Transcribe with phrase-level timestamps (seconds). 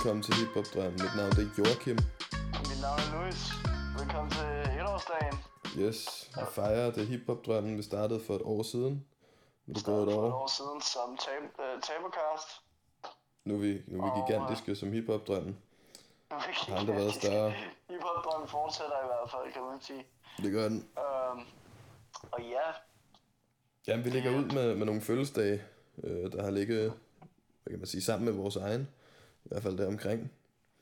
[0.00, 0.92] Velkommen til Hip Hop Drøm.
[0.92, 1.98] Mit navn det er Joachim.
[2.70, 3.40] Mit navn er Louis.
[3.98, 5.36] Velkommen til etårsdagen.
[5.82, 8.94] Yes, vi fejrer det Hip Hop Drømmen, vi startede for et år siden.
[9.66, 10.32] Nu er det gået et år.
[10.42, 12.48] år siden som tab uh, tabercast.
[13.44, 15.56] Nu er vi, nu er vi Og, gigantiske som Hip Hop Drømmen.
[16.30, 17.50] Har aldrig været større.
[17.90, 20.02] Hiphop-drømmen fortsætter i hvert fald, kan man sige.
[20.42, 20.88] Det gør den.
[21.04, 21.38] Um,
[22.32, 22.66] og ja,
[23.86, 25.62] Jamen, vi ligger ud med, med nogle fødselsdage,
[26.04, 26.92] øh, der har ligget,
[27.62, 28.88] hvad kan man sige, sammen med vores egen.
[29.44, 30.32] I hvert fald der omkring.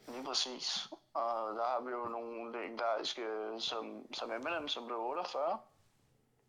[0.08, 0.88] lige præcis.
[1.14, 3.26] Og der har vi jo nogle legendariske,
[3.58, 5.58] som, som Eminem, som blev 48.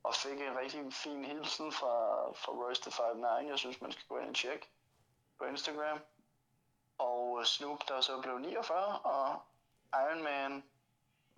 [0.03, 1.95] Og fik en rigtig fin hilsen fra,
[2.31, 3.49] fra Royce the 59.
[3.49, 4.69] Jeg synes, man skal gå ind og tjekke
[5.39, 5.99] på Instagram.
[6.97, 9.41] Og Snoop, der så blev 49, og
[9.93, 10.63] Iron Man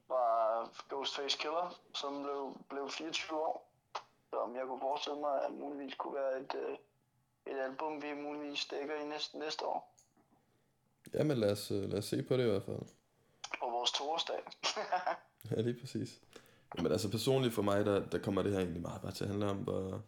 [0.07, 3.71] var Ghostface Killer, som blev, blev 24 år.
[4.29, 6.77] Som jeg kunne forestille mig, at muligvis kunne være et, øh,
[7.45, 9.90] et album, vi muligvis dækker i næste, næste år.
[11.13, 12.79] Jamen, lad os, øh, lad os se på det i hvert fald.
[13.59, 14.35] På vores toårsdag.
[15.51, 16.19] Ja, lige præcis.
[16.77, 19.29] Men altså personligt for mig, der, der kommer det her egentlig meget bare til at
[19.29, 20.01] handle om, hvor,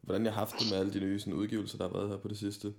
[0.00, 2.16] hvordan jeg har haft det med alle de nye sådan, udgivelser, der har været her
[2.16, 2.74] på det sidste.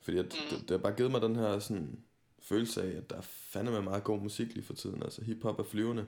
[0.00, 0.30] Fordi at, mm.
[0.50, 2.00] det, det har bare givet mig den her sådan,
[2.42, 5.02] følelse af, at der er fandeme meget god musik lige for tiden.
[5.02, 6.06] Altså hiphop er flyvende.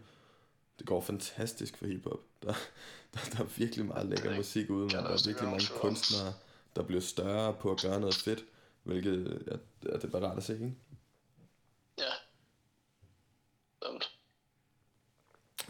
[0.79, 2.21] Det går fantastisk for hiphop.
[2.43, 2.53] Der,
[3.15, 6.33] der, der er virkelig meget lækker musik ude, men der er virkelig mange kunstnere,
[6.77, 8.45] der bliver større på at gøre noget fedt.
[8.83, 9.59] Hvilket er,
[9.93, 10.75] er det bare rart at se, ikke?
[11.99, 12.13] ja.
[13.87, 14.11] Dumt.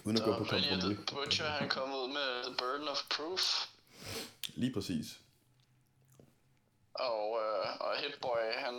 [0.05, 0.85] Uden at gå på Så kompromis.
[0.85, 3.69] the Butcher, han kom ud med The Burden of Proof.
[4.55, 5.21] Lige præcis.
[6.95, 8.75] Og, øh, og Hitboy, han,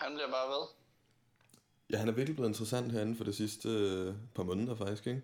[0.00, 0.66] han bliver bare ved.
[1.90, 5.22] Ja, han er virkelig blevet interessant herinde for det sidste øh, par måneder faktisk, ikke?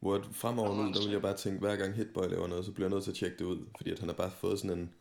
[0.00, 2.72] Hvor at fremover nu, der vil jeg bare tænke, hver gang Hitboy laver noget, så
[2.72, 3.66] bliver jeg nødt til at tjekke det ud.
[3.76, 4.94] Fordi at han har bare fået sådan en...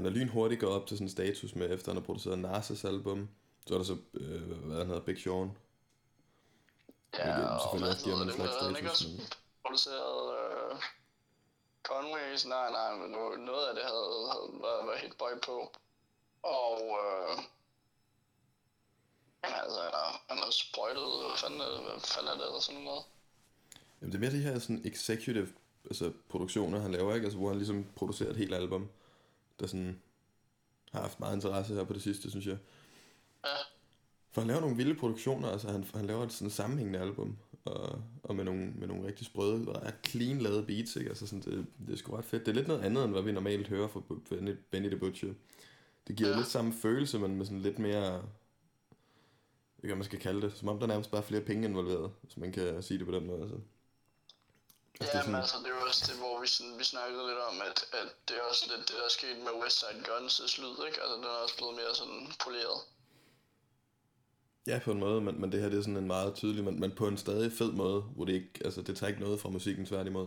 [0.00, 2.84] Han er lynhurtigt gået op til sådan en status med, efter han har produceret Narses
[2.84, 3.28] album.
[3.66, 5.50] Så er der så, øh, hvad han hedder, Big Sean.
[7.18, 8.34] Ja, Hvilket og hvad hedder det?
[8.34, 9.08] Havde han ikke også
[9.64, 10.76] produceret øh,
[11.82, 12.46] Conways?
[12.46, 13.10] Nej, nej, men
[13.50, 15.56] noget af det havde, havde var, var Hitboy på.
[16.42, 17.32] Og øh,
[19.42, 19.80] altså,
[20.28, 23.02] han har sprøjtet, hvad fanden, det- hvad fanden er det, eller sådan noget.
[24.00, 25.48] Jamen det er mere de her sådan executive
[25.84, 27.24] altså, produktioner, han laver, ikke?
[27.24, 28.88] Altså hvor han ligesom producerer et helt album,
[29.60, 30.00] der sådan
[30.92, 32.58] har haft meget interesse her på det sidste, synes jeg.
[33.44, 33.56] Ja,
[34.30, 38.02] For han laver nogle vilde produktioner, altså han, han laver et sådan sammenhængende album, og,
[38.22, 41.08] og med, nogle, med nogle rigtig sprøde, og ret clean lavet beats, ikke?
[41.08, 42.46] Altså sådan, det, det er sgu ret fedt.
[42.46, 45.34] Det er lidt noget andet, end hvad vi normalt hører fra Benny, Benny the Butcher.
[46.08, 46.36] Det giver ja.
[46.36, 48.16] Lidt samme følelse, men med sådan lidt mere,
[49.76, 52.10] ikke, hvad man skal kalde det, som om der nærmest bare er flere penge involveret,
[52.22, 53.40] hvis man kan sige det på den måde.
[53.42, 53.56] Altså.
[55.00, 56.84] Altså, det er ja sådan- men altså, det var også det, hvor vi, sådan, vi
[56.84, 60.00] snakkede lidt om, at, at det er også lidt det, der er sket med Westside
[60.08, 60.98] Guns' lyd, ikke?
[61.02, 62.78] Altså, den er også blevet mere sådan poleret.
[64.66, 66.80] Ja, på en måde, men, men det her det er sådan en meget tydelig, men,
[66.80, 69.48] men på en stadig fed måde, hvor det ikke, altså det tager ikke noget fra
[69.48, 70.26] musikken tværtimod.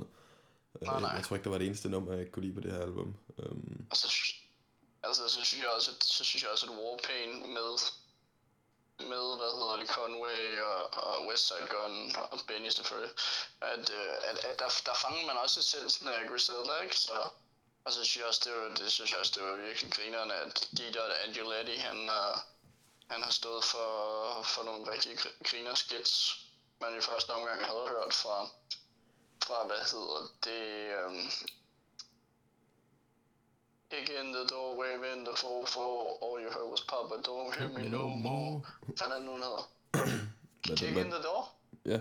[0.82, 1.12] Nej, Øh, nej.
[1.12, 2.82] Jeg tror ikke, der var det eneste nummer, jeg ikke kunne lide på det her
[2.82, 3.16] album.
[3.38, 4.42] Um, Og så, sy-
[5.04, 7.70] altså, så synes jeg også, at, så synes jeg også, at Warpaint med,
[9.00, 13.16] med, hvad hedder det, Conway og, og Westside Gun og Benny selvfølgelig,
[13.62, 17.00] at, øh, at, at der, der fangede man også essensen af Griselda, ikke?
[17.00, 17.30] Så,
[17.86, 20.34] og så synes jeg også, det var, det synes jeg også, det var virkelig grinerne,
[20.34, 22.38] at Dieter Angeletti, han, øh,
[23.10, 26.36] han har stået for, for nogle rigtig grinerskits,
[26.80, 28.50] griner man i første omgang havde hørt fra,
[29.46, 30.64] fra hvad hedder det,
[30.98, 31.30] øhm,
[33.94, 37.70] Kick in the door, wave in the 4-4, all you heard was Papa, don't hear
[37.70, 38.62] me no more.
[38.86, 39.70] Hvad er det nu, hedder?
[40.64, 41.52] Kick in the door?
[41.86, 42.00] ja,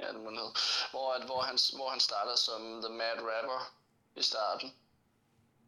[0.00, 0.54] Ja, det må den hedde.
[0.90, 3.72] Hvor, at, hvor, han, hvor han starter som The Mad Rapper
[4.16, 4.74] i starten.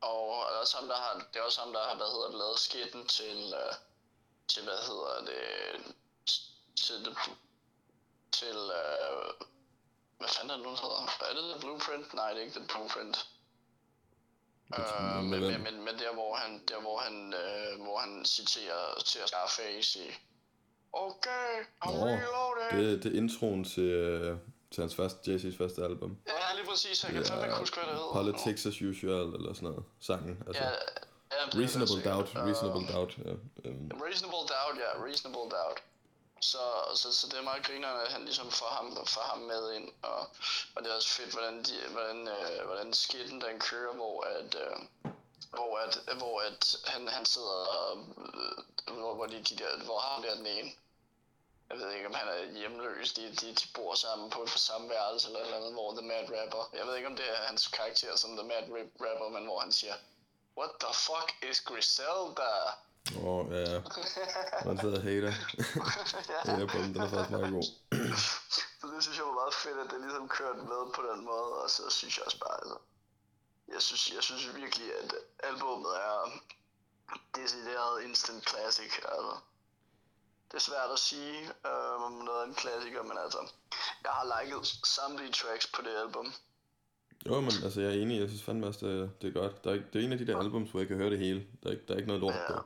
[0.01, 2.29] Og det er også ham, der har, det er også ham, der har, hvad hedder
[2.31, 3.75] det, lavet skitten til, uh,
[4.49, 5.95] til, hvad hedder det,
[6.77, 7.15] til, the,
[8.33, 9.47] til, uh,
[10.19, 11.01] hvad fanden er det nu, hedder?
[11.21, 12.15] Er det The Blueprint?
[12.15, 13.29] Nej, det er ikke The Blueprint.
[14.79, 19.01] Øh, men, men, men, men der hvor han, der hvor han, øh, hvor han citerer,
[19.05, 20.11] citerer Scarface i
[20.93, 21.55] Okay,
[21.85, 22.93] I'm Nå, reloaded.
[22.93, 24.37] det, det er introen til, øh,
[24.71, 26.19] til hans første, Jay-Z's første album.
[26.27, 27.05] Ja, lige præcis.
[27.05, 28.13] Jeg kan fandme ikke huske, hvad det hedder.
[28.13, 29.85] Politics as usual, eller sådan noget.
[30.01, 30.63] Sangen, altså.
[30.63, 30.75] Ja, ja,
[31.47, 32.29] det er Reasonable det Doubt.
[32.49, 33.33] Reasonable Øh, Doubt, ja.
[34.07, 35.79] Reasonable Doubt, ja, Reasonable Doubt.
[36.41, 36.59] Så,
[36.95, 39.93] så, så det er meget grinerende, at han ligesom får ham, får ham med ind,
[40.03, 40.19] og,
[40.75, 44.55] og det er også fedt, hvordan, de, hvordan, øh, hvordan skitten den kører, hvor at,
[44.55, 44.77] øh,
[45.51, 49.99] hvor at, hvor at han, han sidder, og, øh, hvor, hvor, de, de der, hvor
[49.99, 50.71] ham der den ene,
[51.71, 54.89] jeg ved ikke om han er hjemløs, de, de, de bor sammen på et samme
[54.89, 57.67] værelse eller et andet, hvor The Mad Rapper, jeg ved ikke om det er hans
[57.69, 58.63] karakter som The Mad
[59.01, 59.95] Rapper, men hvor han siger,
[60.57, 62.53] What the fuck is Griselda?
[63.17, 63.81] Åh, oh, ja, ja.
[64.67, 65.33] Man sidder og hater.
[66.61, 66.67] ja.
[66.73, 67.67] på den, er faktisk meget god.
[68.81, 71.51] Så det synes jeg var meget fedt, at det ligesom kørte med på den måde,
[71.63, 72.79] og så synes jeg også bare, altså,
[73.75, 75.11] jeg synes, jeg synes virkelig, at
[75.49, 76.19] albumet er
[77.37, 79.35] decideret instant classic, altså.
[80.49, 81.39] Det er svært at sige,
[81.69, 83.41] øh, om noget er en klassiker, men altså,
[84.05, 84.67] jeg har liket
[84.97, 86.33] samtlige tracks på det album.
[87.27, 88.21] Jo, men altså, jeg er enig.
[88.21, 89.65] Jeg synes fandme også, det, det er godt.
[89.65, 91.47] Der er, det er en af de der albums, hvor jeg kan høre det hele.
[91.63, 92.53] Der er ikke, der er ikke noget lort Ja.
[92.53, 92.63] på.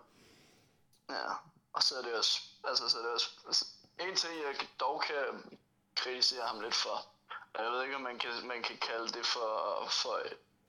[1.08, 1.32] Ja,
[1.72, 3.64] og så er det også, altså, så er det også, altså,
[3.98, 5.58] en ting, jeg dog kan
[5.96, 7.06] kritisere ham lidt for,
[7.54, 10.16] og jeg ved ikke, om man kan, man kan kalde det for, for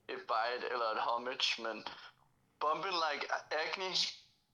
[0.08, 1.86] et bite eller et homage, men
[2.64, 3.94] Bumpin' Like Agni,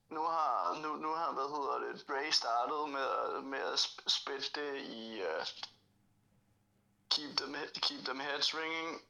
[0.09, 4.81] nu har, nu, nu har, hvad hedder det, Dre startet med, med at spille det
[4.81, 5.45] i uh,
[7.09, 9.01] keep, them, keep Them Heads Ringing,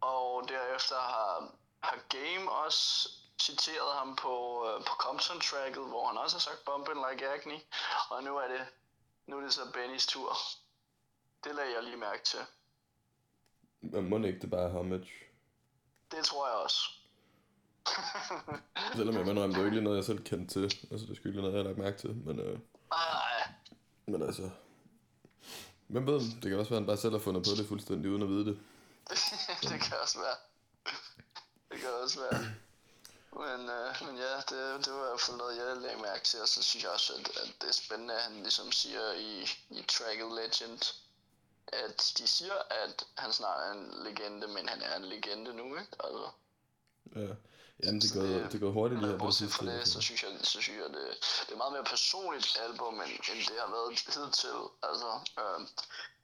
[0.00, 1.50] og derefter har,
[1.82, 3.08] har Game også
[3.40, 4.34] citeret ham på,
[4.66, 7.58] uh, på Compton-tracket, hvor han også har sagt Bumpin' Like Agni,
[8.10, 8.66] og nu er det,
[9.26, 10.32] nu er det så Bennys tur.
[11.44, 12.38] Det lagde jeg lige mærke til.
[13.80, 15.10] Men må ikke det bare homage?
[16.10, 16.80] Det tror jeg også.
[18.96, 20.64] Selvom jeg mener, det er ikke lige noget, jeg selv kendte til.
[20.90, 22.14] Altså, det er ikke noget, jeg har lagt mærke til.
[22.14, 22.58] Men, øh,
[22.92, 23.52] Ej,
[24.06, 24.50] men altså...
[25.86, 28.10] Hvem ved, det kan også være, at han bare selv har fundet på det fuldstændig
[28.10, 28.60] uden at vide det.
[29.70, 30.36] det kan også være.
[31.70, 32.44] Det kan også være.
[33.32, 36.40] Men, øh, men ja, det, det var i hvert fald noget, jeg lagde mærke til,
[36.40, 39.42] og så synes jeg også, at, at det er spændende, at han ligesom siger i,
[39.70, 40.82] i tracket Legend,
[41.66, 45.64] at de siger, at han snart er en legende, men han er en legende nu,
[45.64, 45.92] ikke?
[46.04, 46.28] Altså,
[47.16, 47.34] Ja.
[47.84, 49.56] Jamen, det går, det- det går hurtigt lige her på sidste.
[49.56, 51.08] fra det, så synes jeg, så synes jeg det,
[51.46, 54.60] det er meget mere personligt album, end, end det har været hidtil.
[54.82, 55.10] Altså,
[55.40, 55.60] øh,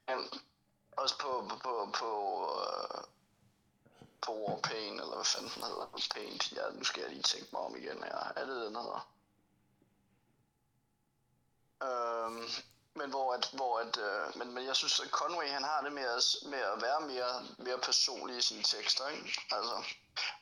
[0.07, 0.29] men
[0.97, 2.09] også på, på, på, på,
[2.63, 3.03] øh,
[4.21, 7.61] på Pain, eller hvad fanden den hedder, Paint, ja, nu skal jeg lige tænke mig
[7.61, 8.33] om igen her.
[8.35, 9.09] Er det den hedder?
[11.83, 12.43] Øhm,
[12.93, 15.93] men hvor at, hvor at, øh, men, men jeg synes, at Conway, han har det
[15.93, 19.41] med at, med at være mere, mere personlig i sine tekster, ikke?
[19.51, 19.83] Altså,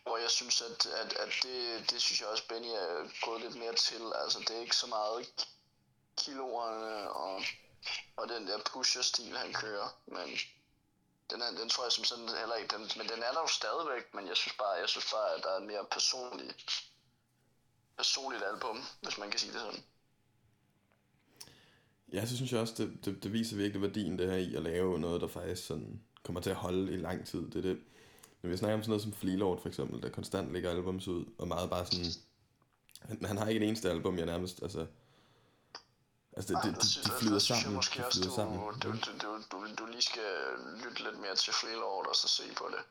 [0.04, 3.56] hvor jeg synes, at, at, at det, det synes jeg også, Benny er gået lidt
[3.56, 4.14] mere til.
[4.16, 5.48] Altså, det er ikke så meget
[6.18, 7.44] kiloerne og,
[8.16, 10.38] og den der pusher-stil, han kører, men
[11.30, 13.52] den, er, den tror jeg som sådan heller ikke, den, men den er der jo
[13.60, 16.54] stadigvæk, men jeg synes bare, jeg synes bare, at der er en mere personligt,
[17.98, 19.84] personligt album, hvis man kan sige det sådan.
[22.14, 24.62] Ja, så synes jeg også, det, det, det viser virkelig værdien det her i at
[24.62, 27.42] lave noget, der faktisk sådan kommer til at holde i lang tid.
[27.52, 27.80] Det er det.
[28.42, 31.26] Når vi snakker om sådan noget som Fleelord for eksempel, der konstant lægger albums ud,
[31.38, 32.06] og meget bare sådan...
[33.00, 34.88] Han, han har ikke et eneste album, jeg nærmest, altså...
[36.38, 37.76] Altså, det, Ej, det, der de, synes- de der flyder synes jeg sammen.
[37.76, 38.58] Måske De også, du, sammen.
[38.60, 38.92] du, du,
[39.24, 40.30] du, du, du, lige skal
[40.84, 42.82] lytte lidt mere til Freelord og så se på det.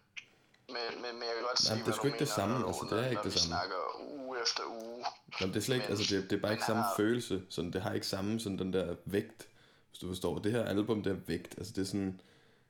[0.68, 2.54] Men, men, men jeg kan godt se, Jamen, det er sgu ikke det mener, samme,
[2.58, 3.46] når, altså, det er ikke det samme.
[3.54, 3.78] snakker
[4.18, 5.04] uge efter uge.
[5.40, 7.42] Jamen, det er slet ikke, altså det, det er bare ikke samme har- følelse.
[7.50, 9.40] Sådan, det har ikke samme sådan den der vægt,
[9.90, 10.38] hvis du forstår.
[10.38, 11.54] Det her album, det er vægt.
[11.58, 12.20] Altså det er sådan,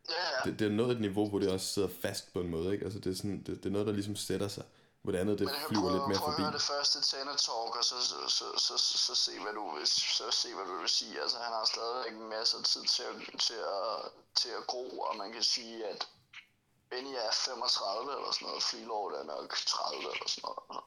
[0.09, 0.50] Ja, ja.
[0.50, 2.85] det, det er nået et niveau, hvor det også sidder fast på en måde, ikke?
[2.85, 4.65] Altså det er sådan, det, det er noget, der ligesom sætter sig.
[5.05, 6.43] Hvor det andet, det Men flyver lidt mere prøv at forbi.
[6.44, 9.65] høre det første Tanner Talk, og så, så, så, så, så, så, se, hvad du
[9.75, 9.87] vil,
[10.19, 11.15] så se, hvad du vil sige.
[11.25, 13.89] Altså, han har stadigvæk masser af tid til at, til at,
[14.41, 16.01] til at gro, og man kan sige, at
[16.91, 20.82] Benny er 35 eller sådan noget, Freelord er nok 30 eller sådan noget.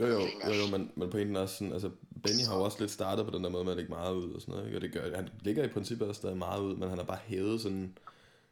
[0.00, 1.90] Jo, jo, jo, jo men, men pointen er også sådan, altså
[2.24, 4.28] Benny har jo også lidt startet på den der måde med at lægge meget ud
[4.34, 4.78] og sådan noget, ikke?
[4.78, 7.24] Og det gør, han ligger i princippet også stadig meget ud, men han har bare
[7.30, 7.98] hævet sådan,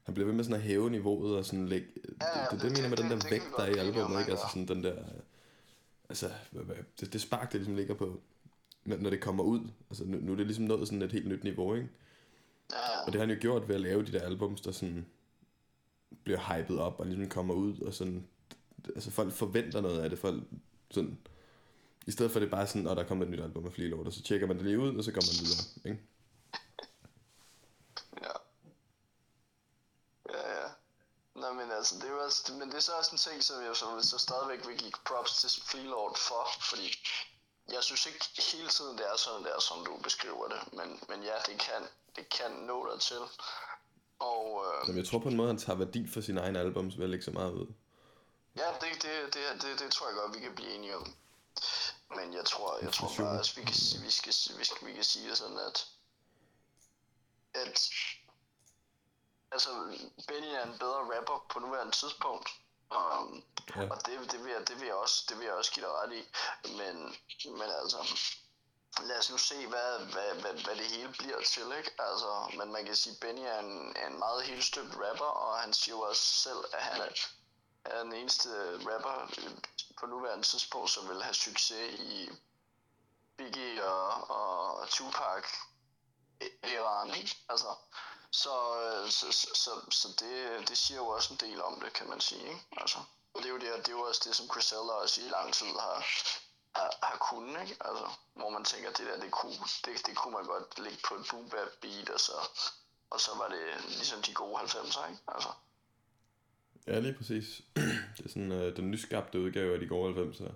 [0.07, 2.61] han bliver ved med sådan at hæve niveauet og sådan lægge, det, Ja, det, det,
[2.61, 4.31] det- det, mener med den der vægt, der er i albumet, ikke?
[4.31, 5.03] Altså sådan den der,
[6.09, 8.21] altså, hvad- hvad- det, det spark, det ligesom ligger på,
[8.85, 9.61] når, når det kommer ud,
[9.91, 11.89] altså nu, nu er det ligesom nået sådan et helt nyt niveau, ikke?
[12.73, 15.07] Ja, Og det har han jo gjort ved at lave de der albums, der sådan
[16.25, 18.27] bliver hypet op og ligesom kommer ud, og sådan,
[18.95, 20.43] altså folk forventer noget af det, folk
[20.91, 21.19] sådan,
[22.07, 24.13] i stedet for det bare sådan, at der kommer et nyt album af Fleelord, og
[24.13, 26.03] så tjekker man det lige ud, og så går man videre, ikke?
[28.23, 28.29] ja.
[30.33, 30.69] Ja, ja.
[31.93, 34.19] Men altså, det også, men det er så også en ting, som jeg så, så
[34.19, 36.87] stadigvæk vil give props til Freelord for, fordi
[37.75, 41.23] jeg synes ikke hele tiden, det er sådan der, som du beskriver det, men, men
[41.23, 41.83] ja, det kan,
[42.17, 43.23] det kan nå dig til.
[44.19, 46.97] Og øh, Men jeg tror på en måde, han tager værdi for sine egne albums
[46.99, 47.67] ved at lægge så meget ud.
[48.57, 51.15] ja, det, det, det, det, det tror jeg godt, vi kan blive enige om.
[52.17, 53.75] Men jeg tror, jeg tror bare også, vi kan,
[54.05, 55.87] vi, skal, vi, skal, vi kan sige det sådan, at,
[57.55, 57.91] at
[59.53, 59.71] altså,
[60.29, 62.49] Benny er en bedre rapper på nuværende tidspunkt.
[62.91, 63.45] Um,
[63.77, 63.91] Ja.
[63.91, 65.95] Og det, det, vil jeg, det, vil jeg også, det vil jeg også give dig
[65.95, 66.23] ret i.
[66.79, 66.97] Men,
[67.59, 68.21] men altså,
[69.03, 71.91] lad os nu se, hvad, hvad, hvad, hvad det hele bliver til, ikke?
[71.99, 75.73] Altså, men man kan sige, at Benny er en, en meget helstøbt rapper, og han
[75.73, 77.09] siger jo også selv, at han er,
[77.85, 78.49] er den eneste
[78.91, 79.35] rapper
[80.01, 82.31] på nuværende tidspunkt, som vil have succes i,
[83.37, 85.45] Biggie og, og Tupac
[86.65, 87.37] æraen, ikke?
[87.49, 87.67] Altså,
[88.43, 88.57] så,
[89.19, 92.21] så, så, så, så det, det siger jo også en del om det, kan man
[92.21, 92.65] sige, ikke?
[92.77, 92.99] Altså,
[93.37, 95.73] det er jo det, det er jo også det, som Chrisella også i lang tid
[95.85, 95.99] har,
[96.79, 97.77] har, har kunnet, ikke?
[97.89, 101.15] Altså, hvor man tænker, det der, det kunne, det, det kunne man godt lægge på
[101.15, 102.37] et boom bap beat, og så,
[103.11, 103.65] og så var det
[104.01, 105.23] ligesom de gode 90'er, ikke?
[105.35, 105.51] Altså.
[106.87, 107.47] Ja, lige præcis.
[108.17, 110.55] Det er sådan øh, den nyskabte udgave af de gode 90'er.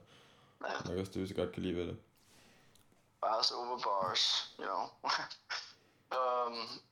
[0.66, 0.72] Ja.
[0.88, 1.96] Nok også det, vi så godt kan lide ved det.
[3.20, 4.82] Bars over bars, you know.
[6.18, 6.68] um,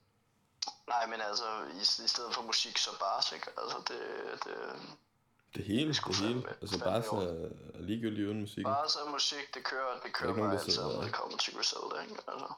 [0.88, 3.48] nej, men altså, i, i stedet for musik, så bars, ikke?
[3.62, 4.00] Altså, det,
[4.44, 4.56] det,
[5.54, 6.42] det hele, det, det hele.
[6.60, 7.16] Altså bare så
[7.74, 8.64] er ligegyldigt uden musik.
[8.64, 12.16] Bare så musik, det kører, det kører mig altid, når det kommer til Griselda, ikke?
[12.28, 12.52] Altså.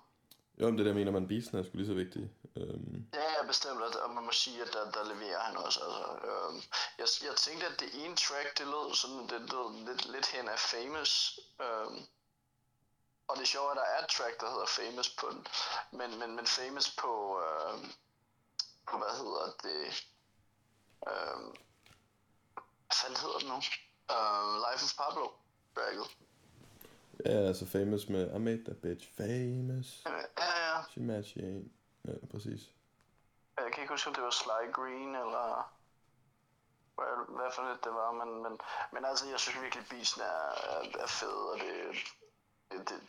[0.60, 2.30] Jo, men det der mener man, beatsen er sgu lige så vigtig.
[2.56, 3.06] Um...
[3.14, 5.80] Ja, ja, bestemt, og man må sige, at der, der leverer han også.
[5.87, 6.62] Altså, um,
[6.99, 10.49] jeg, jeg tænkte, at det ene track, det lød sådan, det lød lidt, lidt hen
[10.49, 11.40] af Famous.
[11.66, 12.06] Um,
[13.28, 15.46] og det er sjovt, at der er et track, der hedder Famous på den.
[15.99, 17.12] Men, men, men Famous på,
[17.80, 18.10] på
[19.02, 19.82] hvad hedder det,
[21.10, 21.42] uh,
[22.87, 23.58] hvad fanden hedder det nu?
[24.14, 25.26] Uh, Life of Pablo
[25.75, 26.16] tracket.
[27.25, 30.02] Ja, altså famous med I made that bitch famous.
[30.06, 30.82] Ja, ja.
[30.90, 31.70] She mad, she ain't.
[32.04, 32.62] Ja, præcis.
[33.56, 35.75] Jeg kan ikke huske, om det var Sly Green, eller
[36.94, 38.58] hvad, hvad for lidt det var, men, men,
[38.92, 41.96] men altså, jeg synes virkelig, beatsen er, er, er fed, og det,
[42.70, 43.00] det, det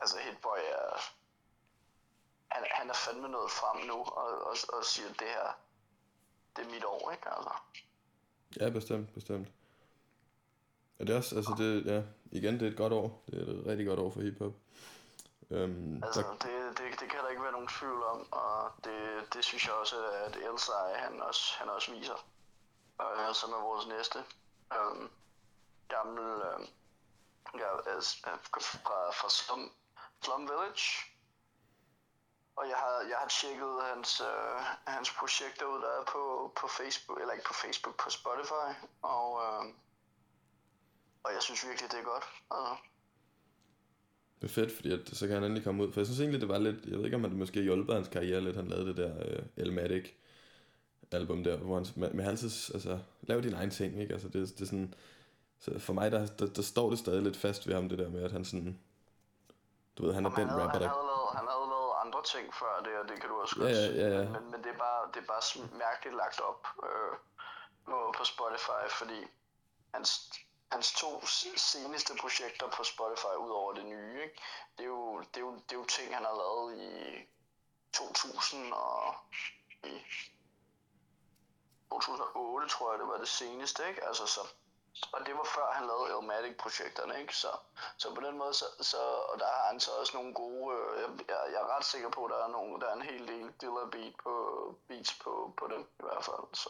[0.00, 1.00] altså Hitboy er,
[2.48, 5.58] han, han er fandme nået frem nu, og, og, og siger, det her,
[6.56, 7.52] det er mit år, ikke, altså.
[8.60, 9.48] Ja, bestemt, bestemt.
[10.98, 12.02] Ja, det er også, altså det, ja,
[12.38, 13.24] igen, det er et godt år.
[13.26, 14.52] Det er et rigtig godt år for hiphop.
[15.50, 16.32] Um, altså, der...
[16.32, 19.74] det, det, det kan der ikke være nogen tvivl om, og det, det synes jeg
[19.74, 22.26] også, at Elsej, han også, han også viser.
[22.98, 24.18] Og som er vores næste
[24.78, 25.10] um,
[25.88, 26.42] gammel
[27.58, 29.72] ja, altså, fra, fra Slum,
[30.22, 30.84] Slum Village.
[32.58, 34.60] Og jeg har, jeg har tjekket hans, uh,
[34.94, 36.22] hans projekter ud, der er på,
[36.60, 38.68] på Facebook, eller ikke på Facebook, på Spotify.
[39.02, 39.64] Og, uh,
[41.24, 42.26] og jeg synes virkelig, det er godt.
[42.54, 42.74] Altså.
[44.40, 45.92] Det er fedt, fordi at, så kan han endelig komme ud.
[45.92, 46.86] For jeg synes egentlig, det var lidt...
[46.86, 48.56] Jeg ved ikke, om han måske hjulpet hans karriere lidt.
[48.56, 50.06] Han lavede det der uh, Elmatic
[51.12, 54.12] album der, hvor han med, med altid, altså, lave din egen ting, ikke?
[54.12, 54.94] Altså, det, det er sådan...
[55.58, 58.10] Så for mig, der, der, der, står det stadig lidt fast ved ham, det der
[58.10, 58.78] med, at han sådan...
[59.98, 60.88] Du ved, han er den havde, rapper, der...
[60.88, 63.56] Han havde, lavet, han havde lavet andre ting før det, og det kan du også
[63.56, 64.24] godt ja, ja, ja.
[64.24, 67.16] Men, men det, er bare, det er bare mærkeligt lagt op øh,
[67.84, 69.26] på, på Spotify, fordi
[69.94, 70.30] hans,
[70.72, 74.40] hans to seneste projekter på Spotify, ud over det nye, ikke?
[74.78, 77.26] Det, er jo, det, er jo, det er jo ting, han har lavet i
[77.92, 79.14] 2000 og
[79.84, 80.02] i
[81.90, 84.04] 2008, tror jeg, det var det seneste, ikke?
[84.04, 84.40] Altså, så,
[85.12, 87.36] og det var før han lavede Elmatic-projekterne, ikke?
[87.36, 87.50] Så,
[87.96, 89.00] så på den måde, så, så,
[89.30, 92.10] og der har han så også nogle gode, øh, jeg, jeg, jeg er ret sikker
[92.10, 94.34] på, at der er, nogle, der er en hel del Dilla beat på,
[94.88, 96.68] beats på, på den i hvert fald, så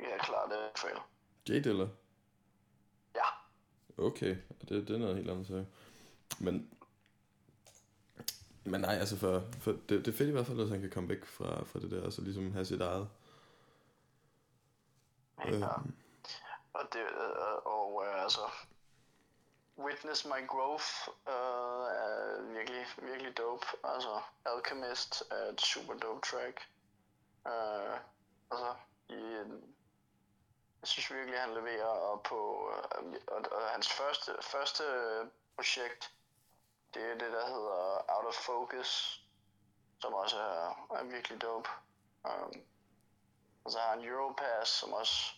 [0.00, 1.00] ja, klart det er
[1.48, 1.88] J Dilla?
[3.14, 3.28] Ja.
[3.98, 5.64] Okay, det, det er noget helt andet, så.
[6.38, 6.70] Men,
[8.64, 10.90] men nej, altså for, for det, det er fedt i hvert fald, at han kan
[10.90, 13.08] komme væk fra, fra det der, og så ligesom have sit eget.
[15.44, 15.52] Ja.
[15.52, 15.94] Øhm.
[16.78, 18.50] Og, det, øh, og øh, altså,
[19.78, 23.66] Witness My Growth øh, er virkelig, virkelig dope.
[23.84, 26.68] Altså, Alchemist er et super dope track.
[27.46, 27.98] Øh,
[28.50, 28.74] altså,
[29.08, 29.20] i,
[30.80, 34.82] jeg synes virkelig, han leverer, og på øh, og, og hans første, første
[35.56, 36.12] projekt,
[36.94, 39.22] det er det, der hedder Out of Focus,
[40.00, 41.68] som også er, er virkelig dope.
[42.24, 42.52] Um,
[43.64, 45.32] og så har han Europass, som også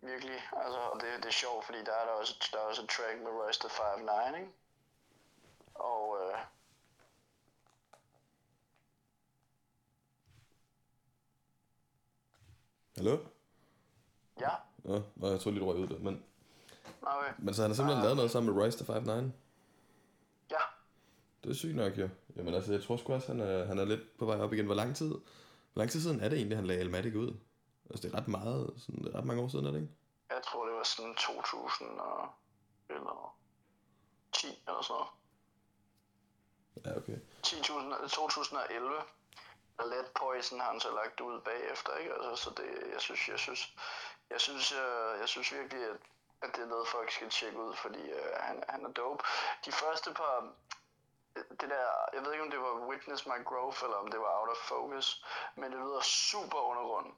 [0.00, 2.82] virkelig, altså, og det, det er sjovt, fordi der er der også, der er også
[2.82, 4.50] et track med Royster 5'9, ikke?
[5.74, 6.38] Og, øh,
[12.96, 13.18] Hallo?
[14.40, 14.50] Ja.
[14.84, 16.24] Ja, nå, jeg tror lige, du røg ud der, men...
[17.02, 17.32] Okay.
[17.38, 19.10] Men så han har simpelthen uh, lavet noget sammen med Royster 5'9?
[20.50, 20.64] Ja.
[21.44, 22.08] Det er sygt nok, jo.
[22.36, 24.66] Jamen altså, jeg tror sgu også, han er, han er lidt på vej op igen.
[24.66, 27.36] Hvor lang tid, hvor lang tid siden er det egentlig, han lagde Elmatic ud?
[27.90, 29.94] Altså, det er ret meget, sådan, det er ret mange år siden, er det ikke?
[30.30, 32.28] Jeg tror, det var sådan 2000 og,
[32.88, 33.36] eller
[34.32, 35.08] 10 eller sådan noget.
[36.84, 37.18] Ja, okay.
[37.42, 39.02] 10, 2011.
[39.84, 42.14] Let Poison har han så lagt ud bagefter, ikke?
[42.14, 43.76] Altså, så det, jeg synes, jeg synes,
[44.30, 45.96] jeg synes, jeg, jeg synes virkelig, at,
[46.42, 49.24] at det er noget, folk skal tjekke ud, fordi uh, han, han er dope.
[49.64, 50.52] De første par,
[51.60, 54.40] det der, jeg ved ikke, om det var Witness My Growth, eller om det var
[54.40, 55.24] Out of Focus,
[55.56, 57.12] men det lyder super undergrund.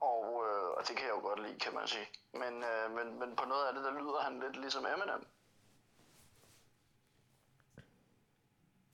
[0.00, 2.06] Og, øh, og det kan jeg jo godt lide, kan man sige.
[2.32, 5.26] Men, øh, men, men på noget af det, der lyder han lidt ligesom Eminem.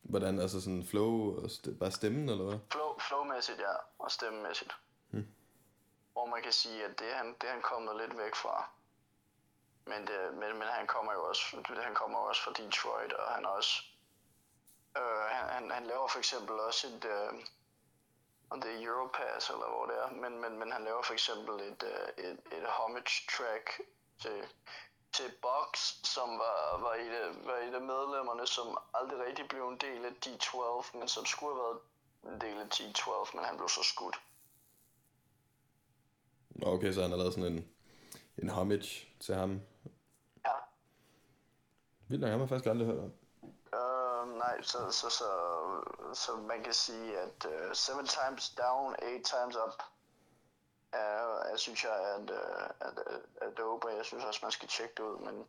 [0.03, 2.59] Hvordan, altså sådan flow og st- bare stemmen, eller hvad?
[2.71, 4.73] Flow, flowmæssigt, ja, og stemmemæssigt.
[5.11, 5.29] Hmm.
[6.13, 8.71] Hvor man kan sige, at det er han, det er han kommet lidt væk fra.
[9.87, 11.43] Men, det, men, men han kommer jo også,
[11.83, 13.83] han kommer også fra Detroit, og han også,
[14.99, 17.33] øh, han, han, han laver for eksempel også et, øh,
[18.55, 21.55] om det er Europass eller hvor det er, men, men, men han laver for eksempel
[21.71, 23.67] et, øh, et, et homage track
[24.23, 24.39] til,
[25.17, 25.71] til Box,
[26.15, 28.67] som var, var, et af, var et af medlemmerne, som
[28.99, 31.81] aldrig rigtig blev en del af D12, men som skulle have været
[32.33, 34.17] en del af D12, men han blev så skudt.
[36.63, 37.69] Okay, så han har lavet sådan en,
[38.43, 39.61] en homage til ham.
[40.47, 40.57] Ja.
[42.09, 43.13] Vildt nok, han har faktisk aldrig hørt om.
[43.75, 45.29] Uh, nej, så, så, så,
[46.13, 49.83] så man kan sige, at uh, seven times down, eight times up,
[50.93, 52.31] er, jeg synes jeg at,
[52.81, 55.49] at, at, at dope, og jeg synes også, man skal tjekke det ud, men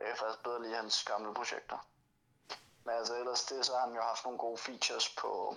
[0.00, 1.78] jeg kan faktisk bedre lide hans gamle projekter.
[2.84, 5.56] Men altså ellers det, så har han jo haft nogle gode features på,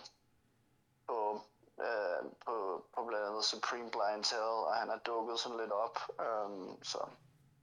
[1.08, 1.42] på,
[1.82, 6.00] øh, på, på blandt andet Supreme Blind Tell, og han har dukket sådan lidt op,
[6.20, 7.00] øhm, så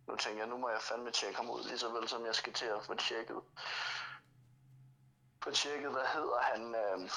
[0.06, 2.34] nu tænker jeg, nu må jeg fandme tjekke ham ud, lige så vel som jeg
[2.34, 3.42] skal til at få tjekket
[5.44, 7.08] få tjekket, hvad hedder han, øhm,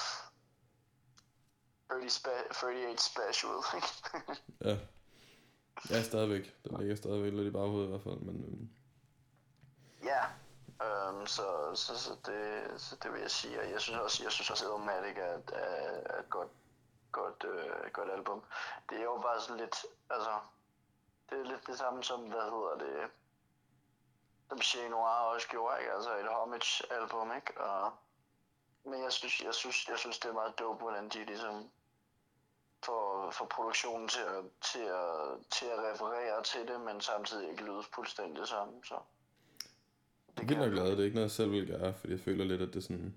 [1.88, 3.52] 30 spe- 38 Special.
[4.68, 4.76] Ja.
[5.90, 6.54] Ja, stadigvæk.
[6.64, 8.36] Den ligger stadigvæk lidt i baghovedet i hvert fald, men...
[8.44, 8.68] øhm,
[10.04, 10.22] ja,
[10.86, 13.60] øhm, så, så, så, det, så det vil jeg sige.
[13.60, 16.48] Og jeg synes også, jeg synes også Illmatic er, er, er et godt,
[17.12, 18.42] godt, øh, godt album.
[18.90, 19.76] Det er jo bare sådan lidt,
[20.10, 20.38] altså,
[21.30, 23.10] det er lidt det samme som, hvad hedder det,
[24.48, 25.92] som Chez Noir også gjorde, ikke?
[25.92, 27.60] Altså et homage-album, ikke?
[27.60, 27.92] Og,
[28.90, 31.54] men jeg synes, jeg synes, jeg synes, det er meget dope, hvordan de ligesom
[32.84, 35.12] får, får produktionen til at, til, at,
[35.56, 38.72] til at referere til det, men samtidig ikke lyde fuldstændig det samme.
[38.84, 38.94] Så.
[40.36, 42.20] Jeg er vildt nok glad, det er ikke noget, jeg selv vil gøre, fordi jeg
[42.20, 43.14] føler lidt, at det sådan...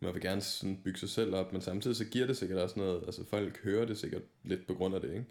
[0.00, 2.78] Man vil gerne sådan bygge sig selv op, men samtidig så giver det sikkert også
[2.78, 3.02] noget...
[3.06, 5.26] Altså folk hører det sikkert lidt på grund af det, ikke?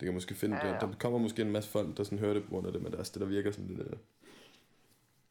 [0.00, 0.56] Det kan måske finde...
[0.56, 0.72] Ja, ja.
[0.72, 2.82] Der, der kommer måske en masse folk, der sådan hører det på grund af det,
[2.82, 3.88] men det er også det, der virker sådan lidt...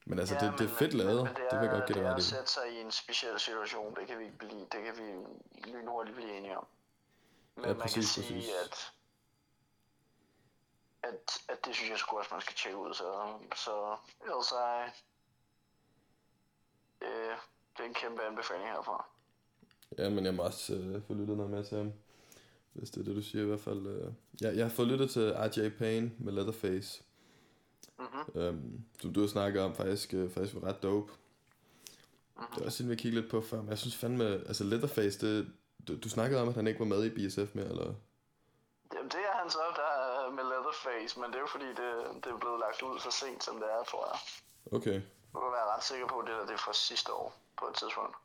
[0.05, 1.15] Men altså, ja, det, det er fedt lavet.
[1.15, 2.23] Men, men det, det vil jeg godt det er ret at i.
[2.23, 5.07] sætte sig i en speciel situation, det kan vi, blive, det kan vi
[5.71, 6.67] lynhurtigt blive enige om.
[7.55, 8.49] Men Ja, man kan præcis, sige, præcis.
[8.63, 8.93] at,
[11.03, 12.93] at, at det synes jeg sgu også, man skal tjekke ud.
[12.93, 14.83] Så, så ellers er
[17.01, 17.35] øh,
[17.77, 19.05] det er en kæmpe anbefaling herfra.
[19.97, 21.93] Ja, men jeg må også øh, få lyttet noget mere til ham.
[22.73, 23.87] Hvis det er det, du siger i hvert fald.
[23.87, 24.13] Øh.
[24.41, 27.03] Ja, jeg har fået lyttet til RJ Payne med Leatherface.
[28.01, 28.41] Mm-hmm.
[28.41, 31.11] Øhm, som du har snakket om, faktisk, øh, faktisk var ret dope.
[32.55, 35.19] Det er også sådan, vi kigge lidt på før, men jeg synes fandme, altså Leatherface,
[35.25, 35.51] det,
[35.87, 37.93] du, du snakkede om, at han ikke var med i BSF mere, eller?
[38.93, 39.91] Jamen, det er han så, der
[40.27, 41.91] er med Leatherface, men det er jo fordi, det,
[42.23, 44.19] det er blevet lagt ud så sent, som det er, tror jeg.
[44.77, 44.97] Okay.
[45.33, 47.65] Du kan være ret sikker på, at det der det er fra sidste år på
[47.69, 48.15] et tidspunkt.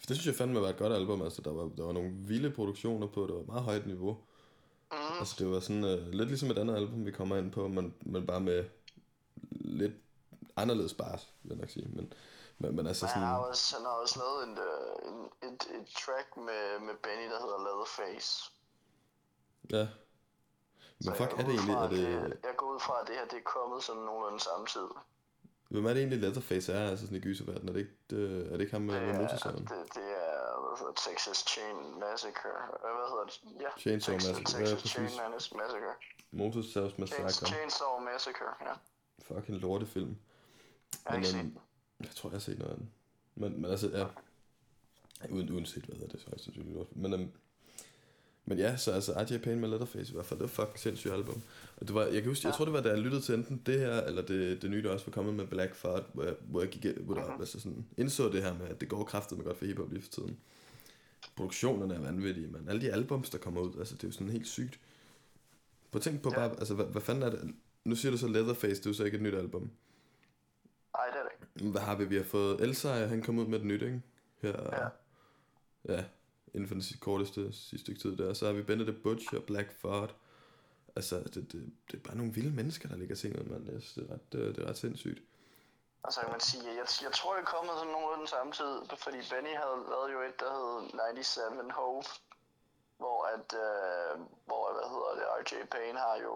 [0.00, 2.12] For det synes jeg fandme var et godt album, altså der var, der var nogle
[2.30, 4.12] vilde produktioner på, det var meget højt niveau.
[5.20, 7.94] Altså det var sådan, øh, lidt ligesom et andet album, vi kommer ind på, men,
[8.00, 8.64] men bare med
[9.50, 9.92] lidt
[10.56, 11.88] anderledes bars, vil jeg nok sige.
[11.96, 12.12] Men,
[12.58, 15.18] men, men altså Men han har sådan, også, han har også lavet en, øh, en,
[15.48, 18.52] et, et track med, med Benny, der hedder Leatherface.
[19.70, 19.88] ja.
[21.04, 23.38] Men fuck, er det egentlig, er det, Jeg går ud fra, at det her det
[23.38, 24.96] er kommet sådan nogenlunde samtidig.
[25.70, 27.68] hvem er det egentlig Leatherface er, altså sådan i gyserverden?
[27.68, 29.64] Er det ikke, det, er det ikke ham med, med Det er, motorsaven?
[29.70, 30.29] det, det er
[31.06, 32.50] Texas Chain Massacre.
[32.82, 33.62] Hvad hedder det?
[33.64, 35.52] Ja, Chainsaw Texas, Massacre, ja, Texas Chain præcis.
[35.54, 35.94] Massacre.
[36.30, 37.46] Motorsavs Chains, Massacre.
[37.52, 38.72] Chainsaw Massacre, ja.
[39.34, 40.08] Fucking lortefilm.
[40.08, 41.58] Jeg har ikke set øhm, den.
[42.00, 42.90] Jeg tror, jeg har set noget af den.
[43.34, 44.06] Men, men altså, ja.
[45.30, 46.96] Uden, uanset hvad det er, så er det sandsynligt lort.
[46.96, 47.30] Men, øhm,
[48.44, 51.12] men ja, så altså RJ Payne med Leatherface i hvert fald, det var fucking sindssygt
[51.14, 51.42] album.
[51.76, 53.62] Og det var, jeg kan huske, jeg tror det var, da jeg lyttede til enten
[53.66, 56.34] det her, eller det, det nye, der også var kommet med Black Fart, hvor jeg,
[56.40, 57.40] hvor jeg gik, hvor der, Mhm.
[57.40, 60.02] altså sådan, indså det her med, at det går kraftigt med godt for hiphop lige
[60.02, 60.40] for tiden.
[61.36, 64.28] Produktionerne er vanvittige, men alle de albums, der kommer ud, altså det er jo sådan
[64.28, 64.80] helt sygt.
[65.90, 66.34] Prøv at tænke på Ja.
[66.48, 67.54] bare, altså hvad, hvad fanden er det?
[67.84, 69.70] Nu siger du så Leatherface, det er jo så ikke et nyt album.
[70.94, 71.30] Nej, det er det
[71.60, 71.70] ikke.
[71.70, 72.04] Hvad har vi?
[72.04, 74.02] Vi har fået Elsa, han kom ud med et nyt, ikke?
[74.42, 74.88] Her, Ja.
[75.94, 76.04] ja,
[76.54, 78.32] inden for den sidste, korteste sidste stykke tid der.
[78.34, 80.14] Så har vi Benedict Butcher, Black Fart.
[80.96, 81.52] Altså, det, det,
[81.90, 83.66] det er bare nogle vilde mennesker, der ligger ting ud, mand.
[83.66, 85.22] Det, er- det, er ret, det, det er ret sindssygt.
[86.02, 89.18] Og så kan man sige, jeg, jeg tror, det er kommet sådan nogenlunde samtidig, fordi
[89.30, 92.04] Benny havde lavet jo et, der hed 97 Hove,
[92.98, 94.12] hvor at, øh,
[94.46, 96.34] hvor, hvad hedder det, RJ Payne har jo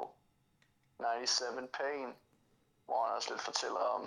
[0.98, 2.08] 97 Pain,
[2.86, 4.02] hvor han også lidt fortæller om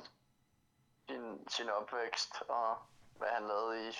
[1.09, 2.77] sin, sin opvækst og
[3.17, 3.91] hvad han lavede i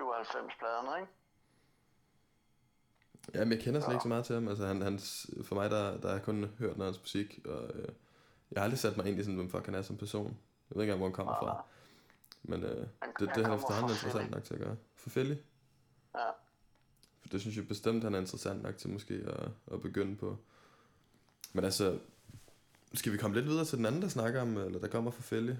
[0.00, 1.12] 97-pladerne, ikke?
[3.34, 4.48] Jamen, jeg kender slet ikke så meget til ham.
[4.48, 4.98] Altså, han, han,
[5.44, 7.88] for mig, der, der har jeg kun hørt noget hans musik, og øh,
[8.52, 10.26] jeg har aldrig sat mig ind i sådan, hvem fuck han er som person.
[10.70, 11.64] Jeg ved ikke engang, hvor han kommer fra.
[12.42, 14.76] Men øh, Han- det, det han er efterhånden interessant nok til at gøre.
[14.96, 15.34] For Philly?
[16.14, 16.28] Ja.
[17.20, 20.38] For det synes jeg bestemt, han er interessant nok til måske at, at begynde på.
[21.52, 21.98] Men altså,
[22.94, 25.22] skal vi komme lidt videre til den anden, der snakker om, eller der kommer fra
[25.22, 25.54] Philly?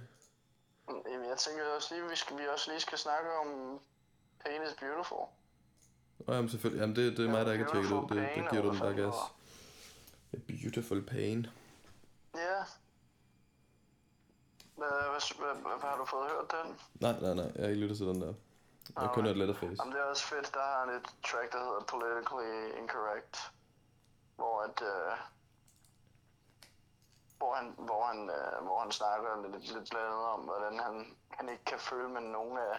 [0.88, 3.80] Jamen, jeg tænker også lige, vi, skal, vi også lige skal snakke om
[4.44, 5.18] Pain is Beautiful.
[5.18, 5.28] Åh,
[6.28, 6.80] oh, jamen selvfølgelig.
[6.80, 8.08] Jamen, det, det er mig, der ikke har tjekket ud.
[8.08, 9.14] Det, det giver du den bare gas.
[10.32, 11.46] A beautiful pain.
[12.34, 12.62] Ja.
[14.82, 16.68] Hvad, hvad, hvad, hvad, hvad, har du fået hørt den?
[17.04, 17.48] Nej, nej, nej.
[17.54, 18.32] Jeg har ikke lyttet til den der.
[18.94, 19.76] Jeg har kun hørt Letterface.
[19.80, 20.54] Jamen, det er også fedt.
[20.54, 23.34] Der har han et track, der hedder Politically Incorrect.
[24.36, 24.76] Hvor at...
[24.92, 25.12] Øh,
[27.40, 30.94] hvor han, hvor han, øh, hvor han snakker lidt, lidt blandt andet om, hvordan han,
[31.38, 32.74] han ikke kan føle med nogen af,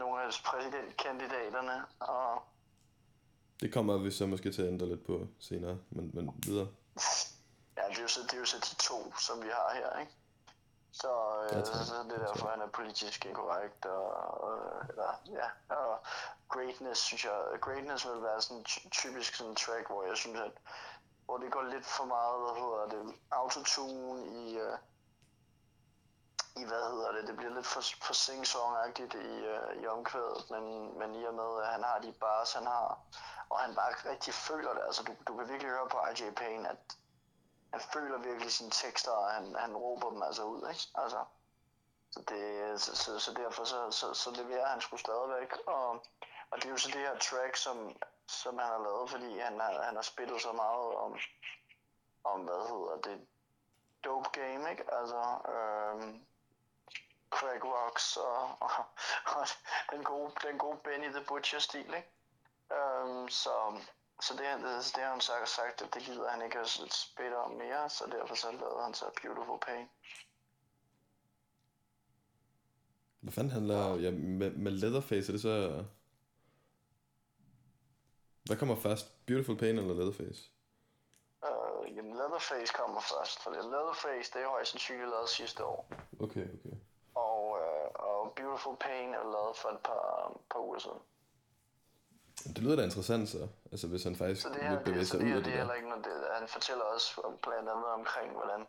[0.00, 1.76] nogle af præsidentkandidaterne.
[2.00, 2.42] Og
[3.60, 6.68] Det kommer vi så måske til at ændre lidt på senere, men, men videre.
[7.76, 10.00] ja, det er, jo så, det er jo så de to, som vi har her,
[10.00, 10.12] ikke?
[10.92, 11.86] Så, øh, tak.
[11.86, 13.86] så det er derfor, han er politisk inkorrekt.
[13.86, 14.06] Og,
[14.40, 16.00] og, eller, ja, og
[16.48, 20.52] Greatness, synes jeg, Greatness vil være sådan typisk sådan en track, hvor jeg synes, at
[21.28, 24.78] hvor det går lidt for meget, hvad hedder det, autotune i, øh,
[26.56, 30.64] i hvad hedder det, det bliver lidt for, for sing-song-agtigt i, øh, i omkvædet, men,
[30.98, 32.98] men i og med, at han har de bars, han har,
[33.48, 36.68] og han bare rigtig føler det, altså du, du kan virkelig høre på IJ Payne,
[36.68, 36.97] at
[37.72, 40.86] han føler virkelig sine tekster, og han, han råber dem altså ud, ikke?
[40.94, 41.24] Altså,
[42.10, 45.90] så, det, så, så, så derfor så, så, så leverer han sgu stadigvæk, og,
[46.50, 49.60] og det er jo så det her track, som, som han har lavet, fordi han
[49.60, 51.18] har, han har spillet så meget om,
[52.24, 53.26] om hvad hedder det,
[54.04, 54.94] dope game, ikke?
[54.94, 55.22] Altså,
[55.54, 56.24] øhm,
[57.30, 58.70] crack rocks og, og,
[59.36, 59.46] og
[59.92, 62.10] den, gode, den gode Benny the Butcher-stil, ikke?
[62.72, 63.80] Øhm, så,
[64.20, 67.36] så det, det, det har han sagt, sagt, at det gider han ikke at spille
[67.36, 69.88] om mere, så derfor så lavede han så Beautiful Pain.
[73.20, 73.96] Hvad fanden handler...
[73.96, 75.84] Ja, med, med Leatherface, er det så...
[78.44, 79.26] Hvad kommer først?
[79.26, 80.50] Beautiful Pain eller Leatherface?
[81.44, 85.92] Øh, jamen, Leatherface kommer først, for Leatherface, det er jo højst sandsynligt lavet sidste år.
[86.20, 86.76] Okay, okay.
[87.14, 90.98] Og, øh, og Beautiful Pain er lavet for et par, par uger siden.
[92.44, 93.48] Det lyder da interessant så.
[93.72, 95.36] Altså hvis han faktisk Så det vil her, bevæge det, sig så det ud her,
[95.36, 95.58] af det det er der.
[95.58, 98.66] heller ikke noget, det, han fortæller også om- blandt andet omkring, hvordan,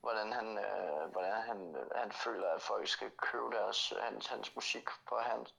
[0.00, 4.86] hvordan, han, øh, hvordan han, han føler, at folk skal købe deres, hans, hans musik
[5.08, 5.54] på hans,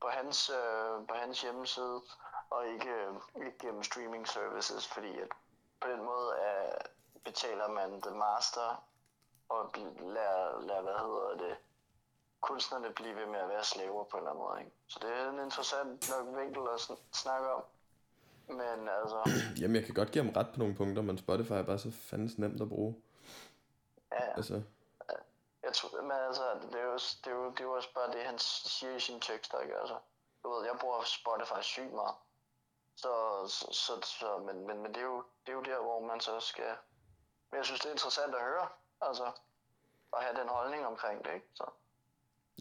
[0.00, 2.02] på hans, øh, på hans hjemmeside,
[2.50, 3.14] og ikke, øh,
[3.46, 5.28] ikke gennem streaming services, fordi at
[5.80, 6.78] på den måde er,
[7.24, 8.84] betaler man the master,
[9.48, 11.56] og lader, lader, hvad hedder det,
[12.42, 14.60] kunstnerne blive ved med at være slaver på en eller anden måde.
[14.60, 14.72] Ikke?
[14.88, 17.62] Så det er en interessant nok vinkel at sn- snakke om.
[18.48, 19.18] Men altså,
[19.60, 21.90] Jamen jeg kan godt give ham ret på nogle punkter, men Spotify er bare så
[21.92, 23.02] fandens nemt at bruge.
[24.12, 24.36] ja, ja.
[24.36, 24.62] Altså,
[25.62, 28.12] Jeg tror, men altså, det er, jo, det, er jo, det er jo også bare
[28.12, 29.78] det, han siger i sine tekster, ikke?
[29.78, 29.98] Altså,
[30.42, 32.14] du ved, jeg bruger Spotify sygt meget.
[32.96, 33.08] Så,
[33.48, 36.20] så, så, så men, men, men det, er jo, det er jo der, hvor man
[36.20, 36.76] så skal...
[37.50, 38.68] Men jeg synes, det er interessant at høre,
[39.00, 39.32] altså,
[40.16, 41.46] at have den holdning omkring det, ikke?
[41.54, 41.64] Så,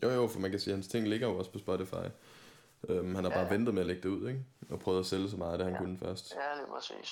[0.04, 2.06] jo jo, for man kan sige, at hans ting ligger jo også på Spotify.
[2.89, 3.49] Um, han har Ja, bare ja.
[3.54, 4.45] ventet med at lægge det ud, ikke?
[4.69, 5.80] Og prøvet at sælge så meget af det, han Ja.
[5.80, 6.36] kunne først.
[6.36, 7.10] ja, er præcis.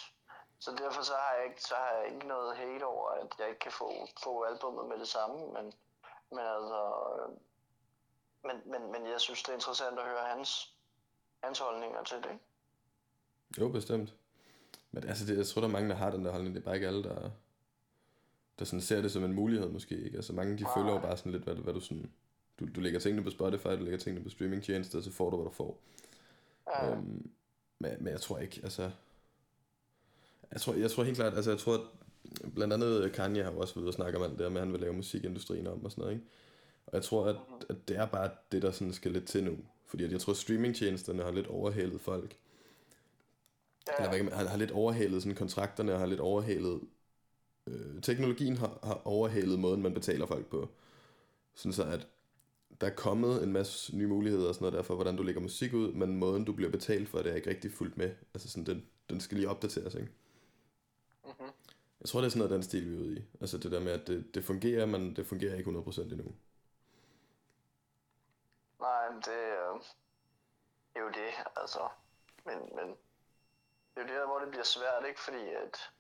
[0.60, 3.48] Så derfor så har, jeg ikke, så har jeg ikke noget hate over, at jeg
[3.50, 3.92] ikke kan få,
[4.24, 5.66] få albumet med det samme, men,
[6.32, 6.82] men altså...
[7.20, 7.36] øh,
[8.44, 10.76] Men, men, men jeg synes, det er interessant at høre hans,
[11.44, 12.44] hans holdninger til det, ikke?
[13.60, 14.14] Jo, bestemt.
[14.92, 16.56] Men altså, det, jeg tror, der er mange, der har den der holdning.
[16.56, 17.30] Det er bare ikke alle, der,
[18.60, 19.96] der sådan ser det som en mulighed, måske.
[20.06, 20.16] Ikke?
[20.18, 20.74] Altså, mange de Nej.
[20.78, 22.14] følger jo bare sådan lidt, hvad, hvad du sådan...
[22.60, 25.36] Du, du lægger tingene på Spotify, du lægger tingene på streamingtjenester, og så får du,
[25.36, 25.82] hvad du får.
[26.68, 26.92] Ja.
[26.92, 27.30] Øhm,
[27.80, 28.92] men, men jeg tror ikke, altså...
[30.52, 31.82] Jeg tror, jeg tror helt klart, altså jeg tror, at
[32.56, 34.68] blandt andet Kanye har jo også været og snakke om alt det der med, at
[34.68, 36.28] han vil lave musikindustrien om og sådan noget, ikke?
[36.86, 37.36] Og jeg tror, at,
[37.70, 39.58] at det er bare det, der sådan skal lidt til nu.
[39.86, 42.38] Fordi at jeg tror, at streamingtjenesterne har lidt overhalet folk.
[43.88, 46.82] Ja, Eller har, har lidt overhalet sådan kontrakterne, og har lidt overhalet...
[47.68, 50.70] Øh, teknologien har, har overhalet måden, man betaler folk på.
[51.56, 52.08] Sådan så, at
[52.82, 55.42] der er kommet en masse nye muligheder og sådan noget der for, hvordan du lægger
[55.42, 58.16] musik ud, men måden, du bliver betalt for, det er ikke rigtig fuldt med.
[58.34, 60.12] Altså sådan, den, den skal lige opdateres, ikke?
[61.26, 61.52] Mhm.
[62.02, 63.24] Jeg tror, det er sådan noget, den stil, vi er ude i.
[63.42, 66.36] Altså det der med, at det, det fungerer, men det fungerer ikke 100% endnu.
[68.80, 69.82] Nej, men det, øh,
[70.96, 71.90] er jo det, altså.
[72.46, 72.88] Men, men
[73.96, 75.22] det er jo det der, hvor det bliver svært, ikke?
[75.22, 75.92] Fordi at...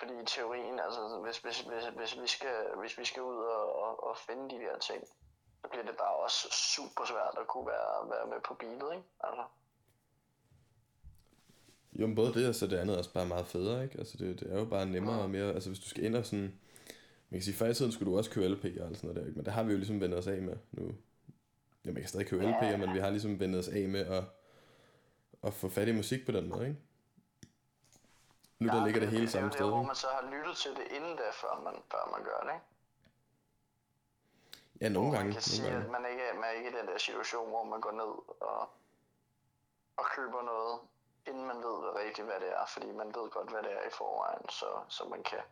[0.00, 3.64] Fordi i teorien, altså, hvis, hvis, hvis, hvis, vi, skal, hvis vi skal ud og,
[3.82, 5.00] og, og finde de der ting,
[5.60, 9.08] så bliver det bare også super svært at kunne være, være med på beatet, ikke?
[9.26, 9.44] Altså,
[11.92, 13.98] Jo, men både det og så det andet er også bare meget federe, ikke?
[13.98, 16.26] Altså det, det er jo bare nemmere og mere, altså hvis du skal ind og
[16.26, 16.60] sådan
[17.30, 19.26] Man kan sige, før i tiden skulle du også købe LP'er og sådan noget der,
[19.26, 19.36] ikke?
[19.36, 20.94] men det har vi jo ligesom vendt os af med nu.
[21.84, 22.52] Ja, man kan stadig købe Ja.
[22.52, 24.24] LP'er, men vi har ligesom vendt os af med at,
[25.42, 26.80] at få fat i musik på den måde, ikke?
[28.60, 30.06] Nu der ligger det hele det, samme det er sted, jo der, hvor man så
[30.08, 32.64] har lyttet til det inden da, før man, før man gør det, ikke?
[34.80, 35.24] Ja, nogle Hvor gange.
[35.24, 36.00] Man kan sige, Nogle at gange.
[36.02, 38.60] man ikke, er- man er ikke i den der situation, hvor man går ned og,
[39.96, 40.80] og køber noget,
[41.26, 43.82] inden man ved hvad rigtigt, hvad det er, fordi man ved godt, hvad det er
[43.86, 45.42] i forvejen, så, så man kan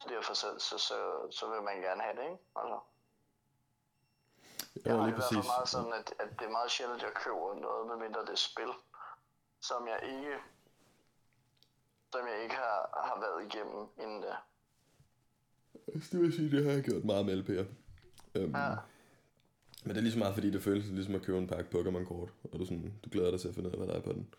[0.00, 0.96] så derfor så, så, så,
[1.30, 2.38] så vil man gerne have det, ikke?
[2.56, 2.78] Altså,
[4.74, 5.50] jeg Ja, har i lige hvert fald præcis.
[5.56, 8.72] meget sådan, at, at det er meget sjældent, jeg køber noget, medmindre det er spil,
[9.60, 10.38] som jeg ikke
[12.12, 14.34] som jeg ikke har, har været igennem inden da.
[15.86, 17.66] Det vil jeg sige, det har jeg gjort meget med LP'er.
[18.34, 18.74] Øhm, Ja.
[19.84, 22.32] Men det er lige så meget, fordi det føles ligesom at købe en pakke Pokémon-kort,
[22.52, 24.12] og du, sådan, du glæder dig til at finde ud af, hvad der er på
[24.12, 24.34] den.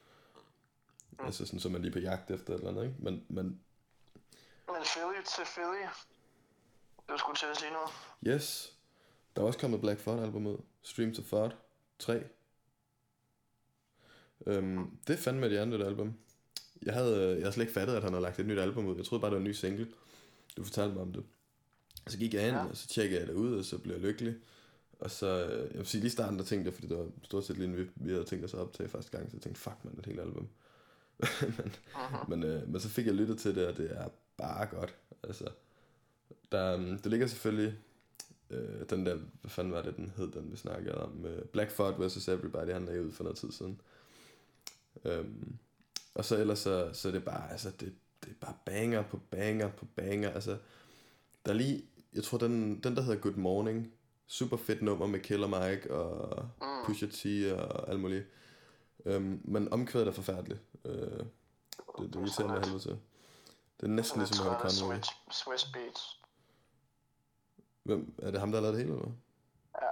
[1.19, 1.25] Mm.
[1.25, 2.95] Altså sådan, så man lige på jagt efter et eller andet, ikke?
[2.99, 3.45] Men, men
[4.67, 5.85] Men Philly til Philly,
[7.09, 7.89] du skulle til at sige noget?
[8.27, 8.77] yes,
[9.35, 10.57] der er også kommet Black Thought album ud.
[10.81, 11.57] Stream to Thought
[11.99, 12.23] 3.
[14.47, 16.13] Øhm, det er fandme et hjernet album.
[16.81, 18.85] Jeg havde, øh, jeg havde slet ikke fattet, at han havde lagt et nyt album
[18.85, 18.95] ud.
[18.95, 19.87] Jeg troede bare, det var en ny single.
[20.57, 21.23] Du fortalte mig om det.
[22.07, 22.65] Så gik jeg ind, Ja.
[22.65, 24.35] og så tjekkede jeg det ud, og så blev jeg lykkelig.
[24.99, 27.45] Og så, øh, jeg vil sige, lige starten, der tænkte jeg, fordi det var stort
[27.45, 29.75] set lige vi, vi havde tænkt os at optage første gang, så jeg tænkte, fuck
[29.83, 30.47] man, et helt album.
[31.57, 31.71] men,
[32.27, 34.07] men, øh, men så fik jeg lyttet til det, og det er
[34.37, 34.95] bare godt.
[35.23, 35.47] Altså,
[36.51, 37.75] der, um, der ligger selvfølgelig
[38.49, 41.71] øh, den der, hvad fanden var det, den hed, den vi snakkede om, øh, Black
[41.71, 42.27] Thought vs.
[42.27, 43.81] Everybody, han lagde ud for noget tid siden.
[45.05, 45.57] Øhm,
[46.15, 49.19] og så ellers så, så er det bare, altså det, det er bare banger på
[49.31, 50.57] banger på banger, altså
[51.45, 53.93] der er lige, jeg tror den, den der hedder Good Morning,
[54.27, 56.85] super fedt nummer med Killer Mike og Mm.
[56.85, 57.25] Pusha T
[57.59, 58.25] og alt muligt.
[59.05, 60.61] Øhm, men omkvædet er forfærdeligt.
[60.85, 61.25] Øh, det,
[61.97, 62.99] det irriterer mig helvede til.
[63.79, 64.95] Det er næsten ligesom at høre Conway.
[64.95, 66.21] Swiss, Swiss Beats.
[67.83, 69.11] Hvem, er det ham, der har lavet det hele, eller?
[69.81, 69.87] Ja.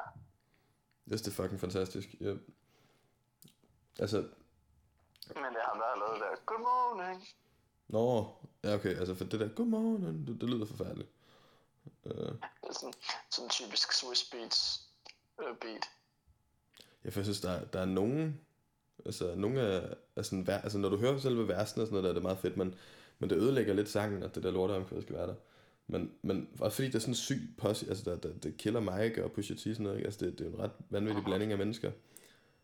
[1.07, 2.15] Synes, det er fucking fantastisk.
[2.19, 2.37] Jeg,
[3.99, 4.27] altså,
[5.35, 6.45] Men det er ham, der har lavet det der.
[6.45, 7.27] Good morning.
[7.87, 8.27] nå,
[8.63, 11.09] ja okay, altså for det der, godmorgen, det, det lyder forfærdeligt.
[12.05, 12.93] Øh, Det er sådan,
[13.31, 14.81] sådan typisk Swiss Beats
[15.41, 15.83] øh, beat.
[17.03, 18.39] jeg for jeg synes, der, der er nogen,
[19.05, 22.09] altså nogle af, sådan, vær, altså når du hører selve versene og sådan noget, der
[22.09, 22.75] er det meget fedt, men,
[23.19, 25.35] men det ødelægger lidt sangen, at det der lorteomkvæd skal være der.
[25.87, 28.79] Men, men også fordi det er sådan en syg posse, altså der, der, det killer
[28.79, 30.07] Mike og Pusha T sådan noget, ikke?
[30.07, 31.91] altså det, det er en ret vanvittig blanding af mennesker.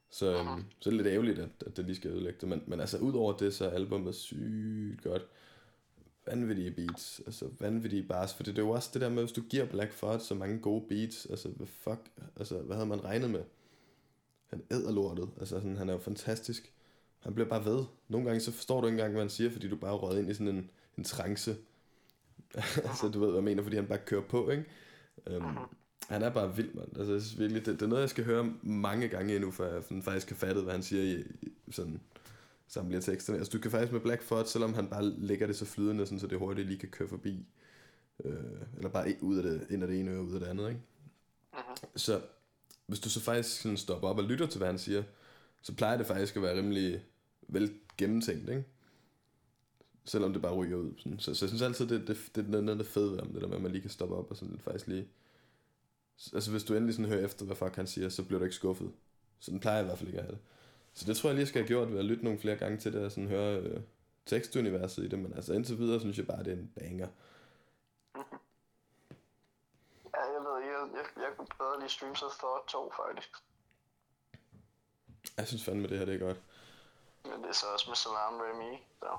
[0.10, 2.50] Så, øhm, så er det lidt ærgerligt, at, at det lige skal ødelægge det.
[2.50, 5.22] Men, men altså udover det, så er albumet sygt godt.
[6.26, 9.42] Vanvittige beats, altså vanvittige bars, for det er jo også det der med, hvis du
[9.42, 12.00] giver Black Thought så mange gode beats, altså hvad fuck,
[12.36, 13.44] altså hvad havde man regnet med?
[14.48, 16.74] Han æder lortet, altså sådan, han er jo fantastisk.
[17.20, 17.86] Han bliver bare ved.
[18.08, 20.30] Nogle gange så forstår du ikke engang, hvad han siger, fordi du bare er ind
[20.30, 21.56] i sådan en, en trance.
[22.90, 24.66] altså du ved, hvad jeg mener, fordi han bare kører på, ikke?
[25.38, 25.58] Um,
[26.10, 26.98] han er bare vild, mand.
[26.98, 29.66] Altså, jeg synes virkelig, det, det er noget, jeg skal høre mange gange endnu, for
[29.66, 32.02] jeg sådan faktisk kan fatte, hvad han siger i, i sådan
[32.68, 33.40] samler teksterne.
[33.40, 36.20] Altså, du kan faktisk med Black Thought, selvom han bare lægger det så flydende, sådan,
[36.20, 37.46] så det hurtigt lige kan køre forbi.
[38.26, 38.34] Øh,
[38.78, 40.82] eller bare ud af det, ind af det ene øre, ud af det andet, ikke?
[41.96, 42.22] Så
[42.88, 45.04] hvis du så faktisk sådan stopper op og lytter til, hvad han siger,
[45.62, 47.04] så plejer det faktisk at være rimelig
[47.48, 48.64] vel gennemtænkt, ikke?
[50.06, 50.92] Selvom det bare ryger ud.
[50.98, 51.20] Sådan.
[51.20, 53.42] Så, så jeg synes altid, det, det, det er noget, der fede ved ham, det
[53.42, 55.08] der med, at man lige kan stoppe op og sådan faktisk lige...
[56.34, 58.56] Altså hvis du endelig sådan hører efter, hvad fuck han siger, så bliver du ikke
[58.56, 58.94] skuffet.
[59.40, 60.42] Så den plejer jeg i hvert fald ikke at have det.
[60.94, 62.78] Så det tror jeg lige, jeg skal have gjort ved at lytte nogle flere gange
[62.78, 63.82] til det, og sådan høre øh,
[64.26, 67.08] tekstuniverset i det, men altså indtil videre synes jeg bare, det er en banger.
[70.16, 73.30] Ja, jeg ved ikke, jeg, jeg, jeg kunne bedre lige Streams of Thought 2, faktisk.
[75.38, 76.42] Jeg synes fandme, det her det er godt.
[77.24, 79.18] Men det er så også med Salam Remy, så...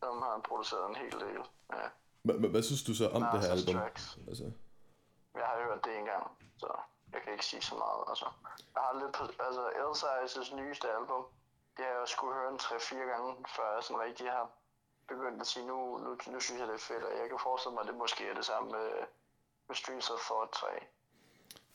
[0.00, 1.40] Som har produceret en hel del.
[1.72, 1.88] Ja.
[2.22, 3.74] Hvad, hvad, hvad synes du så om det her album?
[3.74, 4.18] Tracks.
[4.28, 4.52] Altså,
[5.36, 6.24] Jeg har hørt det en gang,
[6.62, 6.68] så
[7.12, 8.02] jeg kan ikke sige så meget.
[8.10, 8.26] Altså,
[8.74, 11.22] jeg har lidt på, altså Elsize's nyeste album,
[11.76, 14.46] det har jeg skulle høre en 3-4 gange, før jeg sådan rigtig har
[15.08, 17.74] begyndt at sige, nu, nu, nu synes jeg det er fedt, og jeg kan forestille
[17.74, 18.88] mig, at det måske er det samme med,
[19.68, 20.66] med Streams of Thought 3.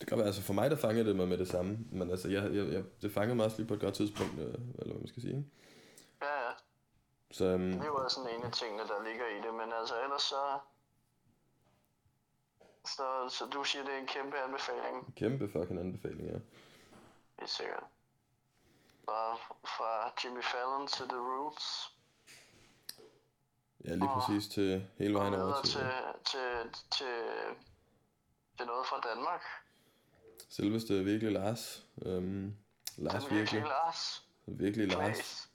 [0.00, 2.28] det kan være, altså for mig, der fangede det mig med det samme, men altså,
[2.28, 5.02] jeg, jeg, jeg, det fangede mig også lige på et godt tidspunkt, øh, eller hvad
[5.04, 5.36] man skal sige.
[5.36, 5.50] ikke?
[6.22, 6.52] Ja, ja.
[7.30, 10.22] Så øhm, Det også sådan en af tingene, der ligger i det, men altså ellers
[10.22, 10.58] så...
[12.84, 16.34] Så, så du siger, det er en kæmpe anbefaling, kæmpe fucking anbefaling, ja.
[17.36, 17.84] det er sikkert.
[19.04, 19.34] Fra,
[19.76, 21.92] fra Jimmy Fallon til The Roots,
[23.84, 25.80] Ja, lige præcis til hele og vejen over til til,
[26.24, 26.40] til,
[26.90, 27.06] til,
[28.56, 29.42] til noget fra Danmark.
[30.48, 31.86] selveste virkelig Lars.
[32.06, 32.54] Øhm,
[32.96, 33.62] Lars virkelig virkelig.
[33.62, 34.26] Lars.
[34.46, 34.96] Virkelig Lars.
[34.96, 35.48] Klaas.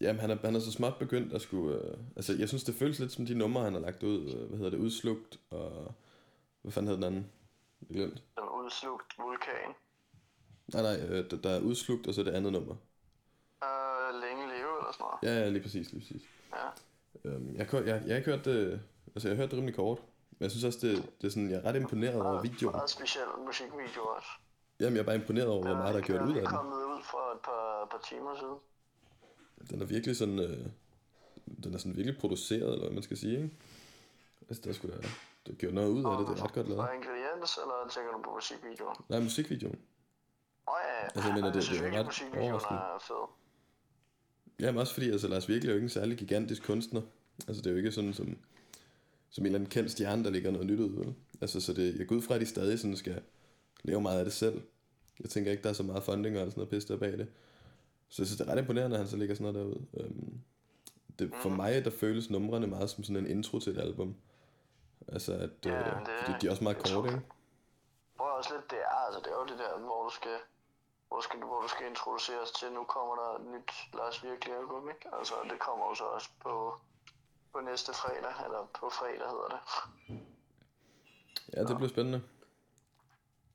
[0.00, 1.78] Jamen, han er, han er så småt begyndt at skulle...
[1.78, 4.32] Øh, altså, jeg synes, det føles lidt som de numre, han har lagt ud.
[4.32, 4.78] Øh, hvad hedder det?
[4.78, 5.94] Udslugt og...
[6.66, 7.30] Hvad fanden hedder den anden?
[7.88, 8.22] Jeg glemt.
[8.36, 9.70] Den udslugt vulkan.
[10.72, 12.74] Nej, nej, øh, der, der er udslugt, og så det andet nummer.
[13.64, 15.18] Øh, længe leve eller sådan noget.
[15.36, 16.22] Ja, ja, lige præcis, lige præcis.
[16.54, 16.66] Ja.
[17.30, 18.80] Øhm, jeg, jeg, jeg, jeg har ikke hørt det...
[19.14, 19.98] Altså, jeg har hørt det rimelig kort.
[20.30, 21.50] Men jeg synes også, det, det er sådan...
[21.50, 22.72] Jeg er ret imponeret over videoen.
[22.76, 24.28] Meget speciel musikvideo også.
[24.80, 26.48] Jamen, jeg er bare imponeret over, hvor meget der er gjort ud af Den er
[26.48, 26.56] den.
[26.56, 28.58] kommet ud for et par, par timer siden.
[29.70, 30.38] Den er virkelig sådan...
[30.38, 30.66] Øh,
[31.64, 33.50] den er sådan virkelig produceret, eller hvad man skal sige, ikke?
[34.48, 35.08] Altså, der skulle da...
[35.46, 36.80] Der gjort noget ud af det, det er ret godt lavet.
[36.80, 38.96] Og ingrediens, eller tænker du på musikvideoen?
[39.08, 39.78] Nej, musikvideoen.
[40.68, 41.04] Åh oh, ja, ja.
[41.04, 42.80] Altså, jeg mener, det- synes det er ret overraskende.
[42.80, 43.24] er fed.
[44.60, 47.02] Jamen også fordi, altså Lars Virkelig er jo ikke en særlig gigantisk kunstner.
[47.48, 48.36] Altså det er jo ikke sådan som,
[49.30, 50.90] som en eller anden kendt stjerne, der ligger noget nyt ud.
[50.90, 51.14] Vel?
[51.40, 53.22] Altså så det, jeg går ud fra, at de stadig sådan skal
[53.84, 54.62] lave meget af det selv.
[55.20, 57.28] Jeg tænker ikke, der er så meget funding og sådan noget pisse der bag det.
[58.08, 59.86] Så jeg synes, det er ret imponerende, at han så ligger sådan noget derude.
[60.04, 60.40] Øhm,
[61.18, 64.14] det, for mig, der føles numrene meget som sådan en intro til et album.
[65.12, 67.22] Altså at, Ja, øh, det er- fordi de er også meget korte, ikke?
[68.16, 70.38] Prøv også lidt, det er, altså det er jo det der, hvor du skal,
[71.08, 75.08] hvor skal, hvor du skal introduceres til, nu kommer der nyt Lars Virkelig album, ikke?
[75.18, 76.74] Altså det kommer jo så også på,
[77.52, 79.60] på næste fredag, eller på fredag hedder det.
[81.54, 82.22] Ja, det bliver spændende.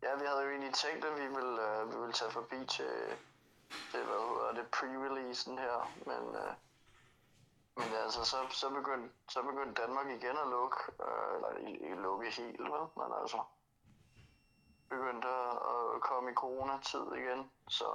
[0.03, 2.91] Ja, vi havde jo egentlig tænkt, at vi ville, øh, vi ville tage forbi til,
[3.91, 6.53] til hvad hedder det, pre-releasen her, men, øh,
[7.77, 12.29] men altså, så, så, begyndte, så begyndte Danmark igen at lukke, øh, eller ikke lukke
[12.39, 13.39] helt, vel, men altså,
[14.89, 17.89] begyndte at, komme i coronatid igen, så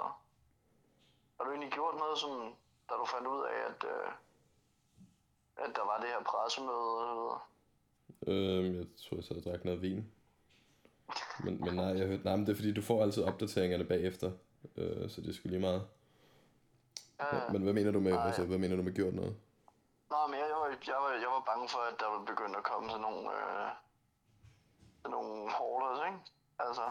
[1.34, 2.30] har du egentlig gjort noget, som,
[2.88, 4.10] da du fandt ud af, at, øh,
[5.64, 7.40] at der var det her pressemøde videre?
[8.26, 10.12] Øhm, jeg tror, jeg så drak noget vin.
[11.44, 14.30] Men, men nej, jeg hørte, nej, men det er fordi, du får altid opdateringerne bagefter.
[14.76, 15.86] Øh, så det er sgu lige meget.
[17.20, 19.36] Ja, Men, men hvad mener du med, altså, hvad mener du med gjort noget?
[20.10, 22.56] Nå, men jeg, jeg, var, jeg, var, jeg var bange for, at der var begyndt
[22.56, 23.68] at komme sådan nogle, øh,
[25.02, 26.18] sådan nogle hoarders, ikke?
[26.58, 26.86] Altså,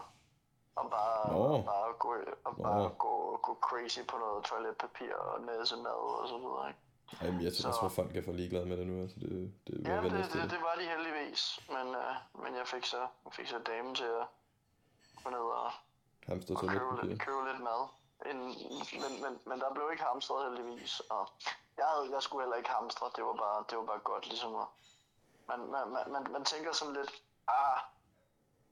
[0.76, 1.38] og bare, Nå.
[1.38, 2.88] og bare, gå, og bare Nå.
[2.88, 6.80] gå, gå crazy på noget toiletpapir og næsemad og så videre, ikke?
[7.20, 9.02] Ej, men jeg, jeg Så- tror, folk er for ligeglade med det nu.
[9.02, 9.30] Altså, det,
[9.66, 10.40] det Ja, jeg det, til.
[10.42, 13.94] det, det var de heldigvis, men, øh, men jeg fik så, jeg fik så damen
[13.94, 14.26] til at
[15.24, 15.70] gå ned og,
[16.26, 17.80] Hamster og købe, lidt, købe lidt mad.
[18.30, 18.38] En,
[19.02, 21.28] men, men, men der blev ikke hamstret heldigvis, og
[21.78, 24.54] jeg, havde, jeg skulle heller ikke hamstre, det var bare, det var bare godt ligesom
[24.54, 24.68] at,
[25.48, 27.12] man, man, man, man, man tænker sådan lidt,
[27.48, 27.78] ah,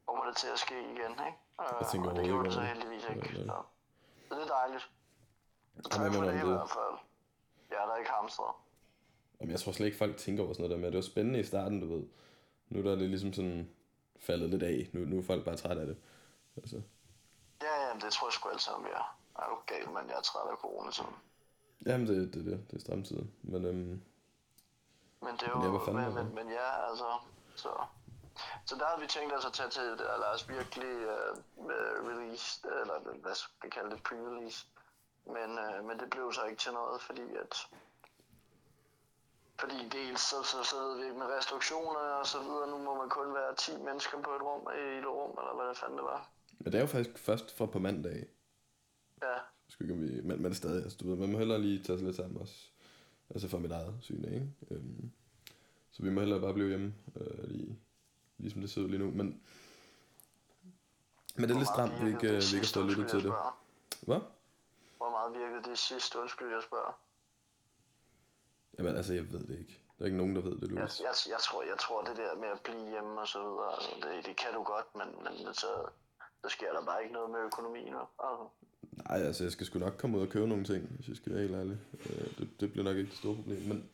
[0.07, 1.39] kommer det til at ske igen, ikke?
[1.61, 3.47] Øh, tænker og det gjorde det så heldigvis ikke, Ja, ja.
[3.47, 3.63] så,
[4.29, 4.91] så det er dejligt.
[5.83, 6.97] Så tak for men det i hvert fald.
[7.71, 8.55] Jeg er der ikke hamstret.
[9.41, 10.93] Jamen, jeg tror slet ikke, folk tænker over sådan noget der med.
[10.93, 12.05] Det var spændende i starten, du ved.
[12.69, 13.71] Nu er det ligesom sådan
[14.21, 14.89] faldet lidt af.
[14.93, 15.97] Nu, nu er folk bare trætte af det.
[16.57, 16.83] Altså,
[17.63, 19.17] Ja, ja, det tror jeg sgu alle sammen, vi er.
[19.39, 21.05] Er du gal, men jeg er træt af corona, så.
[21.87, 23.35] Jamen, det, det, det, det er stramtiden.
[23.43, 24.03] Men øhm,
[25.21, 27.09] Men det er jo, Men ja, men, men, men ja, altså,
[27.57, 27.71] så,
[28.67, 31.67] så der havde vi tænkt os at tage til uh, Lars virkelig uh,
[32.11, 34.67] release, eller hvad skal vi kalde det, pre-release.
[35.27, 37.55] Men, uh, men det blev så ikke til noget, fordi at
[39.61, 43.09] fordi dels så, så, så ved vi med restriktioner og så videre, nu må man
[43.09, 46.05] kun være 10 mennesker på et rum, i et rum, eller hvad det fanden det
[46.05, 46.29] var.
[46.59, 48.27] men det er jo faktisk først fra på mandag.
[49.23, 49.37] Ja,
[49.69, 51.99] Skal ikke, om vi, men, men stadig, altså, du ved, man må hellere lige tage
[51.99, 52.55] sig lidt sammen også.
[53.31, 54.49] Altså for mit eget syn, ikke?
[54.71, 55.11] Øhm,
[55.91, 57.79] så vi må hellere bare blive hjemme, øh, lige,
[58.39, 59.11] ligesom det ser ud lige nu.
[59.11, 59.43] Men,
[61.37, 63.25] men det er lidt stramt, vi ikke, øh, vi ikke har stået lyttet til jeg
[63.25, 63.35] det.
[64.03, 64.21] Hvad?
[64.97, 66.93] Hvor meget virkede det sidst, undskyld, jeg spørger?
[68.79, 69.81] Jamen altså, jeg ved det ikke.
[69.99, 71.01] Der er ikke nogen, der ved det, Jeg, Louis.
[71.01, 73.91] jeg, jeg, tror, jeg tror, det der med at blive hjemme og så videre, altså,
[74.03, 75.71] det, det kan du godt, men, men så,
[76.45, 77.95] så sker der bare ikke noget med økonomien.
[77.95, 78.49] Altså.
[79.09, 81.33] Nej, altså, jeg skal sgu nok komme ud og købe nogle ting, hvis jeg skal
[81.33, 81.79] være helt ærlig.
[82.11, 83.63] Øh, det, det bliver nok ikke det store problem.
[83.69, 83.91] Men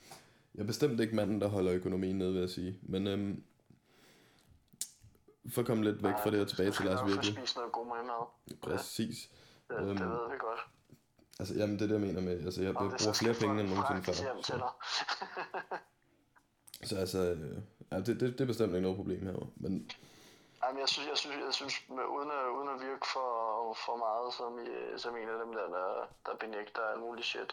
[0.54, 2.78] jeg er bestemt ikke manden, der holder økonomien nede, vil jeg sige.
[2.82, 3.42] Men øhm,
[5.50, 7.34] for at komme lidt væk fra det og tilbage til Lars Virkelig.
[7.36, 8.26] Spise noget god mad.
[8.62, 9.30] Præcis.
[9.68, 10.60] Det, Øhm, det ved vi godt.
[11.38, 12.44] Altså, jamen, det er det, jeg mener med.
[12.44, 14.12] Altså, jeg, Om bruger flere penge end nogensinde før.
[14.42, 14.62] Så,
[16.88, 17.58] så altså, øh,
[17.92, 19.50] ja, det, det, det er bestemt ikke noget problem her.
[19.56, 19.90] Men
[20.62, 23.28] Jamen, jeg synes, jeg synes, jeg synes med, uden, at, uden at virke for,
[23.84, 24.66] for meget som, i,
[25.02, 25.88] som en af dem der, der,
[26.26, 27.50] der benægter alt muligt shit,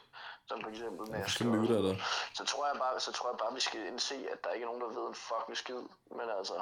[0.50, 1.96] som for eksempel så jeg dig.
[2.38, 4.70] så tror jeg bare, så tror jeg bare, vi skal indse, at der ikke er
[4.72, 5.82] nogen, der ved en fucking skid.
[6.18, 6.58] Men altså,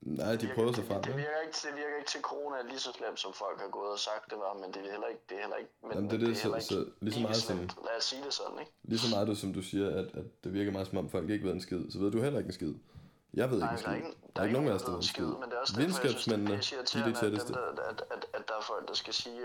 [0.00, 1.20] Nej, de virker- prøver sig det, frem, det, ikke?
[1.24, 3.90] virker ikke, det virker ikke til corona er lige så slemt, som folk har gået
[3.96, 6.10] og sagt, det var, men det er heller ikke, det er heller ikke, men, Jamen,
[6.10, 7.84] det er det, så- heller så ikke lige så meget som-.
[7.88, 8.72] Lad os sige det sådan, ikke?
[8.90, 11.30] Lige så meget, du, som du siger, at, at det virker meget som om folk
[11.30, 12.74] ikke ved en skid, så ved du heller ikke en skid.
[13.34, 14.96] Jeg ved ikke Nej, der er ikke, Der er ikke nogen af os, der der
[14.96, 15.24] ved skid.
[15.24, 16.60] men det er også derfor, jeg synes, det Videnskabsmændene, er
[16.92, 17.52] de er at, tætteste.
[17.52, 19.40] dem, der, at, at, at, der er folk, der skal sige,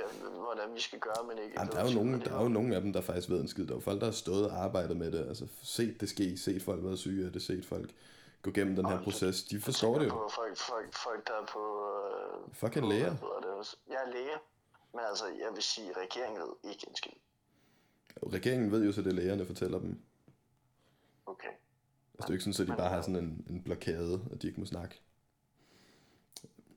[0.45, 2.73] hvordan vi skal gøre, men ikke Jamen, der er jo nogen, der er jo nogen
[2.73, 3.65] af dem, der faktisk ved en skid.
[3.65, 5.27] Der er jo folk, der har stået og arbejdet med det.
[5.27, 7.89] Altså set det ske, set folk være syge af det, set folk
[8.41, 9.43] gå gennem den her proces.
[9.43, 10.09] De forstår det jo.
[10.09, 11.63] På folk, folk, folk, der er på...
[12.49, 13.09] Øh, Fucking læger.
[13.09, 13.75] det?
[13.89, 14.37] Jeg er læge,
[14.93, 17.11] men altså, jeg vil sige, at regeringen ved ikke en skid.
[18.33, 19.99] Regeringen ved jo så, det er lægerne fortæller dem.
[21.25, 21.49] Okay.
[22.17, 24.41] Altså det er jo ikke sådan, at de bare har sådan en, en blokade, at
[24.41, 25.01] de ikke må snakke.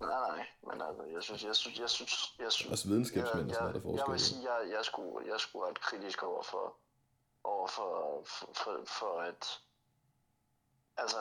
[0.01, 3.55] Nej, nej, men altså, jeg synes, jeg synes, jeg synes, jeg synes, Også videnskabsmænd og
[3.55, 4.12] sådan jeg, noget, der jeg, jeg forsker.
[4.12, 6.76] vil sige, jeg, jeg, skulle, jeg skulle ret kritisk over for,
[7.45, 9.43] over for, for, for, for at,
[10.97, 11.20] altså,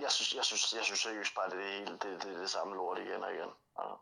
[0.00, 2.50] jeg synes, jeg synes, jeg synes seriøst bare, det er det hele, det, det det
[2.50, 3.50] samme lort igen og igen.
[3.78, 3.96] Altså,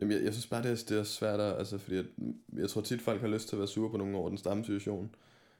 [0.00, 2.06] Jamen, jeg, jeg synes bare, det er, det er svært, at, altså, fordi at,
[2.52, 4.64] jeg tror tit, folk har lyst til at være sure på nogen over den samme
[4.64, 5.14] situation.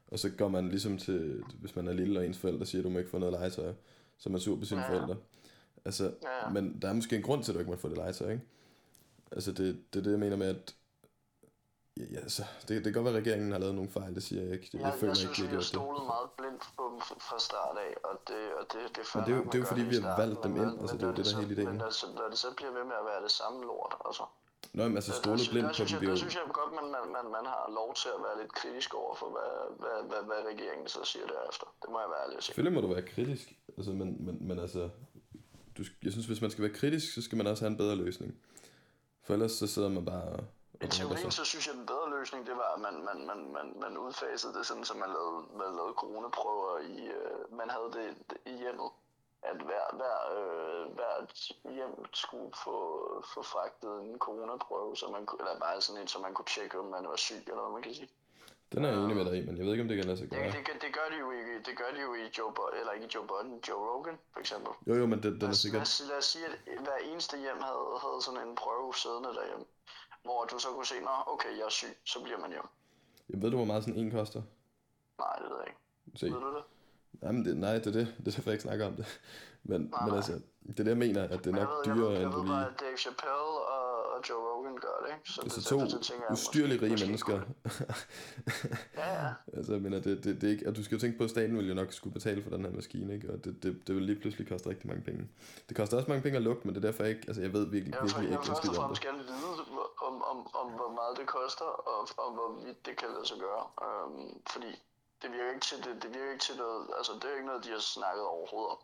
[0.08, 2.88] Og så går man ligesom til, hvis man er lille, og ens forældre siger, du
[2.90, 3.72] må ikke få noget legetøj,
[4.18, 4.88] så er man sur på sine Ja.
[4.90, 5.16] forældre.
[5.84, 6.48] Altså, Ja, ja.
[6.52, 8.44] men der er måske en grund til, at du ikke må få det legetøj, ikke?
[9.32, 10.74] Altså, det, det er det, jeg mener med, at
[11.96, 14.22] ja, ja, altså, det, det kan godt være, at regeringen har lavet nogle fejl, det
[14.22, 14.68] siger jeg ikke.
[14.72, 15.64] Jeg, Jeg, føler jeg ikke, synes, de vi har det.
[15.66, 19.24] stolet meget blindt på dem fra- start af, og det, og det, det er Men
[19.26, 21.02] det er jo- det er jo fordi, vi det har valgt dem ind, altså, det
[21.02, 21.68] er jo det, der er hele ideen.
[21.68, 21.76] Men
[22.18, 24.24] når det så bliver ved med at være det samme lort, altså.
[24.72, 26.16] Nå, men altså, stole der, blindt på dem jo...
[26.16, 29.14] synes jeg godt, man, man, man, man har lov til at være lidt kritisk over
[29.14, 31.66] for, hvad, hvad, hvad, hvad regeringen så siger derefter.
[31.82, 32.48] Det må jeg være ærlig at sige.
[32.48, 33.46] Selvfølgelig må du være kritisk,
[33.76, 34.82] altså, men, men, men altså,
[35.76, 37.96] du, jeg synes, hvis man skal være kritisk, så skal man også have en bedre
[37.96, 38.30] løsning.
[39.24, 40.40] For ellers så sidder man bare
[40.80, 43.38] og I teorien så synes jeg, den bedre løsning, det var, at man, man, man,
[43.56, 47.90] man, man udfasede det sådan, så man lavede, man lavede coronaprøver i, øh, man havde
[47.98, 48.08] det
[48.52, 48.90] i hjemmet.
[49.42, 52.76] At hver, hver, øh, hvert hjem skulle få,
[53.34, 56.84] få fragtet en coronaprøve, så man, eller bare sådan en, så man kunne tjekke, om
[56.84, 58.08] man var syg, eller hvad man kan sige.
[58.72, 60.18] Den er jeg enig med dig i, men jeg ved ikke, om det kan lade
[60.18, 60.46] sig Det, gøre.
[60.46, 63.08] det, det, det, gør de jo i, det gør de jo i Joe eller ikke
[63.14, 64.72] Joe Budden, Joe Rogan, for eksempel.
[64.88, 65.82] Jo, jo, men den, den er os, lad, sikkert...
[65.82, 69.64] os, lad os sige, at hver eneste hjem havde, havde sådan en prøve siddende derhjemme,
[70.22, 72.68] hvor du så kunne se, nå, okay, jeg er syg, så bliver man hjem.
[73.30, 74.42] Jeg ved du, hvor meget sådan en koster?
[75.18, 75.80] Nej, det ved jeg ikke.
[76.20, 76.26] Se.
[76.26, 76.64] Ved du det?
[77.22, 78.06] Jamen, det, nej, det er det.
[78.18, 79.20] Det er derfor, jeg ikke snakker om det.
[79.64, 81.96] Men, Nej, men altså, det er det, jeg mener, at det er nok jeg ved,
[81.96, 82.74] dyrere, jeg ved, end jeg du ved bare, lige...
[82.74, 85.30] at Dave Chappelle og, og Joe Rogan gør det, ikke?
[85.32, 87.40] Så Altså det, to så tænker jeg, ustyrlige rige måske mennesker.
[88.96, 89.28] Ja, ja.
[89.56, 90.68] altså, jeg mener, det, det, det er ikke...
[90.68, 92.64] Og du skal jo tænke på, at staten vil jo nok skulle betale for den
[92.64, 93.30] her maskine, ikke?
[93.32, 95.28] Og det, det, det vil lige pludselig koste rigtig mange penge.
[95.68, 97.24] Det koster også mange penge at lukke, men det er derfor jeg ikke...
[97.28, 99.08] Altså, jeg ved virkelig, Jeg vil, virkelig jeg vil ikke skid og om fremmest det.
[99.10, 101.96] gerne vide, hvor- om, om, om hvor meget det koster, og
[102.26, 103.62] om hvorvidt det kan lade sig gøre.
[103.86, 104.70] Um, fordi
[105.22, 107.64] det virker ikke til, det, det virker ikke til noget, altså det er ikke noget,
[107.64, 108.78] de har snakket overhovedet om.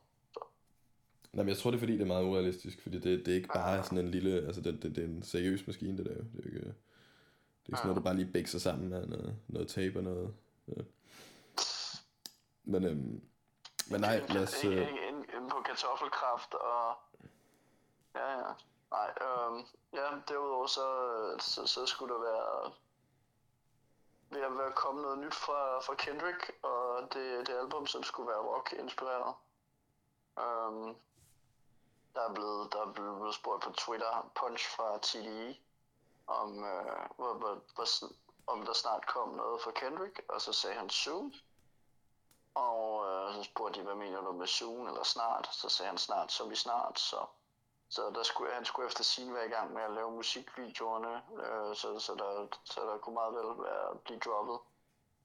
[1.32, 3.36] Nej, men jeg tror, det er fordi, det er meget urealistisk, fordi det, det er
[3.36, 4.46] ikke bare sådan en lille...
[4.46, 6.24] Altså, det, det, det er en seriøs maskine, det der jo.
[6.32, 6.60] Det er ikke...
[6.60, 10.04] Det er ikke sådan noget, du bare lige bækser sammen med noget, noget tape og
[10.04, 10.34] noget...
[10.68, 10.82] Ja.
[12.64, 13.22] Men, øhm,
[13.90, 14.64] men nej, lad os...
[14.64, 16.96] Ikke, Øh, ikke, ikke, ikke på kartoffelkraft og...
[18.14, 18.52] Ja, ja.
[18.90, 20.86] Nej, øhm, ja, derudover så,
[21.40, 22.72] så, så skulle der være
[24.30, 28.28] ved at være kommet noget nyt fra, fra Kendrick, og det, det album, som skulle
[28.28, 29.34] være rock-inspireret.
[30.36, 30.96] Um,
[32.14, 35.56] der er blevet, der er blevet spurgt på Twitter, Punch fra TDE,
[36.26, 37.86] om, øh, hvor, hvor, hvor,
[38.46, 41.34] om der snart kom noget fra Kendrick, og så sagde han soon.
[42.54, 45.48] Og øh, så spurgte de, hvad mener du med soon eller snart?
[45.52, 46.98] Så sagde han snart, så vi snart.
[46.98, 47.26] Så,
[47.94, 51.14] så der skulle, han skulle efter sin være i gang med at lave musikvideoerne,
[51.44, 52.30] øh, så, så, der,
[52.72, 54.58] så der kunne meget vel være, blive droppet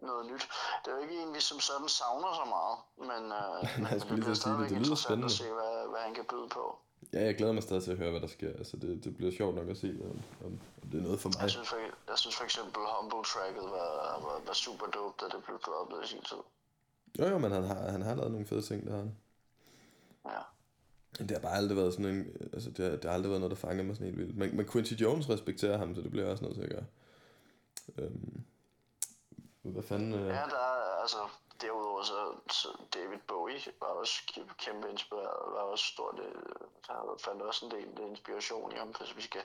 [0.07, 0.43] noget nyt.
[0.81, 2.77] Det er jo ikke en, vi som sådan savner så meget,
[3.09, 4.43] men, øh, men jeg skulle lige bliver det.
[4.43, 6.63] stadigvæk Det lyder interessant at se, hvad, hvad han kan byde på.
[7.13, 8.51] ja, jeg glæder mig stadig til at høre, hvad der sker.
[8.61, 10.51] Altså, det, det bliver sjovt nok at se, om, om,
[10.81, 11.41] om det er noget for mig.
[11.45, 11.79] Jeg synes for,
[12.11, 13.91] jeg synes for eksempel, Humble-tracket var,
[14.25, 16.41] var, var super dope, da det blev droppet i sin tid.
[17.19, 19.09] Jo, jo, men han har, han har lavet nogle fede ting, der han.
[20.25, 20.41] Ja.
[21.19, 22.49] Det har bare aldrig været sådan en...
[22.53, 24.37] Altså, det har, det har aldrig været noget, der fanger mig sådan helt vildt.
[24.37, 26.85] Men, men Quincy Jones respekterer ham, så det bliver jeg også nødt til at gøre.
[27.97, 28.43] Øhm,
[29.61, 30.13] hvad fanden...
[30.13, 31.17] Øh, Ja, der er, altså,
[31.61, 32.19] derudover så,
[32.51, 34.15] så David Bowie var også
[34.57, 36.41] kæmpe, inspireret, var også stort, øh,
[36.87, 39.41] der fandt også en del inspiration i ham, hvis vi skal,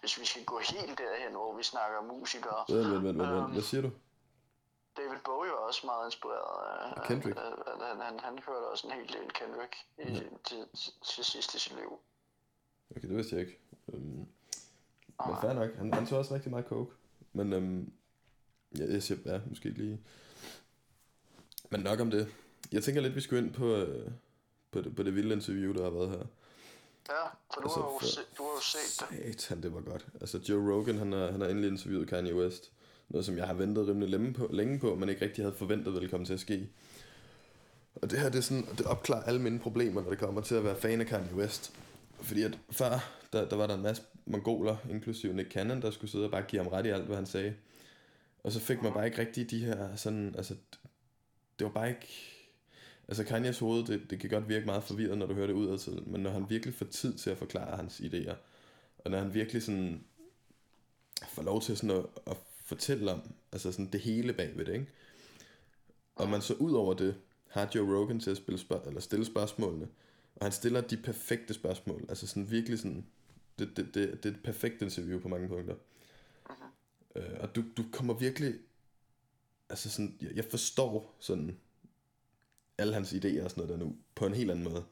[0.00, 2.64] hvis vi skal gå helt derhen, hvor vi snakker musikere.
[2.68, 3.52] Vent, vent, vent, vent, Øhm.
[3.52, 3.90] Hvad siger du?
[4.96, 7.36] David Bowie var også meget inspireret af, Kendrick?
[7.36, 7.42] af-
[7.88, 10.26] han, han, han hørte også en hel del Kendrick i, til,
[10.74, 11.98] til, til sidst i sit liv.
[12.90, 13.58] Okay, det vidste jeg ikke.
[13.92, 14.26] Øhm,
[15.26, 15.74] men fair nok.
[15.76, 16.94] Han, han så også rigtig meget coke.
[17.32, 17.92] Men øhm,
[18.78, 20.00] ja, jeg siger, ja, måske ikke lige...
[21.70, 22.34] Men nok om det.
[22.72, 24.10] Jeg tænker lidt, vi skulle ind på, øh,
[24.70, 26.24] på, det, på det vilde interview, der har været her.
[27.08, 27.24] Ja,
[27.54, 29.40] for du, Altså, har, jo for- se, du har jo set det.
[29.40, 30.06] Satan, det var godt.
[30.20, 32.72] Altså, Joe Rogan, han har, han har endelig interviewet Kanye West.
[33.08, 35.92] Noget, som jeg har ventet rimelig længe på, længe på, men ikke rigtig havde forventet
[35.92, 36.68] ville komme til at ske.
[37.94, 40.54] Og det her, det, er sådan, det opklarer alle mine problemer, når det kommer til
[40.54, 41.72] at være fan af Kanye West.
[42.20, 46.10] Fordi at før, der, der var der en masse mongoler, inklusive Nick Cannon, der skulle
[46.10, 47.54] sidde og bare give ham ret i alt, hvad han sagde.
[48.44, 50.54] Og så fik man bare ikke rigtig de her sådan, altså,
[51.58, 52.08] det var bare ikke,
[53.08, 55.78] altså Kanye's hoved, det, det kan godt virke meget forvirret, når du hører det ud
[55.78, 58.34] til, men når han virkelig får tid til at forklare hans idéer,
[58.98, 60.04] og når han virkelig sådan
[61.28, 62.36] får lov til sådan at, at
[62.66, 63.20] fortælle om,
[63.52, 64.86] altså sådan det hele bagved det, ikke?
[66.16, 67.16] Og man så ud over det,
[67.48, 69.88] har Joe Rogan til at spille spørg- eller stille spørgsmålene,
[70.36, 73.06] og han stiller de perfekte spørgsmål, altså sådan virkelig sådan,
[73.58, 75.74] det, det, det, det er et perfekt interview på mange punkter.
[75.74, 77.20] Uh-huh.
[77.20, 78.54] Øh, og du, du kommer virkelig,
[79.68, 81.56] altså sådan, jeg, jeg forstår sådan,
[82.78, 84.84] alle hans idéer og sådan noget der nu, på en helt anden måde.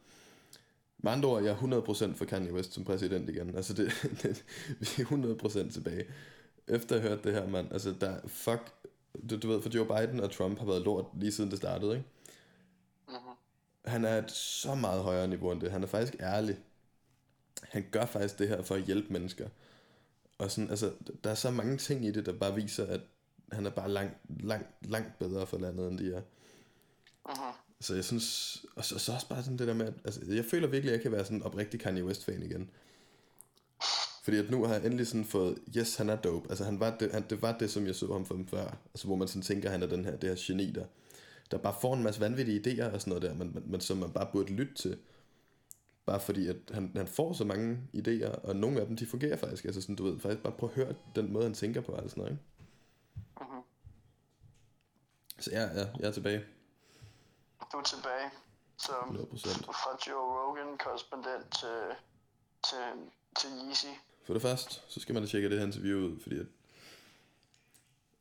[0.99, 3.57] Med andre ord, jeg er 100% for Kanye West som præsident igen.
[3.57, 4.45] Altså, det, det,
[4.81, 6.07] vi er 100% tilbage.
[6.69, 8.73] Efter jeg hørte det her, mand, altså, der, fuck,
[9.31, 11.93] du, du ved, for Joe Biden og Trump har været lort lige siden det startede,
[11.93, 12.09] ikke?
[13.09, 13.35] Mm-hmm.
[13.85, 15.71] Han er et så meget højere niveau end det.
[15.71, 16.59] Han er faktisk ærlig.
[17.63, 19.49] Han gør faktisk det her for at hjælpe mennesker.
[20.39, 20.93] Og sådan, altså,
[21.25, 23.01] der er så mange ting i det, der bare viser, at
[23.53, 26.23] han er bare langt, langt, langt bedre for landet, end de er.
[27.29, 27.55] Uh-huh.
[27.81, 30.45] Så jeg synes, og så, så også bare sådan det der med, at, altså, jeg
[30.45, 32.71] føler virkelig, at jeg kan være sådan en oprigtig Kanye West-fan igen.
[34.25, 36.49] Fordi at nu har jeg endelig sådan fået, yes, han er dope.
[36.49, 38.77] Altså han var det, han, det var det, som jeg så ham for før.
[38.95, 40.87] Altså hvor man sådan tænker, han er den her, det her geni, der,
[41.51, 43.97] der bare får en masse vanvittige idéer og sådan noget der, men, men, men som
[43.97, 44.99] man bare burde lytte til.
[46.07, 49.37] Bare fordi, at han, han får så mange idéer, og nogle af dem, de fungerer
[49.37, 49.65] faktisk.
[49.65, 52.11] Altså sådan, du ved, faktisk bare prøv at høre den måde, han tænker på og
[52.11, 52.43] sådan noget, ikke?
[53.41, 53.63] Uh-huh.
[55.39, 56.45] Så ja, ja, jeg er tilbage.
[57.73, 58.31] Du er tilbage.
[58.79, 59.67] Så 100%.
[59.67, 61.79] fra Joe Rogan, korrespondent til,
[62.69, 62.79] til,
[63.41, 63.87] til Yeezy.
[64.25, 66.47] For det første, så skal man da tjekke det her interview ud, fordi at,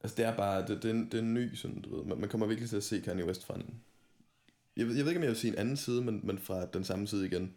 [0.04, 2.18] altså det er bare, det, det, er, det er en ny, sådan, du ved, man,
[2.18, 3.84] man kommer virkelig til at se Kanye West fra en,
[4.78, 6.84] jeg, jeg ved ikke, om jeg vil sige en anden side, men, men fra den
[6.84, 7.56] samme side igen.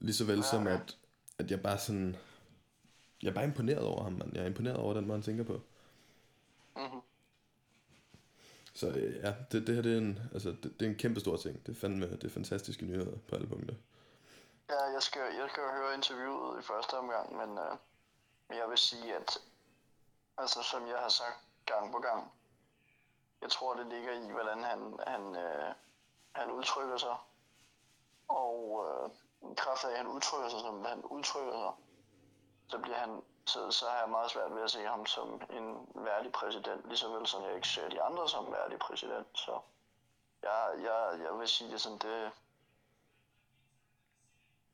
[0.00, 0.96] Lige så vel ja, som, at,
[1.38, 2.16] at jeg bare sådan,
[3.22, 4.30] jeg er bare imponeret over ham, man.
[4.34, 5.62] Jeg er imponeret over den måde, han tænker på.
[6.76, 7.00] Mm-hmm.
[8.74, 11.20] Så øh, ja, det, det her det er, en, altså, det, det er en kæmpe
[11.20, 11.66] stor ting.
[11.66, 13.74] Det er fandme det er fantastiske nyheder på alle punkter.
[14.70, 17.76] Ja, jeg skal, jeg skal høre interviewet i første omgang, men øh,
[18.58, 19.38] jeg vil sige, at
[20.38, 22.32] altså, som jeg har sagt gang på gang,
[23.40, 25.74] jeg tror, det ligger i, hvordan han, han, øh,
[26.32, 27.16] han udtrykker sig.
[28.28, 29.10] Og øh,
[29.52, 31.72] i kraft af, at han udtrykker sig, som han udtrykker sig,
[32.68, 35.88] så bliver han så, så har jeg meget svært ved at se ham som en
[35.94, 39.26] værdig præsident, lige så vel som jeg ikke ser de andre som værdig præsident.
[39.34, 39.60] Så
[40.42, 42.32] jeg, jeg, jeg vil sige det sådan, det...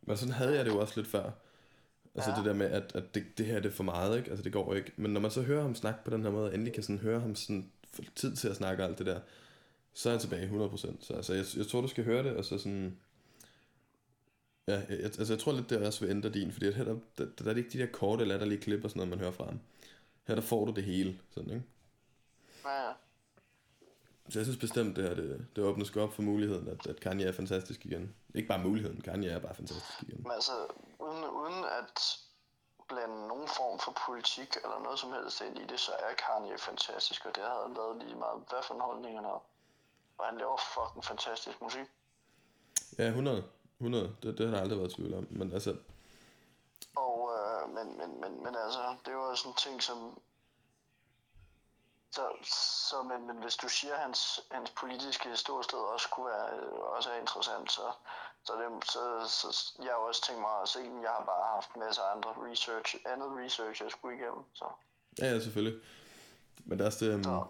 [0.07, 1.31] Men sådan havde jeg det jo også lidt før.
[2.15, 2.37] Altså ja.
[2.37, 4.31] det der med, at, at det, det her det er for meget, ikke?
[4.31, 4.93] Altså det går ikke.
[4.97, 6.99] Men når man så hører ham snakke på den her måde, og endelig kan sådan
[6.99, 9.21] høre ham sådan få tid til at snakke alt det der,
[9.95, 10.77] så er jeg tilbage 100%.
[11.01, 12.97] Så altså, jeg, jeg tror, du skal høre det, og så sådan
[14.69, 17.27] Ja, jeg, altså jeg tror lidt, det også vil ændre din, fordi her, der, der,
[17.39, 19.45] der, er det ikke de der korte, latterlige klip og sådan noget, man hører fra
[19.45, 19.61] ham.
[20.27, 21.65] Her der får du det hele, sådan, ikke?
[22.65, 22.93] Ja,
[24.29, 27.01] Så jeg synes bestemt, det her, det, det åbner sgu op for muligheden, at, at
[27.01, 28.15] Kanye er fantastisk igen.
[28.35, 30.23] Ikke bare muligheden, Kanye er bare fantastisk igen.
[30.23, 30.53] Men altså,
[30.99, 32.19] uden, uden at
[32.89, 36.59] blande nogen form for politik eller noget som helst ind i det, så er Kanye
[36.59, 39.43] fantastisk, og det havde han lavet lige meget, hvad for en holdning han har.
[40.19, 41.89] Og han laver fucking fantastisk musik.
[42.99, 43.45] Ja, 100.
[43.79, 45.77] 100, det, det har der aldrig været tvivl om, men altså...
[46.97, 50.19] Og, øh, men, men, men, men altså, det var sådan en ting, som...
[52.17, 52.27] Så,
[52.91, 56.97] så men, men hvis du siger, at hans, hans politiske ståsted også kunne være øh,
[56.97, 57.87] også er interessant, så,
[58.47, 59.03] så, det, så,
[59.39, 59.49] så
[59.85, 61.03] jeg har også tænkt mig at se den.
[61.07, 64.43] Jeg har bare haft masser af andre research, andet research, jeg skulle igennem.
[64.61, 64.67] Så.
[65.21, 65.79] Ja, ja, selvfølgelig.
[66.67, 67.49] Men der er også det, um,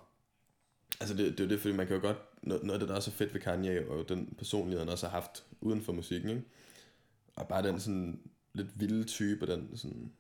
[1.01, 2.89] altså det, det er jo det, fordi man kan jo godt, noget, noget af det,
[2.89, 5.93] der er så fedt ved Kanye, og den personlighed, han også har haft uden for
[5.93, 6.45] musikken, ikke?
[7.37, 10.13] Og bare den sådan lidt vilde type, den sådan,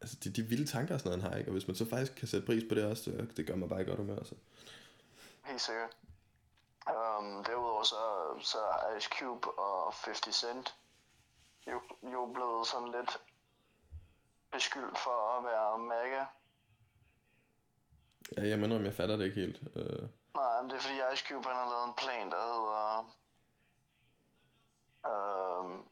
[0.00, 1.50] altså de, de vilde tanker sådan noget, han har, ikke?
[1.50, 3.68] Og hvis man så faktisk kan sætte pris på det også, det, det gør mig
[3.68, 4.34] bare godt humør, altså.
[5.44, 5.90] Helt sikkert.
[6.86, 8.02] Um, derudover så,
[8.40, 10.74] så er Ice Cube og 50 Cent
[11.66, 11.80] jo,
[12.12, 13.20] jo blevet sådan lidt
[14.52, 16.24] beskyldt for at være mega
[18.36, 19.60] Ja, jeg mener, om jeg fatter det ikke helt.
[19.76, 20.08] Uh...
[20.34, 22.80] Nej, men det er fordi Ice Cube han har lavet en plan, der hedder
[25.12, 25.88] um,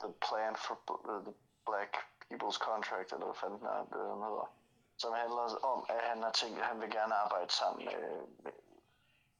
[0.00, 0.76] The Plan for
[1.08, 1.34] the
[1.66, 1.92] Black
[2.30, 4.50] People's Contract, eller hvad fanden er det, den hedder.
[4.96, 8.52] Som handler om, at han har tænkt, at han vil gerne arbejde sammen med, med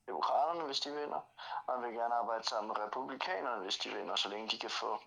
[0.07, 1.20] demokraterne, hvis de vinder.
[1.66, 4.70] Og han vil gerne arbejde sammen med republikanerne, hvis de vinder, så længe de kan
[4.70, 5.01] få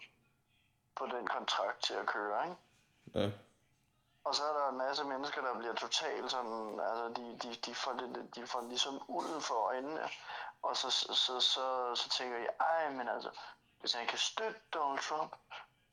[0.96, 2.58] på den kontrakt til at køre, ikke?
[3.16, 3.32] Ja.
[4.24, 7.76] Og så er der en masse mennesker, der bliver totalt sådan, altså de, de, de,
[7.76, 10.10] får, det, de får ligesom ulden for øjnene,
[10.62, 13.30] og så, så, så, så, så tænker jeg, ej, men altså,
[13.80, 15.36] hvis han kan støtte Donald Trump,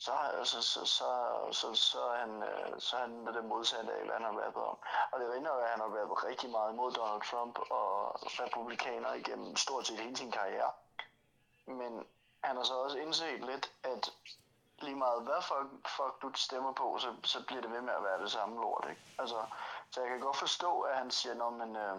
[0.04, 0.12] så,
[0.44, 1.08] så, så, så,
[1.52, 4.56] så, så, er han, øh, så er han det modsatte af, hvad han har været
[4.56, 4.78] om.
[5.12, 7.94] Og det er at han har været rigtig meget imod Donald Trump og
[8.42, 10.72] republikanere igennem stort set hele sin karriere.
[11.66, 12.06] Men
[12.44, 14.12] han har så også indset lidt, at
[14.78, 18.04] lige meget hvad folk, fuck du stemmer på, så, så bliver det ved med at
[18.04, 19.02] være det samme lort, ikke?
[19.18, 19.46] Altså,
[19.90, 21.96] så jeg kan godt forstå, at han siger, når øh,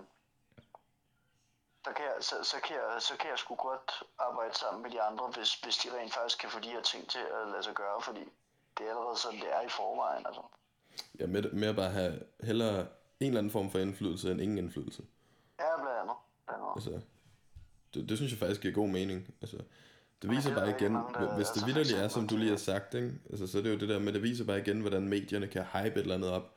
[1.86, 3.92] der kan jeg, så, så, kan jeg, så kan jeg sgu godt
[4.28, 7.10] arbejde sammen med de andre, hvis, hvis de rent faktisk kan få de her ting
[7.10, 8.24] til at lade sig gøre, fordi
[8.78, 10.42] det er allerede sådan, det er i forvejen, altså.
[11.20, 12.14] Ja, med, med at bare have
[12.44, 12.80] hellere
[13.20, 15.04] en eller anden form for indflydelse end ingen indflydelse.
[15.60, 16.16] Ja, blandt andet.
[16.48, 16.76] Blandt andet.
[16.76, 17.08] Altså,
[17.94, 19.34] det, det synes jeg faktisk giver god mening.
[19.42, 19.58] Altså,
[20.22, 22.28] det viser det er bare igen, mange, der- hvis det altså, vidderligt er, eksempel som
[22.28, 23.12] du lige har sagt, ikke?
[23.30, 25.64] Altså, så er det jo det der med, det viser bare igen, hvordan medierne kan
[25.64, 26.54] hype et eller andet op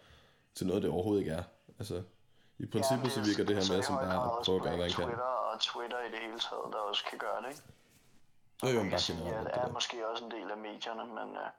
[0.54, 1.42] til noget, det overhovedet ikke er.
[1.78, 2.02] Altså,
[2.58, 4.94] i princippet så virker det her med, som bare at prøve at gøre, hvad han
[4.94, 5.04] kan.
[5.04, 7.62] Twitter og Twitter i det hele taget, der også kan gøre det, ikke?
[8.62, 11.28] Jo, jo, Man bare sige, at det er måske også en del af medierne, men,
[11.42, 11.50] øh,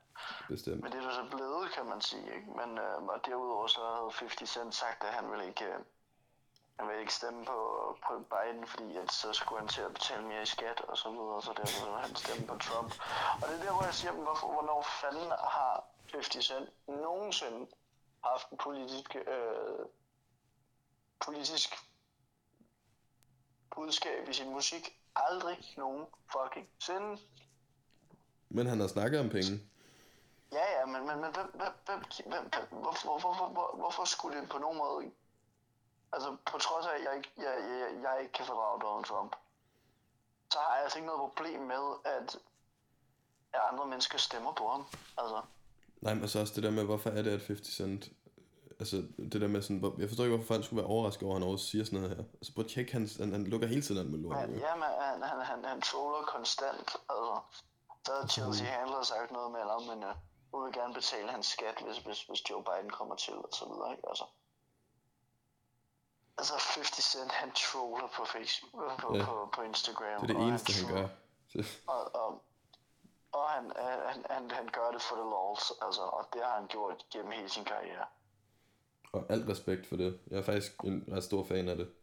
[0.48, 0.82] Bestemt.
[0.84, 2.50] men det er så blevet, kan man sige, ikke?
[2.60, 5.80] Men øh, og derudover så havde 50 Cent sagt, at han ville ikke, øh,
[6.80, 7.60] han ville ikke stemme på,
[8.08, 11.10] på Biden, fordi at så skulle han til at betale mere i skat og så
[11.10, 12.92] videre, så derfor ville han stemme på Trump.
[13.42, 17.68] Og det er der, hvor jeg siger, hvorfor, hvornår fanden har 50 Cent nogensinde
[18.24, 19.86] haft en politisk, øh,
[21.26, 21.70] politisk
[23.76, 25.00] budskab i sin musik?
[25.16, 27.18] Aldrig nogen fucking sinde.
[28.50, 29.60] Men han har snakket om penge.
[30.52, 34.50] Ja, ja, men, men, men hvem, hvem, hvem, hvem, hvorfor, hvorfor, hvor, hvorfor skulle det
[34.50, 35.12] på nogen måde...
[36.14, 39.36] Altså, på trods af, at jeg, ikke- jeg, jeg, jeg ikke kan fordrage Donald Trump,
[40.54, 42.36] så har jeg altså ikke noget problem med, at,
[43.54, 44.86] at andre mennesker stemmer på ham.
[45.18, 45.42] Altså,
[46.02, 48.10] Nej, men så også det der med, hvorfor er det, at 50 Cent...
[48.82, 48.96] Altså,
[49.32, 49.94] det der med sådan...
[49.98, 52.16] Jeg forstår ikke, hvorfor folk skulle være overrasket over, at han overhovedet siger sådan noget
[52.18, 52.24] her.
[52.40, 54.38] Altså, prøv at tjekke, han, han, han lukker hele tiden alt med lort.
[54.38, 56.88] han, ja, men han, han, han, han troller konstant.
[57.12, 57.36] Altså,
[58.06, 60.00] så har Chelsea Handler sagt noget med ham, men
[60.54, 63.66] hun vil gerne betale hans skat, hvis, hvis, hvis Joe Biden kommer til, og så
[63.72, 64.04] videre, ikke?
[64.12, 64.26] Altså,
[66.38, 69.26] altså 50 Cent, han troller på Facebook, på, Ja.
[69.26, 70.22] på, på Instagram.
[70.22, 71.08] Det er det eneste, han troller- gør.
[71.94, 72.30] Og, og,
[73.32, 73.64] og han,
[74.10, 77.32] han, han, han gør det for the lols, altså, og det har han gjort gennem
[77.32, 78.06] hele sin karriere.
[79.12, 80.20] Og alt respekt for det.
[80.28, 81.94] Jeg er faktisk en ret stor fan af det.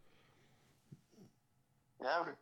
[2.00, 2.32] Ja, okay.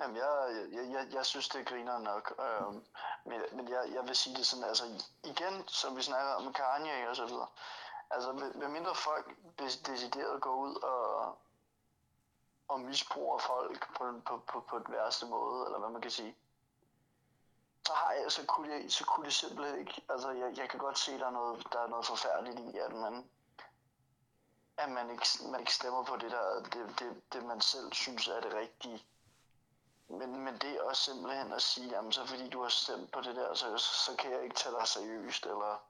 [0.00, 2.34] Jamen, jeg, jeg, jeg, jeg synes, det griner nok.
[2.38, 2.84] Øhm,
[3.24, 4.84] men men jeg, jeg vil sige det sådan, altså
[5.24, 7.46] igen, som vi snakker om Kanye og så videre.
[8.10, 11.38] Altså, med, med mindre folk decideret går ud og,
[12.68, 16.36] og misbruger folk på, på, på, på den værste måde, eller hvad man kan sige,
[17.86, 20.78] så har jeg, så kunne jeg, så kunne det simpelthen ikke, altså jeg, jeg kan
[20.78, 23.24] godt se, der er noget, der er noget forfærdeligt i, at man,
[24.78, 28.28] at man ikke, man ikke stemmer på det der, det, det, det man selv synes
[28.28, 29.04] er det rigtige.
[30.08, 33.20] Men, men det er også simpelthen at sige, jamen så fordi du har stemt på
[33.20, 35.82] det der, så, så kan jeg ikke tage dig seriøst, eller,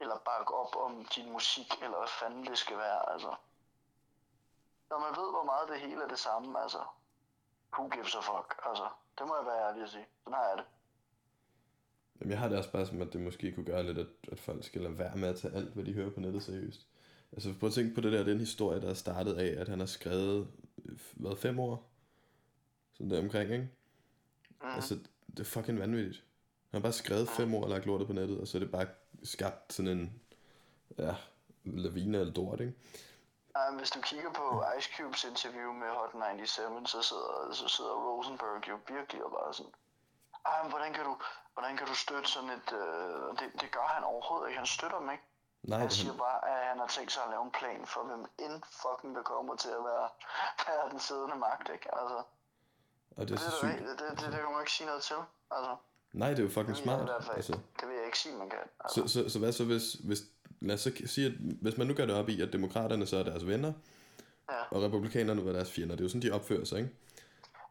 [0.00, 3.34] eller bakke op om din musik, eller hvad fanden det skal være, altså.
[4.90, 6.82] Når man ved, hvor meget det hele er det samme, altså.
[7.72, 8.88] Who gives a fuck, altså.
[9.18, 10.06] Det må jeg være ærlig at sige.
[10.24, 10.66] Sådan har jeg det.
[12.20, 14.40] Jamen, jeg har det også bare som, at det måske kunne gøre lidt, at, at
[14.40, 16.86] folk skal lade være med at tage alt, hvad de hører på nettet seriøst.
[17.32, 19.78] Altså, prøv at tænke på det der, den historie, der er startet af, at han
[19.78, 20.48] har skrevet,
[20.84, 21.90] øh, hvad, fem år?
[22.92, 23.68] Sådan der omkring, ikke?
[24.62, 24.68] Mm.
[24.68, 24.94] Altså,
[25.26, 26.24] det er fucking vanvittigt.
[26.70, 28.70] Han har bare skrevet fem år og lagt lortet på nettet, og så er det
[28.70, 28.86] bare
[29.22, 30.20] skabt sådan en,
[30.98, 31.14] ja,
[31.64, 32.74] lavine eller lort, ikke?
[33.70, 37.94] Men hvis du kigger på Ice Cubes interview med Hot 97, så sidder, så sidder
[38.08, 39.72] Rosenberg jo virkelig og bare sådan,
[40.62, 41.14] men hvordan kan du,
[41.54, 44.98] hvordan kan du støtte sådan et, øh, det, det gør han overhovedet ikke, han støtter
[44.98, 45.24] dem ikke.
[45.62, 48.22] Nej, Han siger bare, at han har tænkt sig at lave en plan for, hvem
[48.44, 50.08] end fucking der kommer til at være,
[50.68, 51.88] være den siddende magt, ikke?
[52.00, 52.18] Altså,
[53.16, 53.88] og det er så det, sygt.
[53.88, 55.16] det, det, det, det kan man ikke sige noget til.
[55.50, 55.76] Altså,
[56.12, 57.22] Nej, det er jo fucking det jeg smart.
[57.24, 58.58] fald, Altså, det vil jeg ikke sige, man kan.
[58.84, 60.20] Altså, så, så, så hvad så hvis, hvis,
[60.60, 61.32] lad os så sige, at
[61.62, 63.72] hvis man nu gør det op i, at demokraterne så er deres venner,
[64.50, 64.62] Ja.
[64.70, 66.90] og republikanerne var deres fjender, det er jo sådan, de opfører sig, ikke?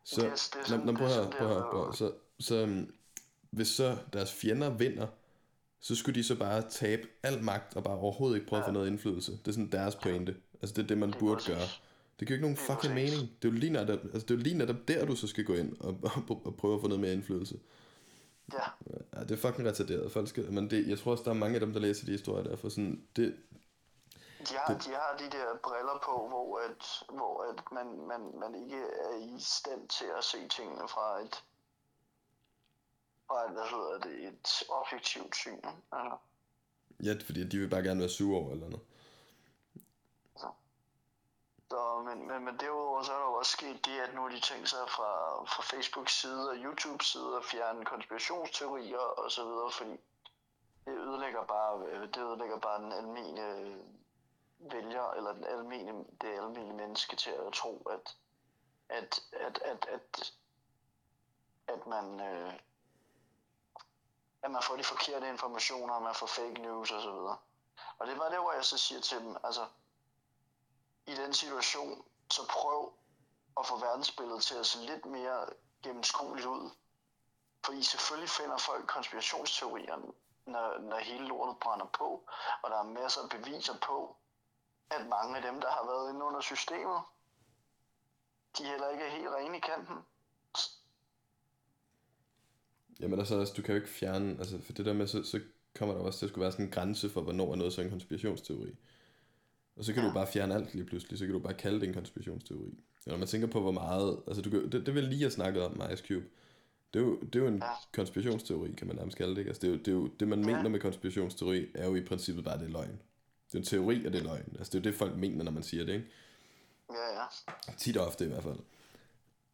[0.03, 1.79] Så, er- det er nå, sådan- nå, prøv sådan, prøv at det høre, er- prøv
[1.79, 1.93] at høre.
[1.95, 2.93] så, så um,
[3.49, 5.07] hvis så deres fjender vinder,
[5.81, 8.71] så skulle de så bare tabe al magt og bare overhovedet ikke prøve at få
[8.71, 9.31] noget indflydelse.
[9.31, 10.35] Det er sådan deres pointe.
[10.61, 11.49] Altså det er det, man burde præcis.
[11.49, 11.67] gøre.
[12.19, 13.21] Det giver ikke nogen Det fucking mening.
[13.41, 15.43] Det er jo lige netop, altså det er jo lige netop der, du så skal
[15.45, 15.97] gå ind og,
[16.29, 17.59] og, og prøve at få noget mere indflydelse.
[18.53, 18.63] ja.
[19.13, 20.11] Ja, det er fucking retarderet.
[20.11, 22.11] Folk skal, men det, jeg tror også, der er mange af dem, der læser de
[22.11, 23.35] historier der, for sådan, det,
[24.49, 26.83] De har, de har de der briller på, hvor, at,
[27.17, 31.43] hvor at man, man, man ikke er i stand til at se tingene fra et,
[33.45, 35.61] et, hvad hedder det, et objektivt syn.
[35.91, 36.17] Altså,
[37.03, 38.85] ja, fordi de vil bare gerne være sure over eller noget.
[41.69, 44.29] Så, men, men, men derudover så er der jo også sket det, at nu har
[44.29, 45.11] de tænkt sig fra,
[45.43, 49.97] fra Facebook side og YouTube side at fjerne konspirationsteorier og så videre, fordi
[50.85, 53.77] det ødelægger bare, øh, det ødelægger bare den almindelige
[54.59, 58.15] vælger, eller den almindelige, det almindelige menneske til at tro, at,
[58.89, 60.33] at, at, at, at,
[61.67, 62.53] at man, øh,
[64.43, 67.37] at man får de forkerte informationer, og man får fake news og så videre.
[67.97, 69.67] Og det var det, hvor jeg så siger til dem, altså,
[71.05, 72.93] i den situation, så prøv
[73.59, 75.45] at få verdensbilledet til at se lidt mere
[75.83, 76.69] gennemskueligt ud.
[77.65, 79.97] Fordi selvfølgelig finder folk konspirationsteorier,
[80.45, 82.23] når, når hele lortet brænder på,
[82.61, 84.15] og der er masser af beviser på,
[84.89, 87.01] at mange af dem, der har været inde under systemet,
[88.57, 90.05] de heller ikke er helt rene i kanten.
[93.01, 95.39] Jamen altså, altså, du kan jo ikke fjerne, altså for det der med, så, så
[95.75, 97.81] kommer der også til at skulle være sådan en grænse for, hvornår er noget så
[97.81, 98.75] en konspirationsteori.
[99.75, 100.09] Og så kan ja.
[100.09, 102.73] du bare fjerne alt lige pludselig, så kan du bare kalde det en konspirationsteori.
[103.05, 105.31] Og når man tænker på, hvor meget, altså du kan, det, det vil lige have
[105.31, 106.25] snakket om med Ice Cube.
[106.93, 107.71] Det er, jo, det er jo en ja.
[107.93, 109.37] konspirationsteori, kan man nærmest kalde det.
[109.37, 109.49] Ikke?
[109.49, 110.45] Altså, det, er jo, det, er jo, det, man ja.
[110.45, 112.99] mener med konspirationsteori, er jo i princippet bare, det er løgn.
[113.47, 114.55] Det er en teori, og det er løgn.
[114.57, 116.07] Altså, det er jo det, folk mener, når man siger det, ikke?
[116.89, 117.21] Ja,
[117.67, 117.73] ja.
[117.77, 118.59] Tit og ofte i hvert fald.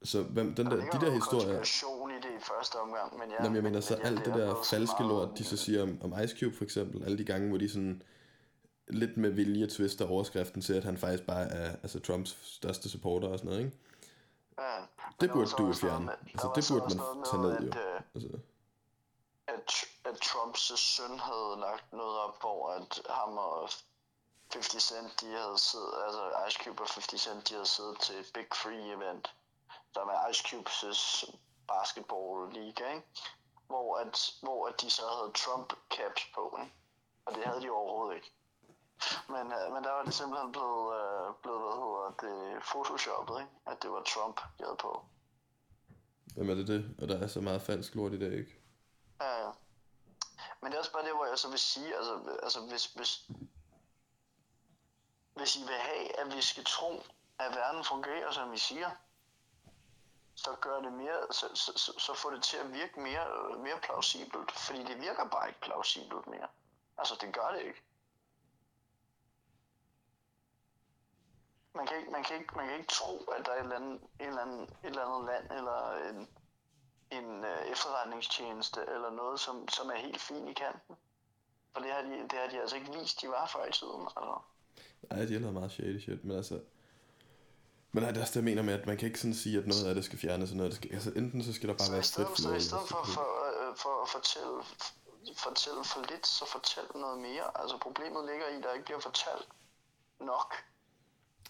[0.03, 1.59] Så hvem, den der, de der historier...
[2.09, 3.43] i det i første omgang, men ja.
[3.43, 6.39] Jamen, jeg mener, så alt det der falske lort, de så siger om, om Ice
[6.39, 8.01] Cube for eksempel, alle de gange, hvor de sådan
[8.87, 13.27] lidt med vilje twister overskriften til, at han faktisk bare er altså Trumps største supporter
[13.27, 13.77] og sådan noget, ikke?
[14.59, 14.77] Ja,
[15.21, 16.11] det burde du fjerne.
[16.11, 17.71] Altså, det burde man tage ned, jo.
[17.71, 18.29] At, altså.
[19.47, 19.69] at,
[20.05, 23.69] at Trumps søn havde lagt noget op, hvor at ham og
[24.53, 28.15] 50 Cent, de havde siddet, altså Ice Cube og 50 Cent, de havde siddet til
[28.19, 29.33] et Big Free event,
[29.95, 31.25] der er Ice Cubes
[31.67, 33.07] basketball league, ikke?
[33.67, 36.73] Hvor, at, hvor at de så havde Trump caps på, ikke?
[37.25, 38.31] og det havde de overhovedet ikke.
[39.29, 43.51] Men, uh, men der var det simpelthen blevet, uh, blevet hvad hedder det, photoshoppet, ikke?
[43.67, 45.05] at det var Trump, de havde på.
[46.35, 46.95] Jamen er det det?
[47.01, 48.53] Og der er så meget falsk lort i dag, ikke?
[49.21, 49.51] Ja, ja.
[50.61, 53.29] Men det er også bare det, hvor jeg så vil sige, altså, altså hvis, hvis,
[55.35, 57.03] hvis I vil have, at vi skal tro,
[57.39, 58.89] at verden fungerer, som vi siger,
[60.37, 63.79] så gør det mere, så, så, så, så får det til at virke mere, mere
[63.83, 66.47] plausibelt, fordi det virker bare ikke plausibelt mere.
[66.97, 67.81] Altså, det gør det ikke.
[71.75, 73.75] Man kan ikke, man kan ikke, man kan ikke tro, at der er et eller
[73.75, 75.79] andet, et eller andet, et eller andet land, eller
[76.09, 76.27] en,
[77.11, 80.95] en øh, efterretningstjeneste, eller noget, som, som er helt fint i kanten.
[81.73, 84.01] For det har, de, det har de altså ikke vist, de var før i tiden.
[84.01, 84.39] Altså.
[85.01, 86.61] Nej, de har lavet meget shady shit, men altså,
[87.97, 89.57] men nej, det er også det, jeg mener med, at man kan ikke sådan sige,
[89.61, 90.93] at noget af det skal fjernes, og noget af det skal...
[90.97, 92.51] Altså, enten så skal der bare så være frit flow.
[92.51, 94.55] Så i stedet for, for, øh, for at fortælle,
[95.45, 97.45] fortælle for lidt, så fortæl noget mere.
[97.61, 99.47] Altså, problemet ligger i, at der ikke bliver fortalt
[100.31, 100.49] nok.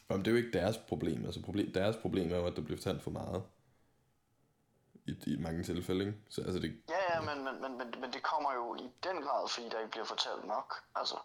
[0.08, 1.26] Jamen, det er jo ikke deres problem.
[1.26, 3.43] Altså, problem, deres problem er jo, at der bliver fortalt for meget.
[5.08, 6.18] I, i mange tilfælde, ikke?
[6.30, 9.18] Så, altså, det, ja, ja, men, men, men, men, men det kommer jo i den
[9.26, 10.70] grad, fordi der ikke bliver fortalt nok.
[10.95, 11.18] Altså.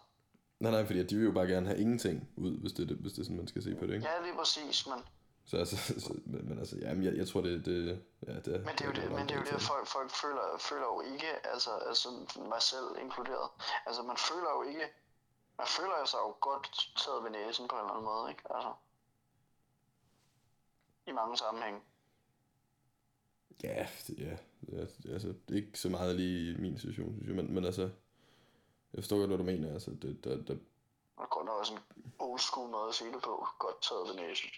[0.63, 3.19] Nej, nej, fordi de vil jo bare gerne have ingenting ud, hvis det, hvis det
[3.19, 4.07] er sådan, man skal se på det, ikke?
[4.07, 4.99] Ja, lige præcis, men...
[5.45, 8.75] Så altså, så, men, men altså, jamen, jeg, jeg tror, det, det, ja, det Men
[8.77, 11.29] det er jo det, men det, er jo det folk, folk føler, føler jo ikke,
[11.53, 12.07] altså, altså
[12.53, 13.49] mig selv inkluderet,
[13.87, 14.85] altså man føler jo ikke,
[15.57, 16.65] man føler sig jo godt
[17.03, 18.43] taget ved næsen på en eller anden måde, ikke?
[18.55, 18.71] Altså,
[21.09, 21.79] i mange sammenhænge.
[23.63, 24.35] Ja, det, ja,
[25.03, 27.65] det, altså, det er ikke så meget lige i min situation, synes jeg, men, men
[27.65, 27.89] altså,
[28.93, 29.73] jeg forstår godt, hvad du mener.
[29.73, 30.55] Altså, det, der, der...
[31.17, 31.79] Og nok også en
[32.19, 33.47] old school måde at sige det på.
[33.59, 34.49] Godt taget ved næsen.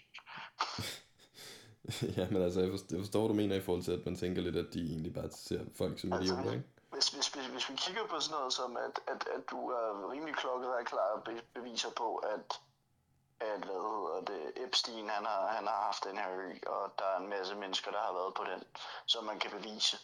[2.18, 4.16] ja, men altså, jeg forstår, jeg forstår, hvad du mener i forhold til, at man
[4.16, 6.64] tænker lidt, at de egentlig bare ser folk som altså, idioter, ikke?
[6.92, 10.10] Hvis, hvis, hvis, hvis vi kigger på sådan noget som, at, at, at du er
[10.12, 11.22] rimelig klokket og klar
[11.54, 12.60] beviser på, at,
[13.40, 17.04] at hvad hedder det, Epstein han har, han har haft den her ø, og der
[17.04, 18.62] er en masse mennesker, der har været på den,
[19.06, 19.96] som man kan bevise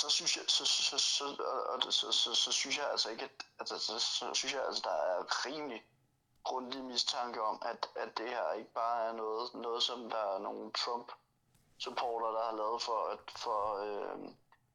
[0.00, 1.24] så synes jeg, så, så, så,
[1.68, 4.82] og så, så, så, synes jeg altså ikke, at, altså, så, så synes jeg altså,
[4.84, 5.84] der er rimelig
[6.44, 10.38] grundig mistanke om, at, at det her ikke bare er noget, noget som der er
[10.38, 14.18] nogle Trump-supporter, der har lavet for at, for, øh,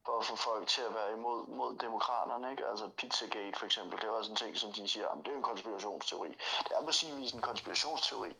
[0.06, 2.50] for at få folk til at være imod mod demokraterne.
[2.50, 2.66] Ikke?
[2.66, 5.36] Altså Pizzagate for eksempel, det er også en ting, som de siger, at det er
[5.36, 6.28] en konspirationsteori.
[6.64, 8.32] Det er på sin vis en konspirationsteori,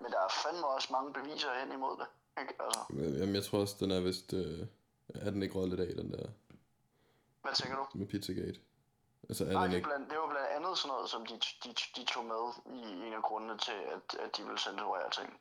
[0.00, 2.08] men der er fandme også mange beviser hen imod det.
[2.40, 2.54] Ikke?
[2.64, 2.80] Altså.
[2.90, 4.32] Jamen, jeg tror også, den er vist...
[4.32, 4.66] Øh
[5.14, 6.28] er den ikke røget lidt af, den der?
[7.42, 7.86] Hvad tænker du?
[7.98, 8.60] Med Pizzagate.
[9.28, 9.88] Altså, er Nej, det, ikke...
[9.88, 11.34] blandt, det var blandt andet sådan noget, som de,
[11.64, 12.44] de, de tog med
[12.80, 15.40] i en af grundene til, at, at de ville censurere ting.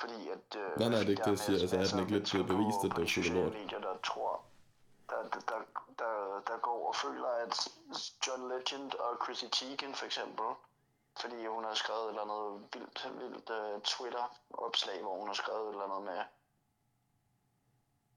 [0.00, 0.46] Fordi at...
[0.56, 1.60] Øh, nej, nej, det er ikke det, jeg siger.
[1.60, 3.52] Altså, er den ikke lidt til bevist, at det er super lort?
[3.52, 4.32] medier, der tror,
[5.10, 5.20] der,
[5.50, 5.60] der,
[6.02, 6.14] der,
[6.48, 7.54] der går og føler, at
[8.26, 10.58] John Legend og Chrissy Teigen for eksempel, for
[11.20, 15.66] fordi hun har skrevet et eller andet vildt, vildt uh, Twitter-opslag, hvor hun har skrevet
[15.68, 16.20] et eller andet med,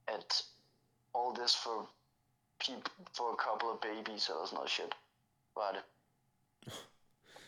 [0.07, 0.43] at
[1.15, 1.89] all this for,
[2.63, 4.93] peop- for a couple of babies, eller sådan noget shit,
[5.55, 5.83] var det.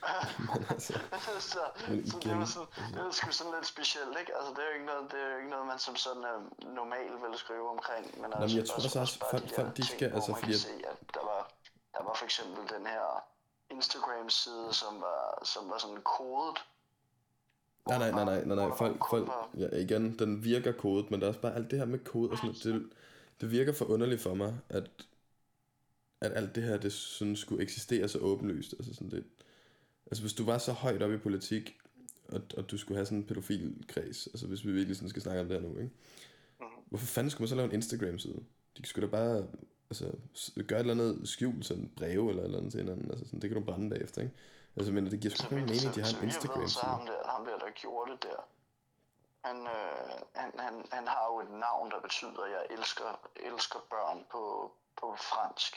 [0.69, 0.93] altså,
[1.39, 1.59] så,
[2.11, 4.35] så det, var sådan, det var sgu sådan lidt specielt, ikke?
[4.37, 6.69] Altså, det er jo ikke noget, det er jo ikke noget man som sådan uh,
[6.73, 8.05] normalt vil skrive omkring.
[8.11, 10.39] Men, men altså, jeg tror også, også folk- de folk, de ting, skal- altså, man
[10.39, 11.51] fordi kan se, at der var,
[11.93, 13.23] der var for eksempel den her
[13.69, 16.65] Instagram-side, som var, som var sådan kodet.
[17.87, 21.25] Nej, nej, nej, nej, nej, nej, folk, folk, ja, igen, den virker kodet, men der
[21.25, 22.89] er også bare alt det her med kode og sådan noget, det,
[23.41, 24.89] det virker for underligt for mig, at,
[26.21, 29.23] at alt det her, det sådan skulle eksistere så åbenlyst, altså sådan det,
[30.05, 31.77] altså hvis du var så højt op i politik,
[32.27, 35.41] og, og du skulle have sådan en pædofilkreds, altså hvis vi virkelig sådan skal snakke
[35.41, 35.91] om det her nu, ikke?
[36.59, 36.67] Mhm.
[36.89, 38.43] Hvorfor fanden skulle man så lave en Instagram-side?
[38.77, 39.47] De skulle da bare
[39.89, 40.11] altså,
[40.67, 43.11] gøre et eller andet skjult, sådan breve eller et eller andet til hinanden.
[43.11, 44.33] Altså, sådan, det kan du brænde bagefter, ikke?
[44.77, 47.05] Altså, men det giver sgu ikke nogen mening, at de har en ved, så ham
[47.05, 48.39] der, ham der, der gjorde det der,
[49.47, 53.09] han, øh, han, han, han har jo et navn, der betyder, at jeg elsker,
[53.51, 55.73] elsker børn på, på fransk.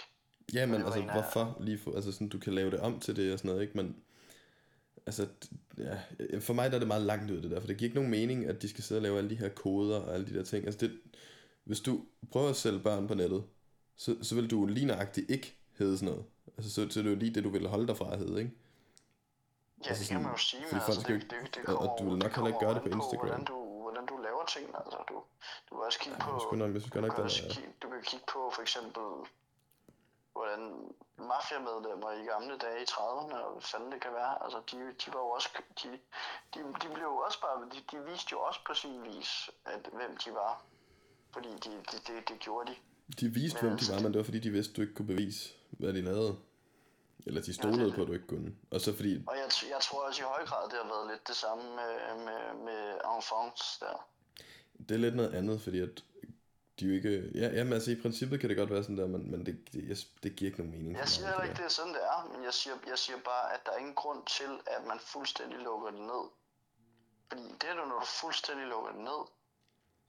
[0.55, 3.16] Ja, men altså, af- hvorfor lige for, altså sådan, du kan lave det om til
[3.16, 3.76] det og sådan noget, ikke?
[3.76, 3.97] Men,
[5.07, 5.28] altså,
[5.78, 5.99] ja,
[6.40, 8.11] for mig der er det meget langt ud det der, for det giver ikke nogen
[8.11, 10.44] mening, at de skal sidde og lave alle de her koder og alle de der
[10.44, 10.64] ting.
[10.66, 11.01] Altså, det,
[11.64, 13.44] hvis du prøver at sælge børn på nettet,
[13.97, 16.24] så, så vil du lige nøjagtigt ikke hedde sådan noget.
[16.57, 18.38] Altså, så, så er det jo lige det, du vil holde dig fra at hedde,
[18.38, 18.53] ikke?
[19.87, 21.97] Ja, Altså det kan man jo sige, men altså, det, det, det, og- og kommer,
[21.99, 23.28] du vil nok det heller ikke kommer gøre det på Instagram.
[23.28, 25.16] Hvordan du, hvordan du laver tingene, altså du,
[25.66, 27.51] du kan også kigge på, Jeg synes, nok, jeg synes godt du nok, også er...
[27.55, 29.07] kigge, du kan kigge på for eksempel,
[30.37, 30.62] hvordan
[31.32, 35.07] mafiamedlemmer i gamle dage i 30'erne, og hvad fanden det kan være, altså de, de
[35.14, 35.49] var jo også,
[35.82, 35.89] de,
[36.55, 39.30] de, de blev jo også bare, de, de viste jo også på sin vis,
[39.74, 40.53] at, hvem de var,
[41.34, 42.76] fordi de, de, det, det gjorde de.
[43.20, 44.80] De viste, Men hvem de altså, var, det- men det var fordi, de vidste, du
[44.82, 46.37] ikke kunne bevise, hvad de lavede.
[47.27, 48.55] Eller de stolede på, at du ikke kunne.
[48.70, 51.29] Og så fordi, Og jeg, jeg tror også i høj grad, det har været lidt
[51.29, 51.93] det samme med,
[52.24, 54.09] med, med Enfance der.
[54.89, 56.05] det er lidt noget andet, fordi at
[56.81, 57.31] de jo ikke...
[57.35, 59.89] Ja, jamen altså i princippet kan det godt være sådan der, men, men det, det,
[59.89, 60.97] jeg, det giver ikke nogen mening.
[60.97, 63.18] Jeg siger heller det ikke, det er sådan, det er, men jeg siger, jeg siger
[63.24, 66.24] bare, at der er ingen grund til, at man fuldstændig lukker det ned.
[67.29, 69.22] Fordi det er jo, når du fuldstændig lukker det ned,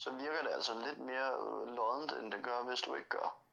[0.04, 3.47] så virker det altså lidt mere øh, loddent, end det gør, hvis du ikke gør.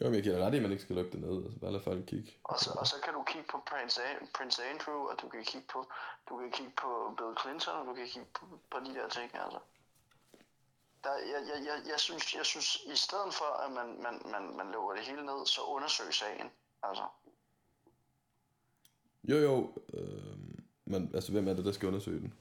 [0.00, 1.44] Jo, men jeg giver ret i, at man ikke skal lukke det ned.
[1.44, 2.32] Altså bare lad folk kigge.
[2.44, 5.44] Og så, og så kan du kigge på Prince, A- Prince Andrew, og du kan
[5.44, 5.80] kigge på,
[6.28, 9.30] du kan kigge på Bill Clinton, og du kan kigge på, på de der ting,
[9.34, 9.58] altså.
[11.04, 14.56] Der, jeg, jeg, jeg, jeg, synes, jeg synes, i stedet for, at man, man, man,
[14.56, 16.50] man lukker det hele ned, så undersøg sagen.
[16.82, 17.04] Altså,
[19.24, 19.74] Jo, jo.
[19.94, 20.36] Øh,
[20.84, 22.34] men altså, hvem er det, der skal undersøge den?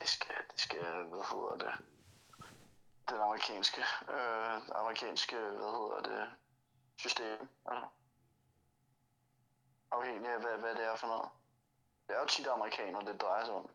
[0.00, 0.78] det skal, det skal,
[1.08, 1.84] hvad hedder det,
[3.10, 3.80] den amerikanske,
[4.10, 6.28] øh, amerikanske, hvad hedder det,
[6.96, 7.86] system, altså.
[9.90, 11.28] Afhængig af, hvad, hvad det er for noget.
[12.08, 13.70] Det er jo tit amerikanere, det drejer sig om.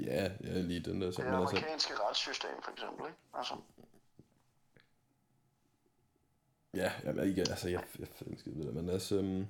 [0.00, 1.06] Ja, ja, lige den der.
[1.06, 3.18] Det Så, er men altså, amerikanske retssystem, for eksempel, ikke?
[3.34, 3.54] Altså,
[6.74, 9.46] ja, jamen, ikke, altså, jeg, jeg ikke skide det, men lad os, øhm,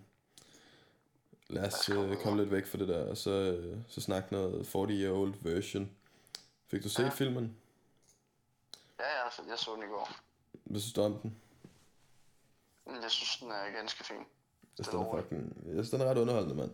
[1.48, 4.66] lad os øh, komme lidt væk fra det der, og så, øh, så snakke noget
[4.66, 5.90] 40-year-old version.
[6.66, 7.08] Fik du set Ja.
[7.08, 7.56] filmen?
[9.00, 10.08] Ja, ja, så jeg så den i går.
[10.64, 11.36] Hvad synes du om den?
[13.02, 14.16] Jeg synes, den er ganske fin.
[14.78, 16.70] Jeg synes, den er, fucking, jeg synes, den er ret underholdende, mand.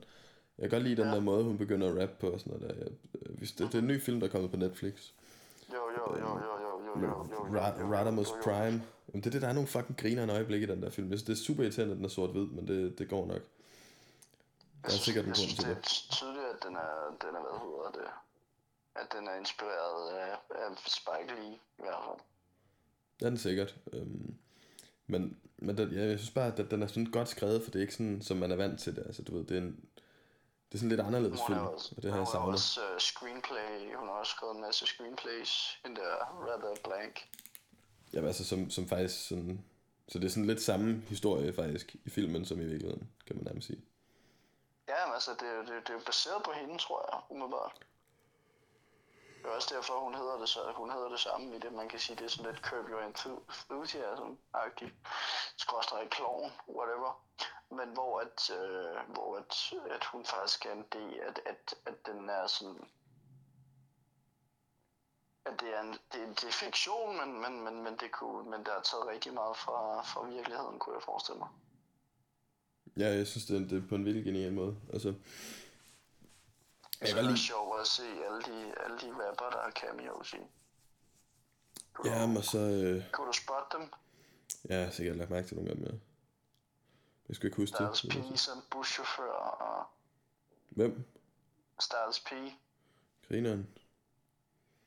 [0.59, 1.15] Jeg kan godt lide den ja.
[1.15, 2.85] der måde, hun begynder at rappe på og sådan noget der.
[2.85, 2.93] Jeg,
[3.39, 4.95] hvis det, det er en ny film, der er kommet på Netflix.
[5.73, 8.83] Jo, jo, jo, jo, jo, jo, jo, jo, Radamus Prime.
[9.09, 11.11] Jamen, det er det, der er nogle fucking griner en øjeblik i den der film.
[11.11, 13.43] Jeg synes, det er super irriterende, at den er sort-hvid, men det, det går nok.
[14.83, 15.69] Der er sikkert en til det.
[15.69, 18.11] Jeg synes, det er tydeligt, at den er, den er, hvad hedder det,
[18.97, 22.21] at den er inspireret af, af Spike Lee, i hvert fald.
[23.21, 23.77] Det er den sikkert.
[23.93, 24.35] Øhm,
[25.07, 27.79] men men den, ja, jeg synes bare, at den er sådan godt skrevet, for det
[27.79, 29.07] er ikke sådan, som man er vant til det.
[29.07, 29.89] Altså, du ved, det er, en,
[30.69, 32.33] det er sådan lidt anderledes Hun film, er også, og det har jeg hun er
[32.33, 32.55] savnet.
[32.55, 36.11] også uh, screenplay, hun har også skrevet en masse screenplays, in der
[36.47, 37.29] Rather Blank.
[38.13, 39.65] Jamen altså, som, som faktisk sådan...
[40.09, 43.45] Så det er sådan lidt samme historie faktisk i filmen, som i virkeligheden, kan man
[43.45, 43.85] nærmest sige.
[44.89, 47.79] Ja, men altså, det, er det, det er baseret på hende, tror jeg, umiddelbart.
[49.45, 51.89] Det er også derfor, hun hedder det, så hun hedder det samme i det, man
[51.89, 54.95] kan sige, det er sådan lidt Curb Your Enthusiasm-agtigt.
[55.57, 57.25] Skråstrej kloven, whatever.
[57.71, 59.53] Men hvor at, øh, hvor at,
[59.91, 62.85] at hun faktisk er en del, at, at, at den er sådan,
[65.47, 68.67] at det er, en, det, det er fiktion, men, men, men, men, det kunne, men
[68.67, 71.49] der er taget rigtig meget fra, fra virkeligheden, kunne jeg forestille mig.
[72.97, 74.77] Ja, jeg synes, det er, det er på en virkelig genial måde.
[74.93, 75.15] Altså,
[77.01, 79.71] jeg Så kan det er sjovt at se alle de, alle de rapper, der har
[79.71, 80.37] cameos i.
[81.93, 82.59] Kunne, Ja, men så...
[82.59, 83.93] Øh, kunne du spotte dem?
[84.69, 85.93] ja, jeg har sikkert lagt mærke til nogle af dem, ja.
[87.29, 88.35] Jeg skal ikke huske Styles det.
[88.35, 89.87] P som buschauffør og
[90.71, 91.05] Hvem?
[91.81, 92.31] Styles P.
[93.29, 93.69] Grineren?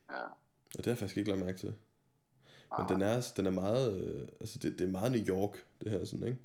[0.10, 0.24] Ja.
[0.24, 1.76] Og det har jeg faktisk ikke lagt mærke til.
[2.78, 5.92] Men den er, den er meget, øh, altså det, det er meget New York, det
[5.92, 6.40] her sådan, ikke?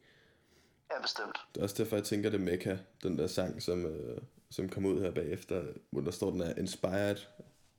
[0.91, 1.39] Ja, bestemt.
[1.55, 4.23] Det er også derfor, jeg tænker, det er Mecca, den der sang, som, øh,
[4.53, 7.17] som kom ud her bagefter, hvor der står, den er inspired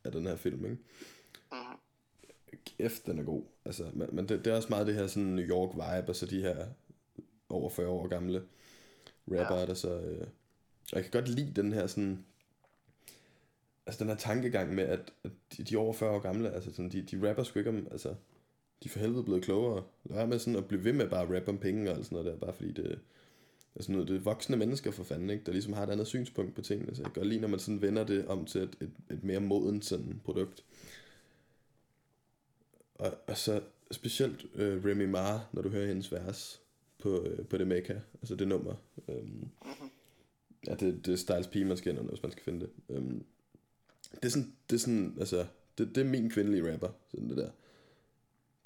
[0.03, 0.78] af den her film, ikke?
[1.51, 1.59] Mhm.
[2.65, 3.43] Kæft, den er god.
[3.65, 6.15] Altså, men, men det, det, er også meget det her sådan New York vibe, og
[6.15, 6.65] så de her
[7.49, 8.43] over 40 år gamle
[9.32, 9.65] rapper, ja.
[9.65, 9.99] der så...
[9.99, 10.28] Øh,
[10.91, 12.26] og jeg kan godt lide den her sådan...
[13.86, 16.71] Altså den her tankegang med, at, at de, de er over 40 år gamle, altså
[16.71, 18.09] sådan, de, de rapper sgu ikke om, altså,
[18.84, 19.84] de er for helvede blevet klogere.
[20.03, 22.15] Lad være med sådan at blive ved med bare at rappe om penge og sådan
[22.15, 22.99] noget der, bare fordi det,
[23.76, 25.43] altså noget, det er voksne mennesker for fanden, ikke?
[25.45, 26.95] der ligesom har et andet synspunkt på tingene.
[26.95, 29.24] Så jeg kan godt lide, når man sådan vender det om til et, et, et
[29.24, 30.63] mere modent sådan produkt.
[32.95, 33.61] Og, og så
[33.91, 36.61] specielt øh, Remy Ma, når du hører hendes vers
[36.99, 38.76] på, øh, på det Mecca, altså det nummer.
[39.07, 39.47] Øhm,
[40.67, 42.69] ja, det, det er Styles P, man skal ind hvis man skal finde det.
[42.89, 43.24] Øhm,
[44.13, 45.45] det er sådan, det er sådan, altså,
[45.78, 47.49] det, det er min kvindelige rapper, sådan det der.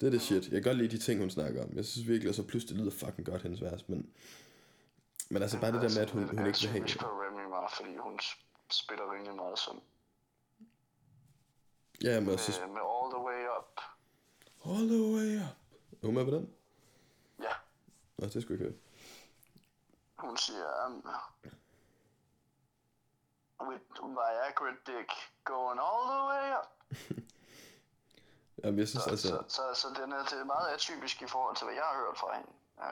[0.00, 0.42] Det er det shit.
[0.42, 1.76] Jeg kan godt lide de ting, hun snakker om.
[1.76, 4.06] Jeg synes virkelig, at så pludselig lyder fucking godt, hendes vers, men...
[5.28, 6.84] Men altså bare det der med, at hun, hun ikke vil have...
[6.88, 8.18] Jeg på Remy Ma, fordi hun
[8.70, 9.82] spiller rimelig meget som
[12.02, 12.60] Ja, men så...
[12.60, 13.80] med, med All The Way Up.
[14.64, 15.56] All the way up.
[16.02, 16.54] Er hun med på den?
[17.40, 17.52] Ja,
[18.18, 18.88] Nå, det skulle jeg ikke
[20.18, 21.06] hun siger, um,
[23.68, 25.10] with Viagra dick
[25.44, 26.68] going all the way up.
[28.64, 29.28] Jamen, jeg synes Så, altså...
[29.28, 31.96] så, så, så den er det er meget atypisk i forhold til, hvad jeg har
[32.04, 32.50] hørt fra hende.
[32.78, 32.90] Ja.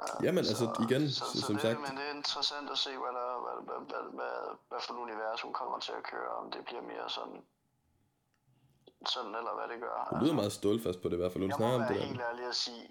[0.00, 2.78] Ja, Jamen, altså, igen, så, så- så som det, sagt- Men det er interessant at
[2.84, 4.34] se, hvad, der, hvad, hvad, hvad, hvad,
[4.68, 7.38] hvad for et univers hun kommer til at køre, om det bliver mere sådan,
[9.14, 9.96] sådan eller hvad det gør.
[10.10, 11.42] Hun lyder meget stålfast på det i hvert fald.
[11.46, 12.10] Hun Jeg snakker må om det være der.
[12.12, 12.84] helt ærlig at sige,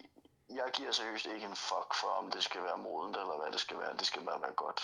[0.60, 3.60] jeg giver seriøst ikke en fuck for, om det skal være modent, eller hvad det
[3.66, 3.94] skal være.
[4.02, 4.82] Det skal bare være godt.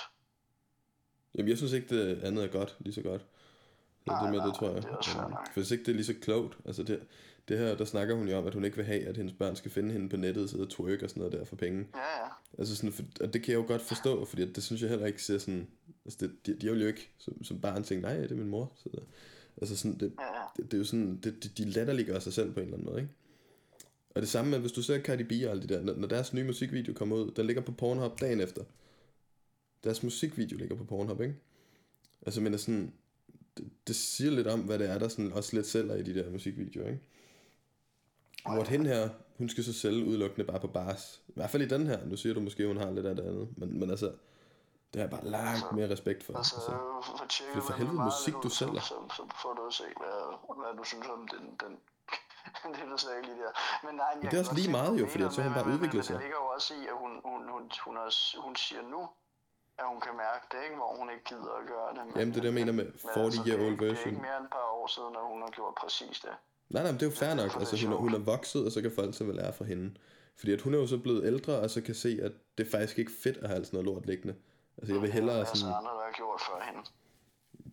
[1.36, 3.22] Jamen, jeg synes ikke, det andet er godt, lige så godt.
[3.22, 4.76] Det, Nej, det med, nej, det tror jeg.
[4.84, 7.08] det er også Øhm, hvis ikke det er lige så klogt, altså det,
[7.48, 9.56] det her, der snakker hun jo om, at hun ikke vil have, at hendes børn
[9.56, 11.88] skal finde hende på nettet, sidde og twerk og sådan noget der for penge.
[11.96, 12.30] Ja, ja.
[12.58, 15.06] Altså sådan, for, og det kan jeg jo godt forstå, fordi det synes jeg heller
[15.06, 15.68] ikke ser sådan,
[16.06, 18.48] altså det, de, de vil jo ikke som, som barn tænke, nej, det er min
[18.48, 18.72] mor.
[18.76, 18.90] Så,
[19.58, 20.44] altså sådan, det, ja, ja.
[20.58, 22.90] det, det er jo sådan, det, de, de latterliggør sig selv på en eller anden
[22.92, 23.14] måde, ikke?
[24.10, 26.08] Og det samme med, hvis du ser Cardi B og alt det der, når, når
[26.08, 28.64] deres nye musikvideo kommer ud, den ligger på Pornhub dagen efter.
[29.84, 31.36] Deres musikvideo ligger på Pornhub, ikke?
[32.26, 32.94] Altså, men er sådan,
[33.58, 36.16] det, det siger lidt om, hvad det er, der sådan også lidt sælger i de
[36.16, 37.02] der musikvideoer, ikke?
[38.54, 41.22] Hvor hende her, hun skal så sælge udelukkende bare på bars.
[41.28, 42.06] I hvert fald i den her.
[42.06, 43.48] Nu siger du måske, at hun har lidt af det andet.
[43.58, 44.06] Men, men altså,
[44.94, 46.34] det har jeg bare langt mere respekt for.
[46.38, 46.72] Altså, Altså,
[47.06, 48.82] for, for tjekke, det er for helvede musik, du sælger.
[48.82, 50.18] Så, så, så får du at se, hvad,
[50.60, 51.74] hvad du synes om den, den
[52.76, 53.52] det du sagde lige der.
[53.86, 55.66] Men nej, jeg det er også lige meget jo, fordi så har hun men- bare
[55.66, 56.14] men- udviklet men sig.
[56.16, 59.02] Det ligger jo også i, at hun, hun, hun, hun, også, hun siger nu,
[59.82, 60.76] at hun kan mærke det, ikke?
[60.82, 62.02] hvor hun ikke gider at gøre det.
[62.08, 63.74] Men, Jamen, det er det, jeg mener med men 40 altså, year det, er old
[63.74, 64.10] ikke- Det er version.
[64.12, 66.36] ikke mere end et par år siden, at hun har gjort præcis det.
[66.70, 67.52] Nej, nej, men det er jo fair nok.
[67.60, 69.92] Altså, hun er, hun er vokset, og så kan folk så vel lære fra hende.
[70.36, 72.70] Fordi at hun er jo så blevet ældre, og så kan se, at det er
[72.72, 74.36] faktisk ikke fedt at have alt sådan noget lort liggende.
[74.78, 75.76] Altså, jeg vil hellere Altså sådan...
[75.76, 76.90] andre, der har gjort før hende.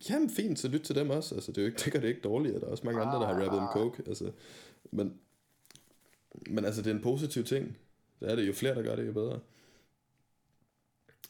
[0.09, 1.35] Jamen fint, så lyt til dem også.
[1.35, 2.55] Altså, det, er jo ikke, det gør det ikke dårligt.
[2.61, 4.03] Der er også mange andre, der har rappet om coke.
[4.07, 4.31] Altså,
[4.91, 5.19] men,
[6.49, 7.77] men altså, det er en positiv ting.
[8.19, 8.47] Det er det.
[8.47, 9.39] Jo flere, der gør det, jo bedre.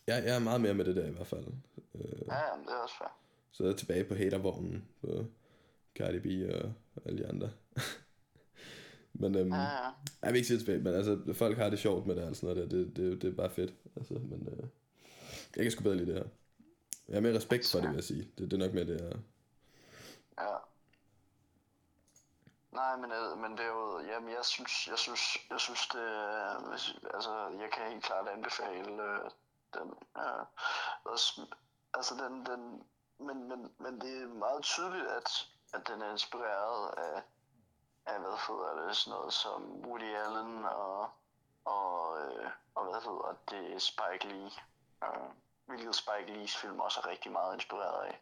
[0.07, 1.45] Jeg, jeg er meget mere med det der i hvert fald.
[1.95, 3.18] Øh, Ja, jamen, det er også fair.
[3.51, 5.26] så er jeg tilbage på hatervognen på
[5.95, 6.71] Cardi B og
[7.05, 7.51] alle de andre.
[9.21, 9.67] men øhm, ja.
[10.21, 12.55] jeg vil ikke sige tilbage, men altså, folk har det sjovt med det og sådan
[12.55, 12.77] noget der.
[12.77, 13.73] Det, det, det er bare fedt.
[13.95, 14.67] Altså, men øh,
[15.55, 16.29] jeg kan sgu bedre lide det her.
[17.07, 18.31] Jeg har mere respekt for det, vil jeg sige.
[18.37, 19.19] Det, det er nok mere det, jeg...
[20.39, 20.55] Ja.
[22.71, 25.99] Nej, men, øh, men det er jo, jamen jeg synes, jeg synes, jeg synes det,
[25.99, 26.73] øh,
[27.13, 29.29] altså jeg kan helt klart anbefale øh,
[29.73, 29.87] den,
[30.17, 30.45] øh,
[31.03, 31.41] også,
[31.93, 32.83] altså den, den,
[33.27, 37.21] men, men, men det er meget tydeligt, at, at den er inspireret af,
[38.05, 41.09] af hvad hedder det, sådan noget som Woody Allen og,
[41.65, 44.51] og, øh, og hvad hedder det, Spike Lee,
[45.03, 45.30] øh,
[45.65, 48.13] hvilket Spike Lees film også er rigtig meget inspireret af.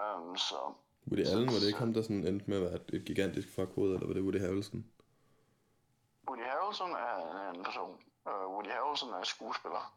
[0.00, 0.60] Um, så
[1.08, 3.94] Woody Allen, var det ikke ham, der sådan endte med at være et, gigantisk fuckhoved,
[3.94, 4.84] eller var det Woody Harrelson?
[6.28, 7.94] Woody Harrelson er en anden person.
[8.26, 9.96] Uh, Woody Harrelson er skuespiller.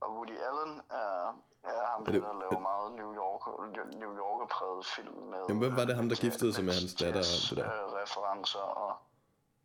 [0.00, 3.42] Og Woody Allen er, er ham, det- der laver meget New York,
[4.02, 5.38] New Yorker præget film med...
[5.48, 7.66] Jamen, hvem var det ham, der øh, giftede sig med hans datter og det der?
[7.66, 8.92] øh, referencer og,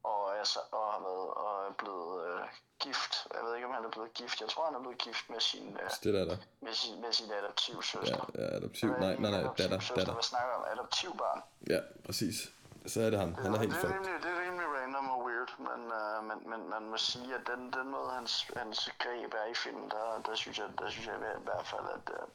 [0.04, 2.39] og, er, så- og, har været, og er blevet øh,
[2.80, 3.14] gift.
[3.36, 4.41] Jeg ved ikke, om han er blevet gift.
[4.41, 6.38] Jeg tror, han er blevet gift med sin, øh, det der der.
[6.66, 8.26] med sin, med sin adoptivsøster.
[8.36, 8.89] Ja, ja, adoptiv.
[8.89, 10.14] Nej, ikke nej, nej, datter, adoptivsøster, datter.
[10.14, 10.64] Hvad snakker om?
[10.74, 11.41] Adoptivbarn.
[11.74, 12.36] Ja, præcis.
[12.93, 13.34] Så er det ham.
[13.34, 14.06] Han er helt det, er fucked.
[14.24, 15.52] det er rimelig random og weird.
[15.68, 19.52] men, uh, men, men man må sige, at den, den måde, hans, hans greb er
[19.52, 22.28] i filmen, der, der, synes jeg, der synes jeg i hvert fald, at, uh,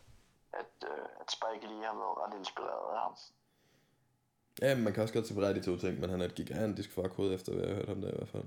[0.60, 3.14] at, uh, at Spike Lee har været ret inspireret af ham.
[4.62, 6.94] Ja, men man kan også godt separere de to ting, men han er et gigantisk
[6.94, 8.44] fuckhoved efter, hvad jeg har hørt om det i hvert fald.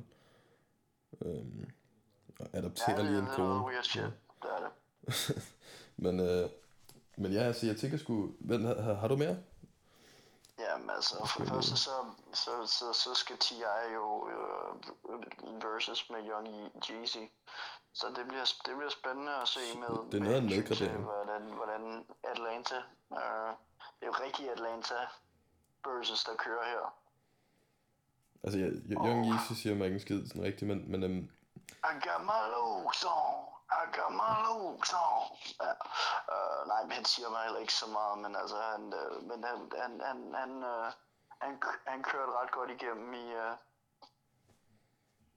[1.26, 1.70] Øhm,
[2.40, 3.66] og adopterer Ja, lige en er kone.
[3.66, 4.04] weird shit.
[4.42, 4.72] Det er det.
[6.06, 6.50] men, øh,
[7.18, 8.32] men ja, altså, jeg tænker sgu...
[8.50, 9.38] Har, har du mere?
[10.60, 11.92] Jamen altså, for det første så,
[12.34, 13.94] så, så, så skal T.I.
[13.94, 16.48] jo øh, versus med Young
[16.90, 17.18] Jeezy.
[17.94, 20.90] Så det bliver, det bliver spændende at se med, Det er noget med hensyn til,
[20.90, 22.76] hvordan, hvordan Atlanta,
[23.20, 23.52] øh,
[23.98, 24.96] det er jo rigtig Atlanta
[25.86, 26.96] versus, der kører her.
[28.44, 31.30] Altså, jeg, Young Yeezy siger mig ikke en skid sådan rigtigt, men, men øhm,
[31.90, 35.22] I got my looks on, I got my looks on.
[35.66, 35.74] Ja.
[36.34, 39.40] Øh, nej, men han siger mig heller ikke så meget, men altså, han, øh, men
[39.50, 40.88] han, han, han, han, øh,
[41.44, 41.52] han,
[41.92, 43.54] han kørte ret godt igennem i, øh,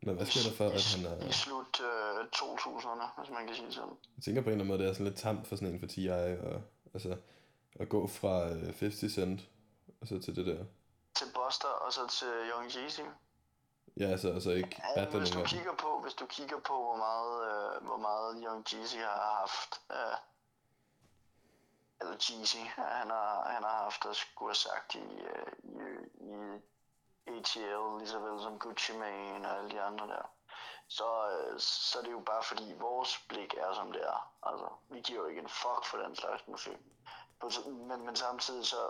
[0.07, 1.33] men hvad sker der for, at han i er...
[1.33, 3.97] slut øh, 2000'erne, hvis man kan sige sådan.
[4.17, 5.81] Jeg tænker på en eller anden måde, det er sådan lidt tamt for sådan en
[5.81, 6.09] for T.I.
[6.09, 6.63] Og,
[6.95, 7.17] altså,
[7.81, 9.41] at gå fra øh, 50 Cent
[10.01, 10.65] og så til det der.
[11.15, 13.01] Til Buster og så til Young Jeezy.
[14.01, 15.47] Ja, altså, altså ikke Ja, battle hvis du dem.
[15.47, 19.81] kigger på, hvis du kigger på, hvor meget, øh, hvor meget Young Jeezy har haft,
[19.91, 20.17] øh,
[22.01, 25.83] eller Jeezy, han har, han har haft at skulle have sagt i, øh, i,
[26.21, 30.31] i ATL, lige så vel som Gucci Mane og alle de andre der.
[30.89, 34.33] Så, øh, så er det jo bare fordi vores blik er som det er.
[34.43, 36.79] Altså, vi giver jo ikke en fuck for den slags musik.
[37.67, 38.83] Men, men samtidig så,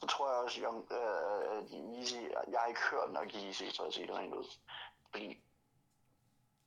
[0.00, 3.64] så tror jeg også, Young, øh, øh at Yeezy, jeg har ikke hørt nok Yeezy,
[3.70, 4.44] så at sige det rent ud.
[5.10, 5.42] Fordi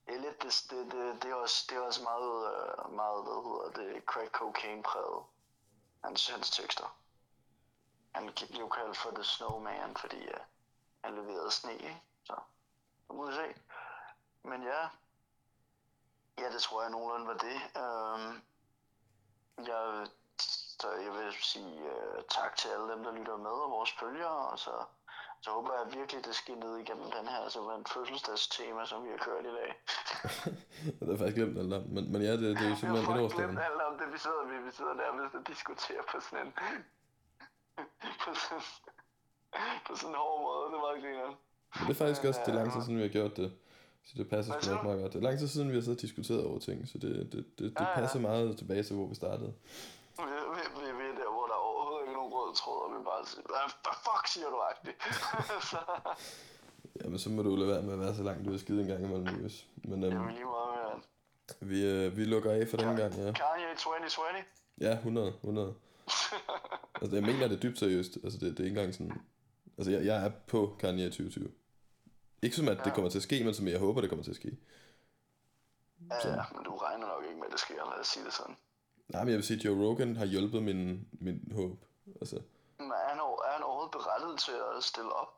[0.08, 3.24] det er lidt, det, det, det, det, er, også, det er også meget, øh, meget,
[3.24, 5.24] hvad hedder det, crack cocaine præget,
[6.04, 6.98] hans, hans tekster.
[8.12, 10.40] Han blev kaldt for The Snowman, fordi øh,
[11.04, 12.02] han leverede sne, ikke?
[12.24, 12.36] Så,
[13.08, 13.56] så må vi se.
[14.44, 14.90] Men ja,
[16.38, 17.58] ja, det tror jeg nogenlunde var det.
[17.82, 18.42] Øhm,
[19.68, 20.08] jeg,
[20.82, 24.40] så jeg vil sige uh, tak til alle dem, der lytter med og vores følgere,
[24.52, 24.76] og så,
[25.44, 29.10] så håber jeg virkelig, det skal ned igennem den her så en fødselsdagstema, som vi
[29.16, 29.70] har kørt i dag.
[31.00, 33.06] Jeg har faktisk glemt alt om, men, men ja, det, det er jo Jeg simpelthen
[33.12, 33.50] har et årsdagen.
[33.50, 36.52] glemt alt om det, vi sidder, vi, vi sidder nærmest og diskuterer på sådan en,
[38.24, 38.64] på sådan,
[39.88, 41.36] på sådan en hård måde, det meget grineren.
[41.78, 43.50] Men det er faktisk også, det er lang tid siden, vi har gjort det.
[44.08, 45.14] Så det passer sgu nok meget godt.
[45.14, 47.32] Det er lang tid siden, vi har siddet og diskuteret over ting, så det, det,
[47.34, 47.96] det, det Ja, ja.
[48.00, 49.54] passer meget tilbage til, hvor vi startede.
[50.56, 53.04] Vi, vi, vi, er der, hvor der er overhovedet ikke nogen rød tråd, og vi
[53.04, 54.98] bare siger, hvad fuck siger du agtigt?
[55.72, 55.80] så,
[57.04, 58.88] Jamen, så må du lade være med at være så langt ude af skide en
[58.88, 59.68] gang imellem, Lius.
[59.84, 63.32] Men øhm, jamen lige meget med vi, øh, vi lukker af for den gang, ja.
[63.32, 64.26] Kanye 2020.
[64.82, 65.74] Ja, 100, 100.
[67.02, 68.18] Altså, jeg mener det dybt seriøst.
[68.24, 69.22] Altså, det, det er ikke engang sådan...
[69.78, 71.52] Altså, jeg, jeg er på Kanye 2020.
[72.42, 72.94] Ikke som at det Ja.
[72.96, 74.58] kommer til at ske, men som jeg håber, det kommer til at ske.
[76.10, 78.34] Ja, ja, men du regner nok ikke med, at det sker, lad os sige det
[78.34, 78.56] sådan.
[79.10, 81.78] Nej, men jeg vil sige, at Joe Rogan har hjulpet min, min håb.
[82.22, 82.36] Altså,
[82.80, 85.34] Men er han, er han overhovedet berettet til at stille op?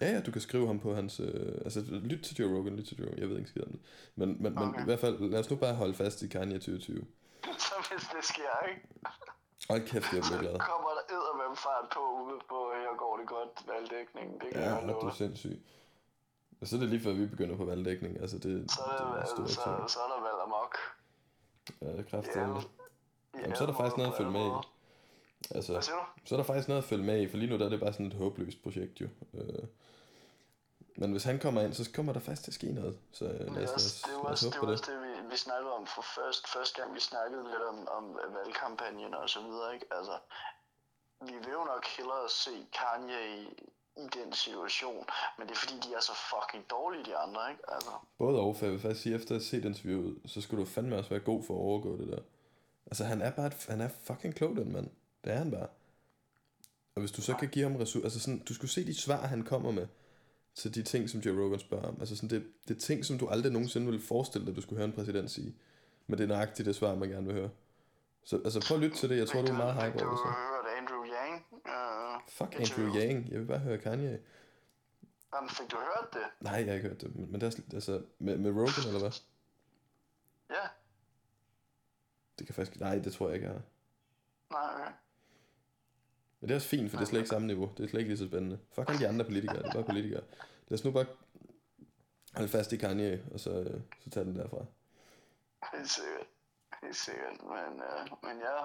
[0.00, 1.20] ja, ja, du kan skrive ham på hans...
[1.20, 3.18] Øh, altså, lyt til Joe Rogan, lyt til Joe Rogan.
[3.20, 3.80] Jeg ved ikke skid om det.
[4.16, 4.82] Men, men, men Okay.
[4.82, 6.96] i hvert fald, lad os nu bare holde fast i Kanye 2020.
[7.66, 8.80] så hvis det sker, ikke?
[9.70, 10.58] Hold kæft, jeg bliver glad.
[10.58, 14.40] kommer der eddermem fart på ude på, her går det godt, valgdækning.
[14.40, 15.16] Det kan Ja, jeg du love er dig.
[15.16, 15.56] sindssyg.
[16.60, 18.20] Og så er det lige før, vi begynder på valgdækning.
[18.20, 19.90] Altså, det, Så er, det det, stor så, ting.
[19.90, 20.74] så er der valg amok.
[21.82, 22.36] Ja, det er kraftigt.
[22.36, 22.46] ja,
[23.44, 24.50] Jamen, så er der faktisk noget at følge med i.
[24.50, 26.04] Hvad Altså, siger du?
[26.24, 27.80] så er der faktisk noget at følge med i, for lige nu der er det
[27.80, 29.08] bare sådan et håbløst projekt jo.
[29.34, 29.64] Øh,
[30.96, 32.98] men hvis han kommer ind, så kommer der faktisk til at ske noget.
[33.12, 34.98] Så øh, Det lad er os, lad os, det, os også, det, var også det
[35.04, 38.04] vi, vi snakkede om for først, første gang, vi snakkede lidt om, om
[38.36, 39.74] valgkampagnen og så videre.
[39.74, 39.86] Ikke?
[39.98, 40.16] Altså,
[41.20, 43.42] vi vil jo nok hellere se Kanye i,
[44.04, 45.04] i den situation,
[45.38, 47.62] men det er fordi, de er så fucking dårlige, de andre, ikke?
[47.74, 50.60] Altså, Både og, for jeg vil faktisk sige, efter at have set interviewet, så skulle
[50.64, 52.22] du fandme også være god for at overgå det der.
[52.86, 54.90] Altså, han er bare, et, han er fucking klog, den mand.
[55.24, 55.66] Det er han bare.
[56.94, 59.26] Og hvis du så kan give ham ressourcer, altså sådan, du skulle se de svar,
[59.26, 59.86] han kommer med,
[60.54, 61.96] til de ting, som Joe Rogan spørger om.
[62.00, 64.76] Altså sådan, det, det er ting, som du aldrig nogensinde ville forestille dig, du skulle
[64.76, 65.56] høre en præsident sige.
[66.06, 67.50] Men det er nøjagtigt det svar, man gerne vil høre.
[68.24, 69.18] Så altså, prøv at lytte til det.
[69.18, 70.18] Jeg tror, du er meget hype over det.
[70.18, 70.54] Så.
[70.78, 71.44] Andrew Yang?
[71.52, 73.30] Uh, Fuck Andrew Yang.
[73.30, 74.18] Jeg vil bare høre Kanye.
[75.34, 76.22] Jamen, fik du hørt det?
[76.40, 77.16] Nej, jeg har ikke hørt det.
[77.16, 79.12] Men, men det er, altså, med, med Rogan, eller hvad?
[80.50, 80.66] Ja.
[82.38, 82.80] Det kan faktisk...
[82.80, 83.62] Nej, det tror jeg ikke, jeg har.
[84.50, 84.92] Nej, okay.
[86.40, 87.72] Men det er også fint, for det er slet ikke samme niveau.
[87.76, 88.58] Det er slet ikke lige så spændende.
[88.72, 89.56] Fuck alle de andre politikere.
[89.58, 90.22] Det er bare politikere.
[90.68, 91.06] Lad os nu bare
[92.34, 94.64] holde fast i Kanye, og så, øh, så tage den derfra.
[95.72, 96.26] Helt sikkert.
[96.82, 97.42] Helt sikkert.
[97.42, 98.58] Men, øh, men ja,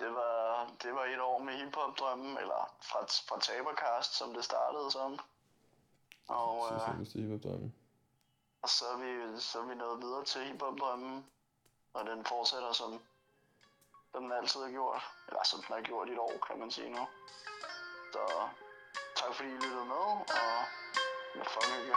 [0.00, 4.90] det var, det var et år med hiphop-drømmen, eller fra, fra Tabercast, som det startede
[4.90, 5.18] som.
[6.28, 7.74] Og, Så øh, så er hiphop-drømmen.
[8.62, 11.24] og så, er vi, så er vi nået videre til hiphop-drømmen,
[11.94, 13.02] og den fortsætter som,
[14.12, 15.02] som den altid har gjort.
[15.28, 17.06] Eller som den har gjort i et år, kan man sige nu.
[18.12, 18.48] Så
[19.16, 20.64] tak fordi I lyttede med, og
[21.34, 21.96] med fucking hygge.